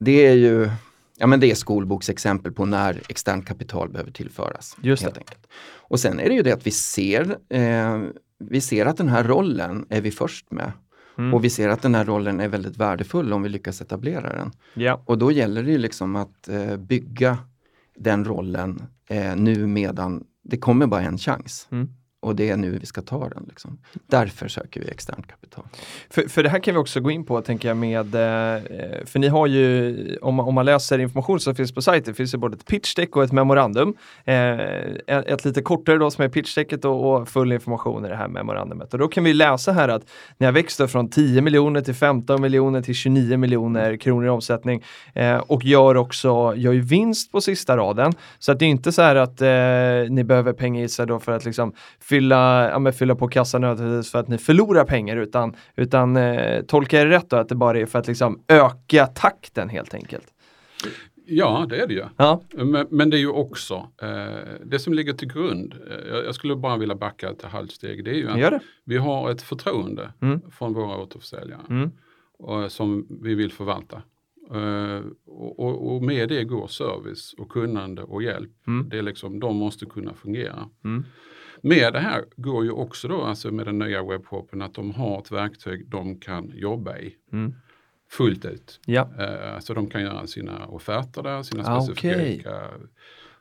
det 0.00 0.26
är 0.26 0.34
ju 0.34 0.70
ja, 1.18 1.26
men 1.26 1.40
det 1.40 1.50
är 1.50 1.54
skolboksexempel 1.54 2.52
på 2.52 2.64
när 2.64 3.02
externt 3.08 3.46
kapital 3.46 3.88
behöver 3.88 4.10
tillföras. 4.10 4.76
Just 4.80 5.02
helt 5.02 5.14
det. 5.14 5.20
Enkelt. 5.20 5.46
Och 5.76 6.00
sen 6.00 6.20
är 6.20 6.28
det 6.28 6.34
ju 6.34 6.42
det 6.42 6.52
att 6.52 6.66
vi 6.66 6.70
ser, 6.70 7.38
eh, 7.48 8.00
vi 8.38 8.60
ser 8.60 8.86
att 8.86 8.96
den 8.96 9.08
här 9.08 9.24
rollen 9.24 9.86
är 9.88 10.00
vi 10.00 10.10
först 10.10 10.50
med. 10.50 10.72
Mm. 11.18 11.34
Och 11.34 11.44
vi 11.44 11.50
ser 11.50 11.68
att 11.68 11.82
den 11.82 11.94
här 11.94 12.04
rollen 12.04 12.40
är 12.40 12.48
väldigt 12.48 12.76
värdefull 12.76 13.32
om 13.32 13.42
vi 13.42 13.48
lyckas 13.48 13.80
etablera 13.80 14.32
den. 14.32 14.52
Ja. 14.74 15.02
Och 15.06 15.18
då 15.18 15.32
gäller 15.32 15.62
det 15.62 15.70
ju 15.70 15.78
liksom 15.78 16.16
att 16.16 16.48
eh, 16.48 16.76
bygga 16.76 17.38
den 17.96 18.24
rollen 18.24 18.82
eh, 19.10 19.36
nu 19.36 19.66
medan 19.66 20.24
det 20.44 20.56
kommer 20.56 20.86
bara 20.86 21.02
en 21.02 21.18
chans. 21.18 21.68
Mm. 21.70 21.88
Och 22.20 22.36
det 22.36 22.50
är 22.50 22.56
nu 22.56 22.78
vi 22.78 22.86
ska 22.86 23.02
ta 23.02 23.28
den. 23.28 23.44
Liksom. 23.48 23.78
Därför 24.06 24.48
söker 24.48 24.80
vi 24.80 24.88
externt 24.88 25.26
kapital. 25.26 25.64
För, 26.10 26.28
för 26.28 26.42
det 26.42 26.48
här 26.48 26.58
kan 26.58 26.74
vi 26.74 26.80
också 26.80 27.00
gå 27.00 27.10
in 27.10 27.24
på, 27.24 27.40
tänker 27.42 27.68
jag, 27.68 27.76
med, 27.76 28.14
eh, 28.14 28.54
eh, 28.54 29.04
för 29.04 29.18
ni 29.18 29.28
har 29.28 29.46
ju, 29.46 30.18
om 30.22 30.34
man, 30.34 30.46
om 30.46 30.54
man 30.54 30.64
läser 30.64 30.98
information 30.98 31.40
som 31.40 31.54
finns 31.54 31.74
på 31.74 31.82
sajten, 31.82 32.14
finns 32.14 32.32
det 32.32 32.38
både 32.38 32.56
ett 32.56 32.66
pitchdeck 32.66 33.16
och 33.16 33.24
ett 33.24 33.32
memorandum. 33.32 33.94
Eh, 34.24 34.60
ett, 35.06 35.26
ett 35.26 35.44
lite 35.44 35.62
kortare 35.62 35.98
då 35.98 36.10
som 36.10 36.24
är 36.24 36.28
pitchdecket 36.28 36.84
och, 36.84 37.14
och 37.14 37.28
full 37.28 37.52
information 37.52 38.04
i 38.04 38.08
det 38.08 38.16
här 38.16 38.28
memorandumet. 38.28 38.92
Och 38.92 38.98
då 38.98 39.08
kan 39.08 39.24
vi 39.24 39.34
läsa 39.34 39.72
här 39.72 39.88
att 39.88 40.02
ni 40.38 40.46
har 40.46 40.52
växt 40.52 40.90
från 40.90 41.10
10 41.10 41.40
miljoner 41.40 41.80
till 41.80 41.94
15 41.94 42.40
miljoner 42.42 42.82
till 42.82 42.94
29 42.94 43.36
miljoner 43.36 43.96
kronor 43.96 44.26
i 44.26 44.28
omsättning 44.28 44.84
eh, 45.14 45.36
och 45.36 45.64
gör 45.64 45.96
också, 45.96 46.54
gör 46.56 46.72
ju 46.72 46.80
vinst 46.80 47.32
på 47.32 47.40
sista 47.40 47.76
raden. 47.76 48.12
Så 48.38 48.52
att 48.52 48.58
det 48.58 48.64
är 48.64 48.68
inte 48.68 48.92
så 48.92 49.02
här 49.02 49.16
att 49.16 49.40
eh, 49.40 50.12
ni 50.14 50.24
behöver 50.24 50.52
pengar 50.52 50.84
i 50.84 50.88
sig 50.88 51.06
då 51.06 51.20
för 51.20 51.32
att 51.32 51.44
liksom 51.44 51.72
fylla, 52.08 52.70
ja, 52.70 52.92
fylla 52.92 53.14
på 53.14 53.28
kassan 53.28 53.60
nödvändigtvis 53.60 54.12
för 54.12 54.18
att 54.18 54.28
ni 54.28 54.38
förlorar 54.38 54.84
pengar 54.84 55.16
utan, 55.16 55.56
utan 55.76 56.16
eh, 56.16 56.62
tolkar 56.62 56.98
jag 56.98 57.06
det 57.06 57.16
rätt 57.16 57.30
då 57.30 57.36
att 57.36 57.48
det 57.48 57.54
bara 57.54 57.78
är 57.78 57.86
för 57.86 57.98
att 57.98 58.06
liksom 58.08 58.44
öka 58.48 59.06
takten 59.06 59.68
helt 59.68 59.94
enkelt? 59.94 60.26
Ja, 61.30 61.66
det 61.68 61.80
är 61.82 61.86
det 61.86 61.94
ju. 61.94 62.04
Ja, 62.16 62.42
Men, 62.52 62.86
men 62.90 63.10
det 63.10 63.16
är 63.16 63.20
ju 63.20 63.28
också 63.30 63.74
eh, 64.02 64.42
det 64.64 64.78
som 64.78 64.94
ligger 64.94 65.12
till 65.12 65.28
grund. 65.32 65.74
Eh, 65.90 66.16
jag- 66.16 66.34
skulle 66.34 66.56
bara 66.56 66.76
vilja 66.76 66.94
backa 66.94 67.30
ett 67.30 67.42
halvt 67.42 67.70
steg. 67.72 68.04
Det 68.04 68.10
är 68.10 68.14
ju 68.14 68.28
att 68.46 68.62
vi 68.84 68.96
har 68.96 69.30
ett 69.30 69.42
förtroende 69.42 70.12
Mm. 70.22 70.40
från 70.50 70.72
våra 70.74 70.96
återförsäljare 70.98 71.60
Mm. 71.70 71.90
och, 72.38 72.72
som 72.72 73.06
vi 73.22 73.34
vill 73.34 73.52
förvalta. 73.52 74.02
Eh, 74.54 75.00
och, 75.26 75.60
och, 75.60 75.94
och 75.96 76.02
med 76.02 76.28
det 76.28 76.44
går 76.44 76.66
service 76.66 77.34
och 77.38 77.48
kunnande 77.48 78.02
och 78.02 78.22
hjälp. 78.22 78.50
Mm. 78.66 78.88
Det 78.88 78.98
är 78.98 79.02
liksom, 79.02 79.40
de 79.40 79.56
måste 79.56 79.86
kunna 79.86 80.14
fungera. 80.14 80.68
Mm. 80.84 81.04
Med 81.62 81.92
det 81.92 81.98
här 82.00 82.24
går 82.36 82.64
ju 82.64 82.70
också 82.70 83.08
då, 83.08 83.22
alltså 83.22 83.50
med 83.50 83.66
den 83.66 83.78
nya 83.78 84.02
webbshoppen, 84.04 84.62
att 84.62 84.74
de 84.74 84.90
har 84.90 85.18
ett 85.18 85.30
verktyg 85.32 85.86
de 85.90 86.20
kan 86.20 86.52
jobba 86.54 86.98
i 86.98 87.14
Mm. 87.32 87.54
fullt 88.10 88.44
ut. 88.44 88.80
Ja, 88.86 89.08
Eh, 89.18 89.58
så 89.58 89.74
de 89.74 89.90
kan 89.90 90.02
göra 90.02 90.26
sina 90.26 90.66
offerter 90.66 91.22
där, 91.22 91.42
sina 91.42 91.62
Ah, 91.66 91.80
specifika 91.80 92.60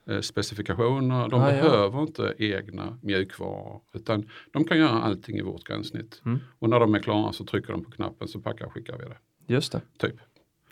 eh, 0.10 0.20
specifikationer. 0.22 1.28
De 1.30 1.42
Ah, 1.42 1.52
ja. 1.56 1.62
behöver 1.64 2.02
inte 2.02 2.34
egna 2.38 2.98
mjukvaror 3.02 3.82
utan 3.94 4.30
de 4.54 4.64
kan 4.64 4.78
göra 4.78 4.90
allting 5.02 5.38
i 5.38 5.42
vårt 5.42 5.64
gränssnitt. 5.64 6.22
Mm. 6.26 6.40
Och 6.60 6.70
när 6.70 6.80
de 6.80 6.96
är 6.96 7.00
klara 7.00 7.34
så 7.34 7.46
trycker 7.46 7.72
de 7.74 7.84
på 7.84 7.92
knappen 7.92 8.28
så 8.28 8.40
packar 8.40 8.66
och 8.66 8.74
skickar 8.74 8.98
vi 8.98 9.06
det. 9.06 9.18
just 9.54 9.72
det. 9.72 9.82
Typ. 9.98 10.16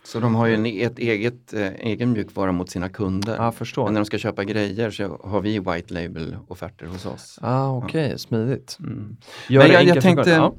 Så 0.05 0.19
de 0.19 0.35
har 0.35 0.45
ju 0.47 0.53
en, 0.55 0.65
ett 0.65 0.99
eget, 0.99 1.53
eh, 1.53 1.71
egen 1.79 2.11
mjukvara 2.11 2.51
mot 2.51 2.69
sina 2.69 2.89
kunder. 2.89 3.35
Ja, 3.35 3.51
förstår. 3.51 3.83
Men 3.85 3.93
när 3.93 4.01
de 4.01 4.05
ska 4.05 4.17
köpa 4.17 4.43
grejer 4.43 4.91
så 4.91 5.19
har 5.23 5.41
vi 5.41 5.59
white 5.59 5.93
label 5.93 6.37
offerter 6.47 6.85
hos 6.85 7.05
oss. 7.05 7.39
Ah, 7.41 7.69
Okej, 7.69 8.19
smidigt. 8.19 8.77
Mm. 8.79 9.17
Men 9.49 9.71
jag- 9.71 9.83
jag 9.83 10.01
tänkte-. 10.01 10.29
Ja. 10.29 10.55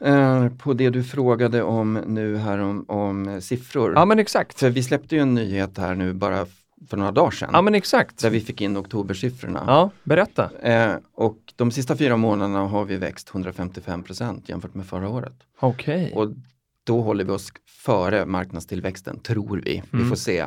Eh, 0.00 0.48
på 0.48 0.72
det 0.72 0.90
du 0.90 1.02
frågade 1.04 1.62
om 1.62 1.94
nu 2.06 2.36
här 2.36 2.58
om, 2.58 2.84
om 2.88 3.40
siffror. 3.40 3.92
ja, 3.94 4.04
men 4.04 4.18
exakt. 4.18 4.60
För 4.60 4.70
vi 4.70 4.82
släppte 4.82 5.14
ju 5.14 5.20
en 5.22 5.34
nyhet 5.34 5.78
här 5.78 5.94
nu 5.94 6.12
bara 6.12 6.46
för 6.90 6.96
några 6.96 7.12
dagar 7.12 7.30
sedan. 7.30 7.50
Ja, 7.52 7.62
men 7.62 7.74
exakt. 7.74 8.22
Där 8.22 8.30
vi 8.30 8.40
fick 8.40 8.60
in 8.60 8.76
oktobersiffrorna. 8.76 9.64
Ja, 9.66 9.90
berätta. 10.04 10.50
Eh, 10.62 10.96
och 11.14 11.38
de 11.56 11.70
sista 11.70 11.96
fyra 11.96 12.16
månaderna 12.16 12.58
har 12.66 12.84
vi 12.84 12.96
växt 12.96 13.30
155% 13.30 14.42
jämfört 14.46 14.74
med 14.74 14.86
förra 14.86 15.08
året. 15.08 15.34
Okej. 15.60 16.12
Och 16.14 16.28
då 16.86 17.00
håller 17.00 17.24
vi 17.24 17.30
oss 17.30 17.52
före 17.66 18.26
marknadstillväxten, 18.26 19.20
tror 19.20 19.62
vi. 19.64 19.82
Vi 19.90 19.96
Mm. 19.98 20.08
får 20.08 20.16
se. 20.16 20.46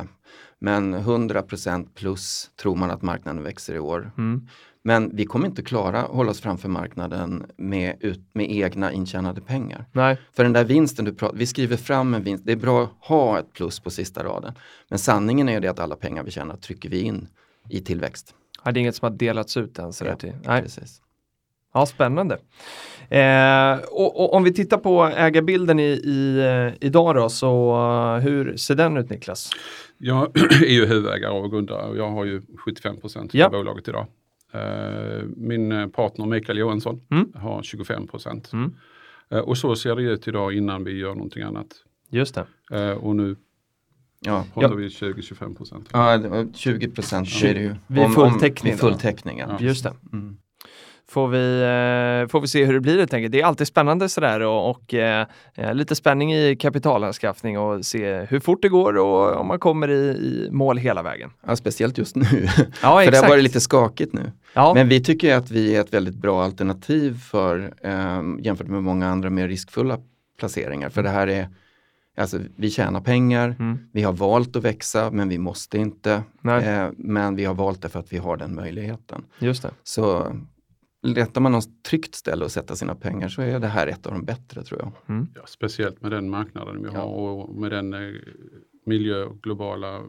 Men 0.58 0.94
100% 0.94 1.94
plus 1.94 2.50
tror 2.62 2.76
man 2.76 2.90
att 2.90 3.02
marknaden 3.02 3.42
växer 3.42 3.74
i 3.74 3.78
år. 3.78 4.12
Mm. 4.18 4.48
Men 4.84 5.16
vi 5.16 5.24
kommer 5.26 5.46
inte 5.46 5.62
klara 5.62 6.02
att 6.02 6.10
hålla 6.10 6.30
oss 6.30 6.40
framför 6.40 6.68
marknaden 6.68 7.46
med, 7.56 7.96
ut, 8.00 8.20
med 8.34 8.50
egna 8.52 8.92
intjänade 8.92 9.40
pengar. 9.40 9.84
Nej, 9.92 10.18
För 10.32 10.42
den 10.44 10.52
där 10.52 10.64
vinsten 10.64 11.04
du 11.04 11.14
pratar, 11.14 11.36
vi 11.36 11.46
skriver 11.46 11.76
fram 11.76 12.14
en 12.14 12.22
vinst, 12.22 12.44
det 12.46 12.52
är 12.52 12.56
bra 12.56 12.82
att 12.84 12.90
ha 13.00 13.38
ett 13.38 13.52
plus 13.52 13.80
på 13.80 13.90
sista 13.90 14.24
raden. 14.24 14.52
Men 14.88 14.98
sanningen 14.98 15.48
är 15.48 15.52
ju 15.52 15.60
det 15.60 15.68
att 15.68 15.78
alla 15.78 15.96
pengar 15.96 16.22
vi 16.22 16.30
tjänar 16.30 16.56
trycker 16.56 16.88
vi 16.88 17.00
in 17.00 17.28
i 17.68 17.80
tillväxt. 17.80 18.34
ja, 18.64 18.72
det 18.72 18.78
är 18.78 18.80
inget 18.80 18.96
som 18.96 19.06
har 19.12 19.18
delats 19.18 19.56
ut 19.56 19.78
än. 19.78 19.92
Sådär 19.92 20.10
Ja, 20.10 20.16
till. 20.16 20.32
Nej. 20.44 20.62
Precis. 20.62 21.02
Ja, 21.74 21.86
spännande. 21.86 22.38
Eh, 23.08 23.78
och, 23.90 24.20
och 24.20 24.34
om 24.34 24.44
vi 24.44 24.52
tittar 24.52 24.76
på 24.78 25.04
ägarbilden 25.04 25.80
i, 25.80 25.82
i, 25.92 26.38
eh, 26.38 26.86
idag 26.86 27.14
då, 27.14 27.28
så 27.28 27.72
eh, 28.16 28.22
hur 28.24 28.56
ser 28.56 28.74
den 28.74 28.96
ut 28.96 29.10
Niklas? 29.10 29.50
Jag 29.98 30.36
är 30.62 30.72
ju 30.72 30.86
huvudägare 30.86 31.32
och 31.32 31.50
grundare 31.50 31.82
och 31.88 31.96
jag 31.96 32.10
har 32.10 32.24
ju 32.24 32.42
75 32.58 33.00
procent 33.00 33.34
Ja. 33.34 33.46
av 33.46 33.52
bolaget 33.52 33.88
idag. 33.88 34.06
Eh, 34.52 35.22
Min 35.36 35.72
eh, 35.72 35.86
partner 35.86 36.26
Mikael 36.26 36.58
Johansson 36.58 37.00
Mm. 37.10 37.32
har 37.34 37.62
25 37.62 38.06
procent. 38.06 38.52
Mm. 38.52 38.74
Eh, 39.30 39.38
Och 39.38 39.58
så 39.58 39.76
ser 39.76 39.96
det 39.96 40.02
ut 40.02 40.28
idag 40.28 40.52
innan 40.52 40.84
vi 40.84 40.98
gör 40.98 41.14
någonting 41.14 41.42
annat. 41.42 41.66
Just 42.10 42.34
det. 42.34 42.46
Eh, 42.80 42.90
Och 42.96 43.16
nu 43.16 43.36
Ja. 44.20 44.44
håller 44.54 44.74
vi 44.76 44.88
20-25 44.88 45.54
procent. 45.56 45.88
Ja, 45.92 46.18
det 46.18 46.28
var 46.28 46.46
20 46.54 46.88
procent 46.88 47.28
är 47.44 47.54
det 47.54 47.60
ju. 47.60 47.74
Vid 47.86 48.14
full 48.14 48.38
täckning 48.40 48.72
Vid 48.72 48.80
då? 48.80 48.88
full 48.88 48.98
täckning, 48.98 49.38
ja. 49.38 49.46
Ja. 49.48 49.56
Just 49.66 49.84
det. 49.84 49.92
Mm. 50.12 50.36
Får 51.10 51.28
vi, 51.28 51.60
eh, 51.60 52.28
får 52.30 52.40
vi 52.40 52.46
se 52.48 52.64
hur 52.64 52.74
det 52.74 52.80
blir 52.80 52.98
helt 52.98 53.14
enkelt. 53.14 53.32
Det 53.32 53.40
är 53.40 53.44
alltid 53.46 53.66
spännande 53.66 54.08
sådär 54.08 54.40
och, 54.40 54.70
och 54.70 54.94
eh, 54.94 55.26
eh, 55.54 55.74
lite 55.74 55.94
spänning 55.94 56.34
i 56.34 56.56
kapitalanskaffning 56.56 57.58
och 57.58 57.84
se 57.86 58.20
hur 58.28 58.40
fort 58.40 58.62
det 58.62 58.68
går 58.68 58.96
och 58.98 59.36
om 59.40 59.46
man 59.46 59.58
kommer 59.58 59.90
i, 59.90 59.94
i 60.08 60.48
mål 60.50 60.78
hela 60.78 61.02
vägen. 61.02 61.30
Ja, 61.46 61.56
speciellt 61.56 61.98
just 61.98 62.16
nu. 62.16 62.24
Ja, 62.32 62.46
För 62.82 62.96
det 62.96 63.02
exakt. 63.08 63.22
har 63.22 63.28
varit 63.28 63.42
lite 63.42 63.60
skakigt 63.60 64.12
nu. 64.12 64.32
ja. 64.54 64.74
Men 64.74 64.88
vi 64.88 65.02
tycker 65.04 65.34
att 65.36 65.50
vi 65.50 65.76
är 65.76 65.80
ett 65.80 65.94
väldigt 65.94 66.14
bra 66.16 66.42
alternativ 66.44 67.18
för 67.20 67.74
eh, 67.82 68.22
jämfört 68.38 68.66
med 68.68 68.82
många 68.82 69.08
andra 69.08 69.30
mer 69.30 69.48
riskfulla 69.48 69.98
placeringar. 70.38 70.88
För 70.88 71.02
det 71.02 71.08
här 71.10 71.26
är, 71.26 71.48
alltså 72.16 72.38
vi 72.56 72.70
tjänar 72.70 73.00
pengar, 73.00 73.56
Mm. 73.58 73.78
vi 73.92 74.02
har 74.02 74.12
valt 74.12 74.56
att 74.56 74.62
växa 74.64 75.10
men 75.10 75.28
vi 75.28 75.38
måste 75.38 75.78
inte. 75.78 76.12
Eh, 76.44 76.88
men 76.96 77.36
vi 77.36 77.44
har 77.44 77.54
valt 77.54 77.82
det 77.82 77.88
för 77.88 77.98
att 77.98 78.12
vi 78.12 78.18
har 78.18 78.36
den 78.36 78.54
möjligheten. 78.54 79.22
Just 79.38 79.62
det. 79.62 79.70
Så 79.82 80.32
letar 81.02 81.40
man 81.40 81.52
något 81.52 81.82
tryggt 81.84 82.14
ställe 82.14 82.44
att 82.44 82.52
sätta 82.52 82.76
sina 82.76 82.94
pengar 82.94 83.28
så 83.28 83.42
är 83.42 83.60
det 83.60 83.66
här 83.66 83.86
ett 83.86 84.06
av 84.06 84.12
de 84.12 84.24
bättre 84.24 84.62
tror 84.62 84.80
jag. 84.80 85.26
Ja, 85.34 85.42
speciellt 85.46 86.02
med 86.02 86.10
den 86.10 86.30
marknaden 86.30 86.82
vi 86.82 86.88
Ja. 86.92 87.00
har 87.00 87.06
och 87.06 87.54
med 87.54 87.70
den 87.72 87.94
eh, 87.94 88.14
miljö 88.86 89.24
och 89.24 89.42
globala 89.42 90.00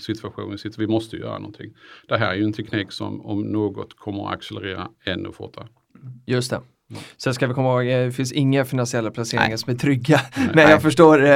situationen. 0.00 0.58
sitter- 0.58 0.78
Vi 0.78 0.86
måste 0.86 1.16
göra 1.16 1.38
någonting. 1.38 1.74
Det 2.08 2.16
här 2.18 2.30
är 2.32 2.34
ju 2.34 2.44
en 2.44 2.52
teknik 2.52 2.92
som 2.92 3.20
om 3.20 3.42
något 3.42 3.96
kommer 3.96 4.26
att 4.28 4.34
accelerera 4.34 4.88
ännu 5.04 5.32
fortare. 5.32 5.68
Just 6.26 6.50
det. 6.50 6.60
Sen 7.16 7.34
ska 7.34 7.46
vi 7.46 7.54
komma 7.54 7.68
ihåg, 7.82 7.90
eh, 8.00 8.04
det 8.06 8.12
finns 8.12 8.32
inga 8.32 8.64
finansiella 8.64 9.10
placeringar 9.10 9.48
Nej. 9.48 9.58
som 9.58 9.72
är 9.74 9.78
trygga. 9.78 10.20
Men 10.36 10.50
Nej. 10.54 10.70
jag 10.70 10.82
förstår, 10.82 11.24
eh, 11.24 11.30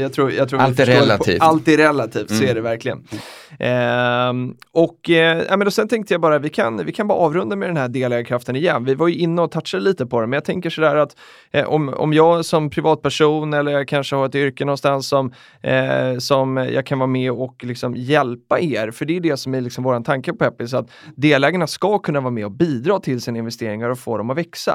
jag 0.00 0.12
tror, 0.12 0.32
jag 0.32 0.48
tror 0.48 0.60
Allt 0.60 0.80
är 0.80 0.86
relativt. 0.86 1.38
På, 1.38 1.44
allt 1.44 1.68
är 1.68 1.76
relativt, 1.76 2.28
så 2.28 2.34
Mm. 2.36 2.50
är 2.50 2.54
det 2.54 2.60
verkligen. 2.60 3.04
Ehm, 3.58 4.54
och 4.72 5.10
eh, 5.10 5.44
men 5.50 5.60
då 5.60 5.70
sen 5.70 5.88
tänkte 5.88 6.14
jag 6.14 6.20
bara, 6.20 6.38
vi 6.38 6.48
kan, 6.48 6.84
vi 6.86 6.92
kan 6.92 7.08
bara 7.08 7.18
avrunda 7.18 7.56
med 7.56 7.68
den 7.68 7.76
här 7.76 7.88
delägarkraften 7.88 8.56
igen. 8.56 8.84
Vi 8.84 8.94
var 8.94 9.08
ju 9.08 9.14
inne 9.14 9.42
och 9.42 9.50
touchade 9.50 9.84
lite 9.84 10.06
på 10.06 10.20
det, 10.20 10.26
men 10.26 10.36
jag 10.36 10.44
tänker 10.44 10.70
sådär 10.70 10.96
att 10.96 11.16
eh, 11.50 11.64
om, 11.64 11.88
om 11.88 12.12
jag 12.12 12.44
som 12.44 12.70
privatperson 12.70 13.54
eller 13.54 13.72
jag 13.72 13.88
kanske 13.88 14.16
har 14.16 14.26
ett 14.26 14.34
yrke 14.34 14.64
någonstans 14.64 15.08
som, 15.08 15.32
eh, 15.62 16.18
som 16.18 16.56
jag 16.56 16.86
kan 16.86 16.98
vara 16.98 17.06
med 17.06 17.32
och 17.32 17.64
liksom 17.64 17.94
hjälpa 17.96 18.60
er, 18.60 18.90
för 18.90 19.04
det 19.04 19.16
är 19.16 19.20
det 19.20 19.36
som 19.36 19.54
är 19.54 19.60
liksom 19.60 19.84
våran 19.84 20.04
tanke 20.04 20.32
på 20.32 20.38
Peppis, 20.38 20.74
att 20.74 20.90
delägarna 21.16 21.66
ska 21.66 21.98
kunna 21.98 22.20
vara 22.20 22.30
med 22.30 22.44
och 22.44 22.52
bidra 22.52 23.00
till 23.00 23.20
sina 23.20 23.38
investeringar 23.38 23.88
och 23.90 23.98
få 23.98 24.18
dem 24.18 24.30
att 24.30 24.36
växa. 24.38 24.65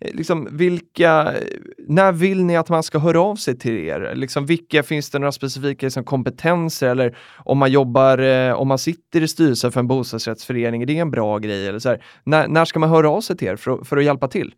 Eh, 0.00 0.14
liksom, 0.14 0.48
vilka, 0.50 1.34
när 1.78 2.12
vill 2.12 2.44
ni 2.44 2.56
att 2.56 2.68
man 2.68 2.82
ska 2.82 2.98
höra 2.98 3.20
av 3.20 3.36
sig 3.36 3.58
till 3.58 3.72
er? 3.78 4.12
Liksom, 4.14 4.46
vilka, 4.46 4.82
finns 4.82 5.10
det 5.10 5.18
några 5.18 5.32
specifika 5.32 5.86
liksom, 5.86 6.04
kompetenser 6.04 6.88
eller 6.88 7.16
om 7.38 7.58
man 7.58 7.72
jobbar, 7.72 8.18
eh, 8.18 8.52
om 8.52 8.68
man 8.68 8.78
sitter 8.78 9.20
i 9.22 9.28
styrelsen 9.28 9.72
för 9.72 9.80
en 9.80 9.86
bostadsrättsförening, 9.88 10.82
är 10.82 10.86
det 10.86 10.98
en 10.98 11.10
bra 11.10 11.38
grej? 11.38 11.66
Eller 11.68 11.78
så 11.78 11.88
här, 11.88 12.02
när, 12.24 12.48
när 12.48 12.64
ska 12.64 12.78
man 12.78 12.88
höra 12.90 13.10
av 13.10 13.20
sig 13.20 13.36
till 13.36 13.48
er 13.48 13.56
för, 13.56 13.70
att- 13.70 13.88
för 13.88 13.96
att 13.96 14.04
hjälpa 14.04 14.28
till? 14.28 14.54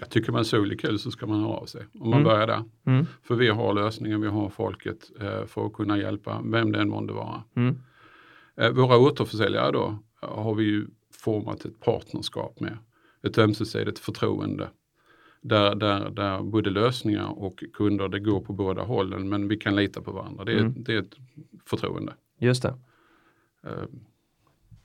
Jag 0.00 0.10
tycker 0.10 0.32
man 0.32 0.44
sol 0.44 0.72
är 0.72 0.76
kul 0.76 0.98
så 0.98 1.10
ska 1.10 1.26
man 1.26 1.40
höra 1.40 1.52
av 1.52 1.66
sig. 1.66 1.82
Om 2.00 2.10
man 2.10 2.20
Mm. 2.20 2.24
börjar 2.24 2.46
där. 2.46 2.62
Mm. 2.86 3.06
För 3.22 3.34
vi 3.34 3.48
har 3.48 3.74
lösningen, 3.74 4.20
vi 4.20 4.28
har 4.28 4.48
folket 4.48 4.98
eh, 5.20 5.46
för 5.46 5.66
att 5.66 5.72
kunna 5.72 5.98
hjälpa 5.98 6.40
vem 6.44 6.72
det 6.72 6.80
än 6.80 6.88
månde 6.88 7.12
vara. 7.12 7.42
Mm. 7.56 7.78
Eh, 8.60 8.70
våra 8.70 8.98
återförsäljare 8.98 9.72
då 9.72 9.98
har 10.20 10.54
vi 10.54 10.64
ju 10.64 10.86
format 11.24 11.64
ett 11.64 11.80
partnerskap 11.80 12.60
med. 12.60 12.78
Ett 13.22 13.38
ömsesidigt 13.38 13.98
förtroende. 13.98 14.68
Där, 15.42 15.74
där, 15.74 16.10
där 16.10 16.42
både 16.42 16.70
lösningar 16.70 17.38
och 17.42 17.64
kunder, 17.72 18.08
det 18.08 18.20
går 18.20 18.40
på 18.40 18.52
båda 18.52 18.82
hållen 18.82 19.28
men 19.28 19.48
vi 19.48 19.56
kan 19.56 19.76
lita 19.76 20.00
på 20.00 20.12
varandra. 20.12 20.44
Det 20.44 20.52
är, 20.52 20.58
Mm. 20.58 20.74
det 20.84 20.94
är 20.94 20.98
ett 20.98 21.14
förtroende. 21.66 22.12
Just 22.38 22.62
det. 22.62 22.74
Eh, 23.66 23.72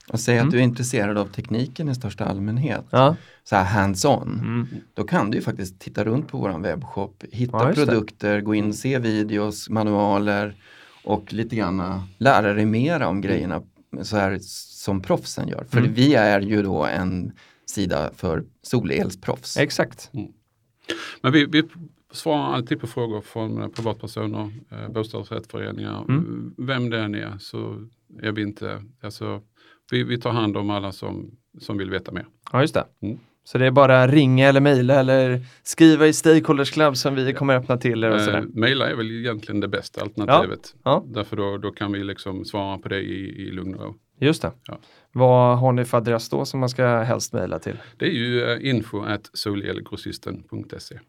Och 0.10 0.20
säg 0.20 0.36
Mm. 0.36 0.48
att 0.48 0.52
du 0.52 0.58
är 0.60 0.64
intresserad 0.64 1.18
av 1.18 1.26
tekniken 1.26 1.90
i 1.90 1.96
största 1.96 2.26
allmänhet, 2.26 2.86
Ja. 2.90 3.16
så 3.44 3.56
här 3.56 3.64
hands-on. 3.66 4.40
Mm. 4.40 4.68
Då 4.94 5.04
kan 5.04 5.32
du 5.32 5.38
ju 5.38 5.44
faktiskt 5.44 5.80
titta 5.80 6.04
runt 6.04 6.28
på 6.28 6.38
våran 6.38 6.62
webbshop, 6.62 7.24
hitta 7.32 7.58
Ja, 7.58 7.68
just 7.68 7.80
det. 7.80 7.86
produkter, 7.86 8.42
gå 8.42 8.56
in, 8.56 8.74
se 8.74 9.00
videos, 9.00 9.70
manualer 9.70 10.56
och 11.04 11.34
lite 11.34 11.56
grann 11.56 12.02
lära 12.18 12.54
dig 12.54 12.66
mera 12.66 13.08
om 13.08 13.22
grejerna 13.22 13.62
så 14.02 14.18
här 14.18 14.38
som 14.42 15.02
proffsen 15.02 15.48
gör. 15.48 15.64
För 15.70 15.78
Mm. 15.78 15.94
vi 15.94 16.16
är 16.16 16.42
ju 16.42 16.64
då 16.64 16.86
en 16.86 17.32
sida 17.66 18.12
för 18.16 18.46
solelsproffs. 18.62 19.58
Exakt. 19.58 20.12
Men 21.22 21.32
vi, 21.32 21.46
vi 21.46 21.64
svarar 22.12 22.44
alltid 22.44 22.80
på 22.80 22.88
frågor 22.88 23.22
från 23.22 23.62
eh, 23.62 23.68
privatpersoner, 23.68 24.52
eh, 24.72 24.90
bostadsrättsföreningar. 24.90 26.06
Mm. 26.10 26.56
Vem 26.58 26.90
det 26.90 27.00
än 27.00 27.16
är 27.16 27.38
så 27.38 27.88
är 28.22 28.32
vi 28.32 28.42
inte, 28.42 28.84
alltså, 29.02 29.42
vi, 29.92 30.04
vi 30.04 30.22
tar 30.22 30.32
hand 30.32 30.58
om 30.58 30.70
alla 30.70 30.92
som, 30.92 31.38
som 31.62 31.78
vill 31.78 31.90
veta 31.90 32.12
mer. 32.12 32.26
Ja, 32.52 32.62
just 32.62 32.74
det. 32.74 32.86
Mm. 33.02 33.20
Så 33.48 33.58
det 33.58 33.66
är 33.66 33.72
bara 33.72 34.08
ringa 34.08 34.50
eller 34.50 34.62
mejla 34.62 35.00
eller 35.00 35.46
skriva 35.64 36.08
i 36.08 36.14
Stakeholders 36.14 36.72
Club 36.72 36.98
som 36.98 37.16
vi 37.16 37.34
kommer 37.34 37.56
öppna 37.56 37.78
till 37.78 38.04
er 38.04 38.12
och 38.12 38.22
Eh. 38.22 38.44
Maila 38.54 38.90
är 38.90 38.96
väl 38.96 39.12
egentligen 39.12 39.60
det 39.60 39.68
bästa 39.68 40.02
alternativet. 40.02 40.76
Ja. 40.84 41.06
Därför 41.08 41.36
då, 41.38 41.58
då 41.58 41.72
kan 41.72 41.92
vi 41.92 42.04
liksom 42.04 42.46
svara 42.46 42.78
på 42.78 42.90
det 42.90 43.00
i, 43.00 43.48
i 43.48 43.52
lugn 43.52 43.76
och 43.76 43.86
ro. 43.86 43.96
Just 44.20 44.42
det. 44.42 44.52
Ja. 44.68 44.80
Vad 45.12 45.58
har 45.58 45.72
ni 45.72 45.86
för 45.86 45.98
adress 45.98 46.30
då 46.30 46.46
som 46.46 46.60
man 46.60 46.70
ska 46.70 46.88
helst 46.88 47.34
mejla 47.34 47.60
till? 47.60 47.78
Det 47.98 48.06
är 48.06 48.12
ju 48.12 48.44
eh, 48.44 48.70
info 48.70 49.04
at 49.04 49.30
solelgrossisten.se. 49.34 51.00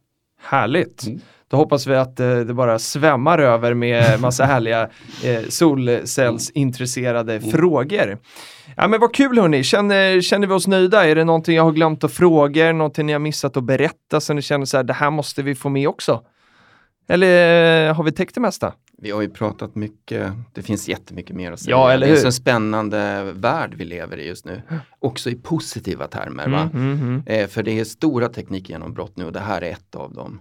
Härligt! 0.46 1.06
Mm. 1.06 1.20
Då 1.48 1.56
hoppas 1.56 1.86
vi 1.86 1.94
att 1.94 2.20
eh, 2.20 2.36
det 2.36 2.54
bara 2.54 2.78
svämmar 2.78 3.38
över 3.38 3.74
med 3.74 4.20
massa 4.20 4.44
härliga 4.44 4.88
eh, 5.24 5.40
solcellsintresserade 5.48 7.40
frågor. 7.40 8.18
Ja 8.76 8.88
men 8.88 9.00
vad 9.00 9.14
kul 9.14 9.38
hörni, 9.38 9.64
känner, 9.64 10.20
känner 10.20 10.46
vi 10.46 10.54
oss 10.54 10.66
nöjda? 10.66 11.06
Är 11.06 11.14
det 11.14 11.24
någonting 11.24 11.56
jag 11.56 11.64
har 11.64 11.72
glömt 11.72 12.04
att 12.04 12.12
fråga? 12.12 12.72
Någonting 12.72 13.06
ni 13.06 13.12
har 13.12 13.20
missat 13.20 13.56
att 13.56 13.64
berätta 13.64 14.20
så 14.20 14.32
ni 14.32 14.42
känner 14.42 14.64
så 14.64 14.76
här, 14.76 14.84
det 14.84 14.92
här 14.92 15.10
måste 15.10 15.42
vi 15.42 15.54
få 15.54 15.68
med 15.68 15.88
också? 15.88 16.22
Eller 17.06 17.88
eh, 17.88 17.94
har 17.94 18.04
vi 18.04 18.12
täckt 18.12 18.34
det 18.34 18.40
mesta? 18.40 18.74
Vi 18.98 19.10
har 19.10 19.22
ju 19.22 19.28
pratat 19.28 19.74
mycket, 19.74 20.32
det 20.52 20.62
finns 20.62 20.88
jättemycket 20.88 21.36
mer 21.36 21.52
att 21.52 21.60
säga. 21.60 21.76
Ja, 21.76 21.92
eller 21.92 22.06
det 22.06 22.12
är 22.12 22.14
hur? 22.14 22.20
så 22.20 22.26
en 22.26 22.32
spännande 22.32 23.32
värld 23.32 23.74
vi 23.74 23.84
lever 23.84 24.16
i 24.16 24.28
just 24.28 24.44
nu. 24.44 24.62
Också 24.98 25.30
i 25.30 25.34
positiva 25.34 26.06
termer. 26.06 26.48
Va? 26.48 26.70
Mm, 26.72 26.92
mm, 26.92 27.00
mm. 27.00 27.22
Eh, 27.26 27.48
för 27.48 27.62
det 27.62 27.80
är 27.80 27.84
stora 27.84 28.28
teknikgenombrott 28.28 29.16
nu 29.16 29.24
och 29.24 29.32
det 29.32 29.40
här 29.40 29.62
är 29.62 29.70
ett 29.70 29.94
av 29.94 30.14
dem. 30.14 30.40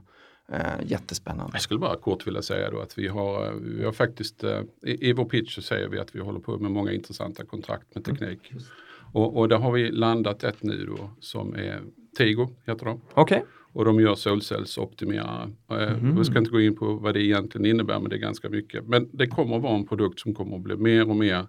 Eh, 0.52 0.60
jättespännande. 0.86 1.52
Jag 1.54 1.62
skulle 1.62 1.80
bara 1.80 1.96
kort 1.96 2.28
vilja 2.28 2.42
säga 2.42 2.72
då 2.72 2.80
att 2.80 2.98
vi 2.98 3.08
har, 3.08 3.54
vi 3.54 3.86
har 3.86 3.92
faktiskt, 3.92 4.44
i, 4.86 5.10
i 5.10 5.14
vår 5.14 5.26
pitch 5.26 5.56
så 5.56 5.62
säger 5.62 5.88
vi 5.88 6.00
att 6.00 6.16
vi 6.16 6.20
håller 6.20 6.40
på 6.40 6.58
med 6.58 6.72
många 6.72 6.92
intressanta 6.92 7.46
kontrakt 7.46 7.96
med 7.96 8.06
teknik. 8.06 8.54
Och, 9.14 9.38
och 9.38 9.50
där 9.50 9.58
har 9.58 9.72
vi 9.72 9.92
landat 9.92 10.44
ett 10.44 10.64
nu 10.64 10.86
då 10.86 11.10
som 11.20 11.56
är 11.56 11.82
Tigo, 12.18 12.48
heter 12.66 12.86
de. 12.86 13.02
Okej, 13.14 13.44
Och 13.76 13.86
de 13.86 14.00
gör 14.00 14.16
solcellsoptimerare. 14.16 15.50
Eh, 15.72 15.98
Mhm. 15.98 16.18
Vi 16.18 16.26
ska 16.26 16.40
inte 16.40 16.52
gå 16.52 16.62
in 16.62 16.76
på 16.76 16.94
vad 16.94 17.14
det 17.14 17.22
egentligen 17.22 17.66
innebär 17.66 18.00
men 18.00 18.10
det 18.10 18.16
är 18.16 18.20
ganska 18.20 18.50
mycket. 18.50 18.88
Men 18.88 19.10
det 19.14 19.28
kommer 19.28 19.56
att 19.56 19.62
vara 19.62 19.76
en 19.76 19.88
produkt 19.88 20.20
som 20.20 20.34
kommer 20.34 20.56
att 20.56 20.62
bli 20.62 20.76
mer 20.76 21.10
och 21.10 21.16
mer 21.16 21.48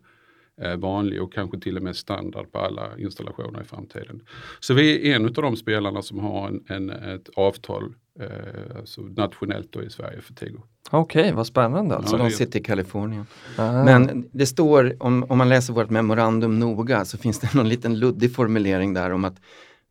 eh, 0.63 0.77
vanlig 0.77 1.23
och 1.23 1.33
kanske 1.33 1.59
till 1.61 1.77
och 1.77 1.83
med 1.83 1.97
standard 1.97 2.53
på 2.53 2.59
alla 2.59 2.99
installationer 2.99 3.61
i 3.63 3.65
framtiden. 3.65 4.21
Så 4.61 4.75
vi 4.75 5.11
är 5.11 5.17
en 5.17 5.25
av 5.25 5.33
de 5.33 5.57
spelarna 5.57 6.03
som 6.03 6.19
har 6.19 6.49
en, 6.49 6.65
en, 6.69 6.91
ett 6.91 7.29
avtal 7.37 7.95
eh, 8.21 8.77
alltså 8.79 9.01
nationellt 9.01 9.73
då 9.73 9.83
i 9.83 9.91
Sverige 9.91 10.21
för 10.21 10.35
Tigo. 10.35 10.59
okej, 10.91 11.33
vad 11.33 11.47
spännande 11.47 11.97
alltså. 11.97 12.11
Så 12.11 12.23
Ja, 12.23 12.25
de 12.25 12.31
sitter 12.31 12.61
i 12.61 12.63
Kalifornien. 12.63 13.27
Ah. 13.59 13.85
Men 13.85 14.29
det 14.33 14.47
står, 14.47 14.97
om, 15.01 15.25
om 15.29 15.39
man 15.39 15.49
läser 15.49 15.73
vårt 15.73 15.91
memorandum 15.91 16.59
noga, 16.61 17.05
så 17.05 17.19
finns 17.19 17.39
det 17.41 17.55
någon 17.55 17.69
liten 17.69 17.99
luddig 17.99 18.35
formulering 18.35 18.95
där 18.95 19.11
om 19.11 19.25
att 19.25 19.41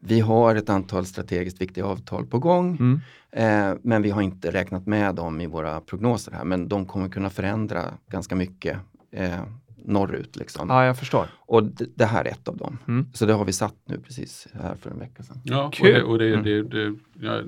vi 0.08 0.20
har 0.20 0.56
ett 0.56 0.70
antal 0.70 1.06
strategiskt 1.06 1.62
viktiga 1.62 1.86
avtal 1.86 2.26
på 2.26 2.40
gång. 2.40 2.78
Mm. 2.78 3.02
Eh, 3.32 3.78
men 3.84 4.02
vi 4.02 4.10
har 4.10 4.22
inte 4.22 4.52
räknat 4.52 4.86
med 4.88 5.16
dem 5.16 5.42
i 5.42 5.48
våra 5.48 5.82
prognoser 5.82 6.32
här. 6.32 6.44
Men 6.46 6.68
de 6.68 6.86
kommer 6.86 7.10
kunna 7.10 7.30
förändra 7.30 7.94
ganska 8.12 8.36
mycket 8.36 8.78
eh, 9.12 9.44
norrut. 9.86 10.36
Liksom. 10.36 10.70
Ja, 10.70 10.86
jag 10.86 10.98
förstår. 11.00 11.28
Och 11.40 11.64
det 11.96 12.06
här 12.06 12.26
är 12.26 12.30
ett 12.32 12.48
av 12.48 12.58
dem. 12.58 12.78
Mm. 12.88 13.08
Så 13.14 13.26
det 13.26 13.34
har 13.34 13.46
vi 13.46 13.54
satt 13.54 13.76
nu 13.86 14.00
precis 14.00 14.48
här 14.54 14.76
för 14.76 14.90
en 14.92 15.00
vecka 15.00 15.24
sedan. 15.24 15.42
Ja, 15.44 15.72
Kul. 15.74 15.88
och 15.88 15.94
det, 15.94 16.04
och 16.04 16.18
det, 16.44 16.56
Mm. 16.56 16.70
det, 16.70 16.90
det, 16.90 16.96
jag, 17.26 17.44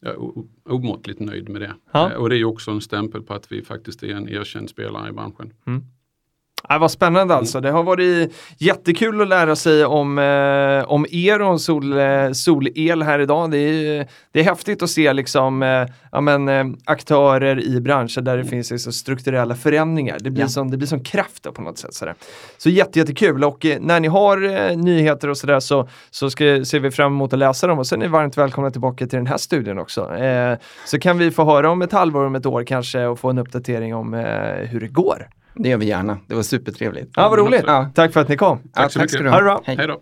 jag 0.00 0.12
är 0.12 0.18
omåttligt 0.72 1.20
nöjd 1.20 1.48
med 1.48 1.60
det. 1.60 1.74
Ja. 1.92 2.10
Eh, 2.12 2.16
Och 2.16 2.28
det 2.28 2.34
är 2.34 2.38
ju 2.38 2.44
också 2.44 2.70
en 2.70 2.80
stämpel 2.80 3.22
på 3.22 3.34
att 3.34 3.52
vi 3.52 3.62
faktiskt 3.62 4.02
är 4.02 4.14
en 4.14 4.28
erkänd 4.28 4.70
spelare 4.70 5.08
i 5.08 5.12
branschen. 5.12 5.52
Ja, 6.68 6.78
vad 6.78 6.90
spännande 6.90 7.34
alltså. 7.34 7.60
Det 7.60 7.70
har 7.70 7.82
varit 7.82 8.32
jättekul 8.58 9.22
att 9.22 9.28
lära 9.28 9.56
sig 9.56 9.84
om, 9.84 10.18
eh, 10.18 10.92
om 10.92 11.06
er 11.10 11.42
och 11.42 11.60
sol, 11.60 11.98
eh, 11.98 12.32
solel 12.32 13.02
här 13.02 13.18
idag. 13.18 13.50
Det 13.50 13.58
är, 13.58 14.06
det 14.32 14.40
är 14.40 14.44
häftigt 14.44 14.82
att 14.82 14.90
se 14.90 15.12
liksom, 15.12 15.62
eh, 15.62 15.86
ja, 16.12 16.20
men, 16.20 16.48
eh, 16.48 16.64
aktörer 16.84 17.60
i 17.64 17.80
branscher 17.80 18.20
där 18.20 18.36
det 18.36 18.44
finns 18.44 18.70
liksom, 18.70 18.92
strukturella 18.92 19.54
förändringar. 19.54 20.16
Det 20.20 20.30
blir, 20.30 20.42
Ja. 20.42 20.48
som, 20.48 20.70
det 20.70 20.76
blir 20.76 20.88
som 20.88 21.04
kraft 21.04 21.42
då, 21.42 21.52
på 21.52 21.62
något 21.62 21.78
sätt. 21.78 21.94
Sådär. 21.94 22.14
Så 22.58 22.70
jätte, 22.70 22.98
jättekul 22.98 23.44
och 23.44 23.64
eh, 23.66 23.80
när 23.80 24.00
ni 24.00 24.08
har 24.08 24.44
eh, 24.70 24.76
nyheter 24.76 25.28
och 25.30 25.36
sådär 25.36 25.60
så, 25.60 25.88
så 26.10 26.30
ska, 26.30 26.44
ser 26.64 26.80
vi 26.80 26.90
fram 26.90 27.12
emot 27.12 27.32
att 27.32 27.38
läsa 27.38 27.66
dem 27.66 27.78
och 27.78 27.86
sen 27.86 28.02
är 28.02 28.06
ni 28.06 28.12
varmt 28.12 28.38
välkomna 28.38 28.70
tillbaka 28.70 29.06
till 29.06 29.16
den 29.18 29.26
här 29.26 29.36
studien 29.36 29.78
också. 29.78 30.10
Så 30.86 30.98
kan 30.98 31.18
vi 31.18 31.30
få 31.30 31.44
höra 31.44 31.70
om 31.70 31.82
ett 31.82 31.92
halvår, 31.92 32.24
om 32.24 32.34
ett 32.34 32.46
år 32.46 32.64
kanske 32.64 33.06
och 33.06 33.18
få 33.18 33.30
en 33.30 33.38
uppdatering 33.38 33.94
om 33.94 34.12
hur 34.70 34.80
det 34.80 34.88
går. 34.88 35.28
Det 35.56 35.68
gör 35.68 35.76
vi 35.76 35.86
gärna. 35.86 36.18
Det 36.26 36.34
var 36.34 36.42
supertrevligt. 36.42 37.12
Ja, 37.16 37.28
vad 37.28 37.38
roligt. 37.38 37.64
Ja. 37.66 37.90
Tack 37.94 38.12
för 38.12 38.20
att 38.20 38.28
ni 38.28 38.36
kom. 38.36 38.58
Ja, 38.74 38.88
så 38.88 38.98
tack 38.98 39.10
ska 39.10 39.18
mycket. 39.18 39.32
Ha 39.32 39.38
det 39.38 39.44
bra. 39.44 39.62
Hej 39.64 39.76
då! 39.86 40.00